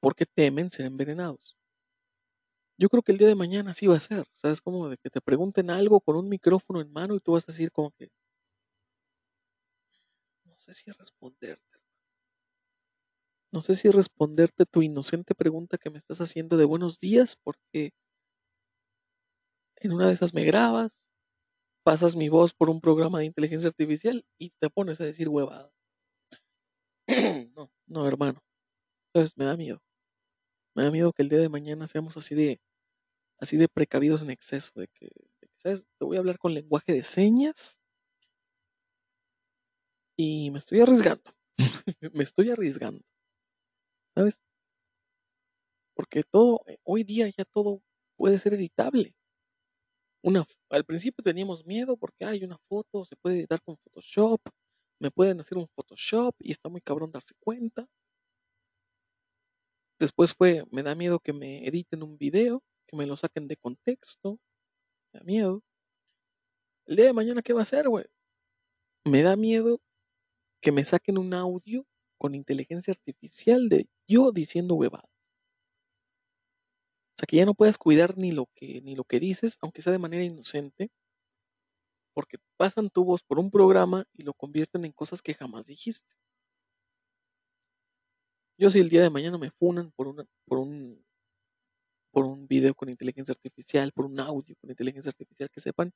Porque 0.00 0.24
temen 0.24 0.70
ser 0.70 0.86
envenenados. 0.86 1.56
Yo 2.78 2.88
creo 2.88 3.02
que 3.02 3.10
el 3.10 3.18
día 3.18 3.26
de 3.26 3.34
mañana 3.34 3.74
sí 3.74 3.88
va 3.88 3.96
a 3.96 4.00
ser, 4.00 4.26
¿sabes? 4.32 4.60
Como 4.60 4.88
de 4.88 4.96
que 4.96 5.10
te 5.10 5.20
pregunten 5.20 5.70
algo 5.70 6.00
con 6.00 6.14
un 6.16 6.28
micrófono 6.28 6.80
en 6.80 6.92
mano 6.92 7.16
y 7.16 7.18
tú 7.18 7.32
vas 7.32 7.44
a 7.48 7.52
decir 7.52 7.72
como 7.72 7.90
que... 7.92 8.10
No 10.46 10.54
sé 10.58 10.72
si 10.72 10.90
responderte. 10.90 11.78
No 13.52 13.62
sé 13.62 13.74
si 13.74 13.90
responderte 13.90 14.66
tu 14.66 14.82
inocente 14.82 15.34
pregunta 15.34 15.78
que 15.78 15.88
me 15.88 15.96
estás 15.96 16.20
haciendo 16.20 16.56
de 16.56 16.66
buenos 16.66 16.98
días 16.98 17.36
porque 17.42 17.92
en 19.76 19.92
una 19.92 20.08
de 20.08 20.14
esas 20.14 20.34
me 20.34 20.44
grabas, 20.44 21.03
pasas 21.84 22.16
mi 22.16 22.28
voz 22.28 22.52
por 22.54 22.70
un 22.70 22.80
programa 22.80 23.20
de 23.20 23.26
inteligencia 23.26 23.68
artificial 23.68 24.24
y 24.38 24.50
te 24.60 24.70
pones 24.70 25.00
a 25.00 25.04
decir 25.04 25.28
huevada. 25.28 25.70
no, 27.56 27.70
no, 27.86 28.06
hermano. 28.06 28.40
Sabes, 29.14 29.36
me 29.38 29.44
da 29.46 29.56
miedo. 29.56 29.80
Me 30.74 30.84
da 30.84 30.90
miedo 30.90 31.12
que 31.12 31.22
el 31.22 31.28
día 31.28 31.40
de 31.40 31.48
mañana 31.48 31.86
seamos 31.86 32.16
así 32.16 32.34
de 32.34 32.60
así 33.38 33.56
de 33.56 33.68
precavidos 33.68 34.22
en 34.22 34.30
exceso, 34.30 34.72
de 34.76 34.88
que, 34.88 35.10
¿sabes? 35.56 35.84
Te 35.98 36.06
voy 36.06 36.16
a 36.16 36.20
hablar 36.20 36.38
con 36.38 36.54
lenguaje 36.54 36.92
de 36.92 37.02
señas 37.04 37.80
y 40.16 40.50
me 40.50 40.58
estoy 40.58 40.80
arriesgando. 40.80 41.30
me 42.12 42.24
estoy 42.24 42.50
arriesgando. 42.50 43.02
¿Sabes? 44.14 44.40
Porque 45.96 46.22
todo, 46.22 46.60
eh, 46.68 46.78
hoy 46.84 47.02
día 47.04 47.28
ya 47.36 47.44
todo 47.44 47.82
puede 48.16 48.38
ser 48.38 48.54
editable. 48.54 49.14
Una, 50.24 50.46
al 50.70 50.84
principio 50.84 51.22
teníamos 51.22 51.66
miedo 51.66 51.98
porque 51.98 52.24
hay 52.24 52.44
una 52.44 52.56
foto, 52.66 53.04
se 53.04 53.14
puede 53.14 53.40
editar 53.40 53.60
con 53.60 53.76
Photoshop, 53.76 54.40
me 54.98 55.10
pueden 55.10 55.38
hacer 55.40 55.58
un 55.58 55.68
Photoshop 55.68 56.34
y 56.38 56.50
está 56.52 56.70
muy 56.70 56.80
cabrón 56.80 57.12
darse 57.12 57.34
cuenta. 57.40 57.86
Después 60.00 60.32
fue, 60.32 60.64
me 60.70 60.82
da 60.82 60.94
miedo 60.94 61.20
que 61.20 61.34
me 61.34 61.66
editen 61.68 62.02
un 62.02 62.16
video, 62.16 62.62
que 62.86 62.96
me 62.96 63.04
lo 63.04 63.18
saquen 63.18 63.48
de 63.48 63.58
contexto. 63.58 64.38
Me 65.12 65.20
da 65.20 65.24
miedo. 65.24 65.62
El 66.86 66.96
día 66.96 67.04
de 67.04 67.12
mañana, 67.12 67.42
¿qué 67.42 67.52
va 67.52 67.60
a 67.60 67.64
hacer, 67.64 67.86
güey? 67.86 68.06
Me 69.04 69.20
da 69.20 69.36
miedo 69.36 69.78
que 70.62 70.72
me 70.72 70.86
saquen 70.86 71.18
un 71.18 71.34
audio 71.34 71.86
con 72.16 72.34
inteligencia 72.34 72.92
artificial 72.92 73.68
de 73.68 73.88
yo 74.08 74.32
diciendo 74.32 74.74
huevadas. 74.74 75.13
Sea, 77.24 77.26
que 77.26 77.36
ya 77.38 77.46
no 77.46 77.54
puedas 77.54 77.78
cuidar 77.78 78.18
ni 78.18 78.32
lo 78.32 78.50
que, 78.54 78.82
ni 78.82 78.94
lo 78.94 79.04
que 79.04 79.18
dices, 79.18 79.56
aunque 79.62 79.80
sea 79.80 79.92
de 79.92 79.98
manera 79.98 80.24
inocente, 80.24 80.90
porque 82.12 82.38
pasan 82.56 82.90
tu 82.90 83.04
voz 83.04 83.22
por 83.22 83.38
un 83.38 83.52
programa 83.52 84.04
y 84.14 84.24
lo 84.24 84.34
convierten 84.34 84.84
en 84.84 84.90
cosas 84.92 85.22
que 85.22 85.34
jamás 85.34 85.66
dijiste. 85.66 86.14
Yo 88.58 88.68
si 88.68 88.80
el 88.80 88.88
día 88.88 89.02
de 89.02 89.10
mañana 89.10 89.38
me 89.38 89.50
funan 89.52 89.92
por, 89.92 90.08
una, 90.08 90.24
por 90.46 90.58
un 90.58 91.04
por 92.12 92.24
un 92.24 92.46
video 92.46 92.74
con 92.74 92.88
inteligencia 92.88 93.32
artificial, 93.32 93.92
por 93.92 94.06
un 94.06 94.18
audio 94.20 94.56
con 94.60 94.70
inteligencia 94.70 95.10
artificial, 95.10 95.50
que 95.50 95.60
sepan 95.60 95.92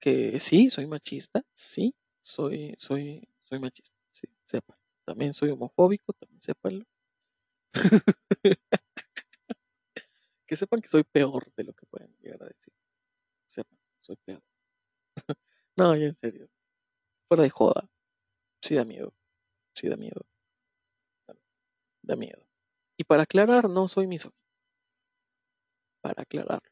que 0.00 0.38
sí, 0.40 0.70
soy 0.70 0.86
machista, 0.86 1.42
sí, 1.54 1.94
soy, 2.22 2.74
soy, 2.78 3.28
soy 3.44 3.58
machista, 3.58 3.96
sí, 4.10 4.26
sepan. 4.46 4.76
También 5.04 5.34
soy 5.34 5.50
homofóbico, 5.50 6.12
también 6.14 6.40
sépanlo. 6.40 6.84
que 10.50 10.56
sepan 10.56 10.80
que 10.80 10.88
soy 10.88 11.04
peor 11.04 11.52
de 11.54 11.62
lo 11.62 11.72
que 11.72 11.86
pueden 11.86 12.12
llegar 12.18 12.42
a 12.42 12.46
decir. 12.46 12.74
Sepan, 13.46 13.78
soy 14.00 14.16
peor. 14.16 14.42
no, 15.76 15.94
en 15.94 16.16
serio. 16.16 16.50
Fuera 17.28 17.44
de 17.44 17.50
joda. 17.50 17.88
Sí 18.60 18.74
da 18.74 18.84
miedo. 18.84 19.14
Sí 19.72 19.88
da 19.88 19.96
miedo. 19.96 20.26
Da 22.02 22.16
miedo. 22.16 22.44
Y 22.96 23.04
para 23.04 23.22
aclarar, 23.22 23.70
no 23.70 23.86
soy 23.86 24.08
misógino. 24.08 24.42
Para 26.00 26.22
aclararlo. 26.22 26.68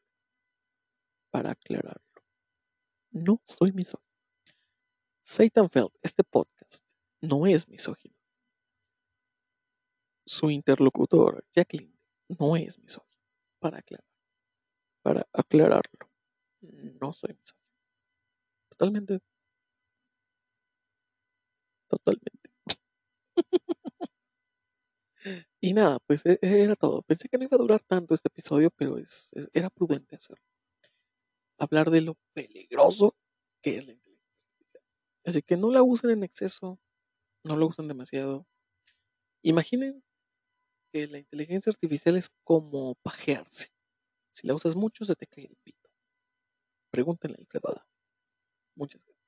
Para 1.31 1.51
aclararlo. 1.51 2.21
No 3.11 3.41
soy 3.45 3.71
misógino. 3.71 4.03
Feld, 5.23 5.93
este 6.01 6.25
podcast, 6.25 6.83
no 7.21 7.47
es 7.47 7.69
misógino. 7.69 8.15
Su 10.25 10.49
interlocutor, 10.49 11.45
Jacqueline, 11.55 11.97
no 12.27 12.57
es 12.57 12.77
misógino. 12.77 13.08
Para 13.59 13.79
aclarar. 13.79 14.05
Para 15.01 15.27
aclararlo. 15.33 16.09
No 17.01 17.13
soy 17.13 17.33
misógino. 17.33 17.59
Totalmente. 18.69 19.19
Totalmente. 21.89 22.49
y 25.61 25.73
nada, 25.73 25.99
pues 26.05 26.25
e, 26.25 26.39
era 26.41 26.75
todo. 26.75 27.01
Pensé 27.03 27.27
que 27.29 27.37
no 27.37 27.43
iba 27.43 27.55
a 27.55 27.59
durar 27.59 27.81
tanto 27.81 28.13
este 28.13 28.29
episodio, 28.29 28.71
pero 28.71 28.97
es, 28.97 29.31
era 29.53 29.69
prudente 29.69 30.15
hacerlo. 30.15 30.43
Hablar 31.57 31.89
de 31.91 32.01
lo 32.01 32.15
peligroso 32.33 33.15
que 33.61 33.77
es 33.77 33.87
la 33.87 33.93
inteligencia 33.93 34.39
artificial. 34.39 34.83
Así 35.25 35.41
que 35.41 35.57
no 35.57 35.71
la 35.71 35.83
usen 35.83 36.11
en 36.11 36.23
exceso, 36.23 36.79
no 37.43 37.57
la 37.57 37.65
usen 37.65 37.87
demasiado. 37.87 38.47
Imaginen 39.43 40.03
que 40.91 41.07
la 41.07 41.19
inteligencia 41.19 41.71
artificial 41.71 42.17
es 42.17 42.29
como 42.43 42.95
pajearse. 43.03 43.69
Si 44.31 44.47
la 44.47 44.55
usas 44.55 44.75
mucho, 44.75 45.05
se 45.05 45.15
te 45.15 45.27
cae 45.27 45.45
el 45.45 45.57
pito. 45.63 45.89
Pregúntenle 46.91 47.37
a 47.37 47.41
Alfredo 47.41 47.85
Muchas 48.75 49.03
gracias. 49.05 49.18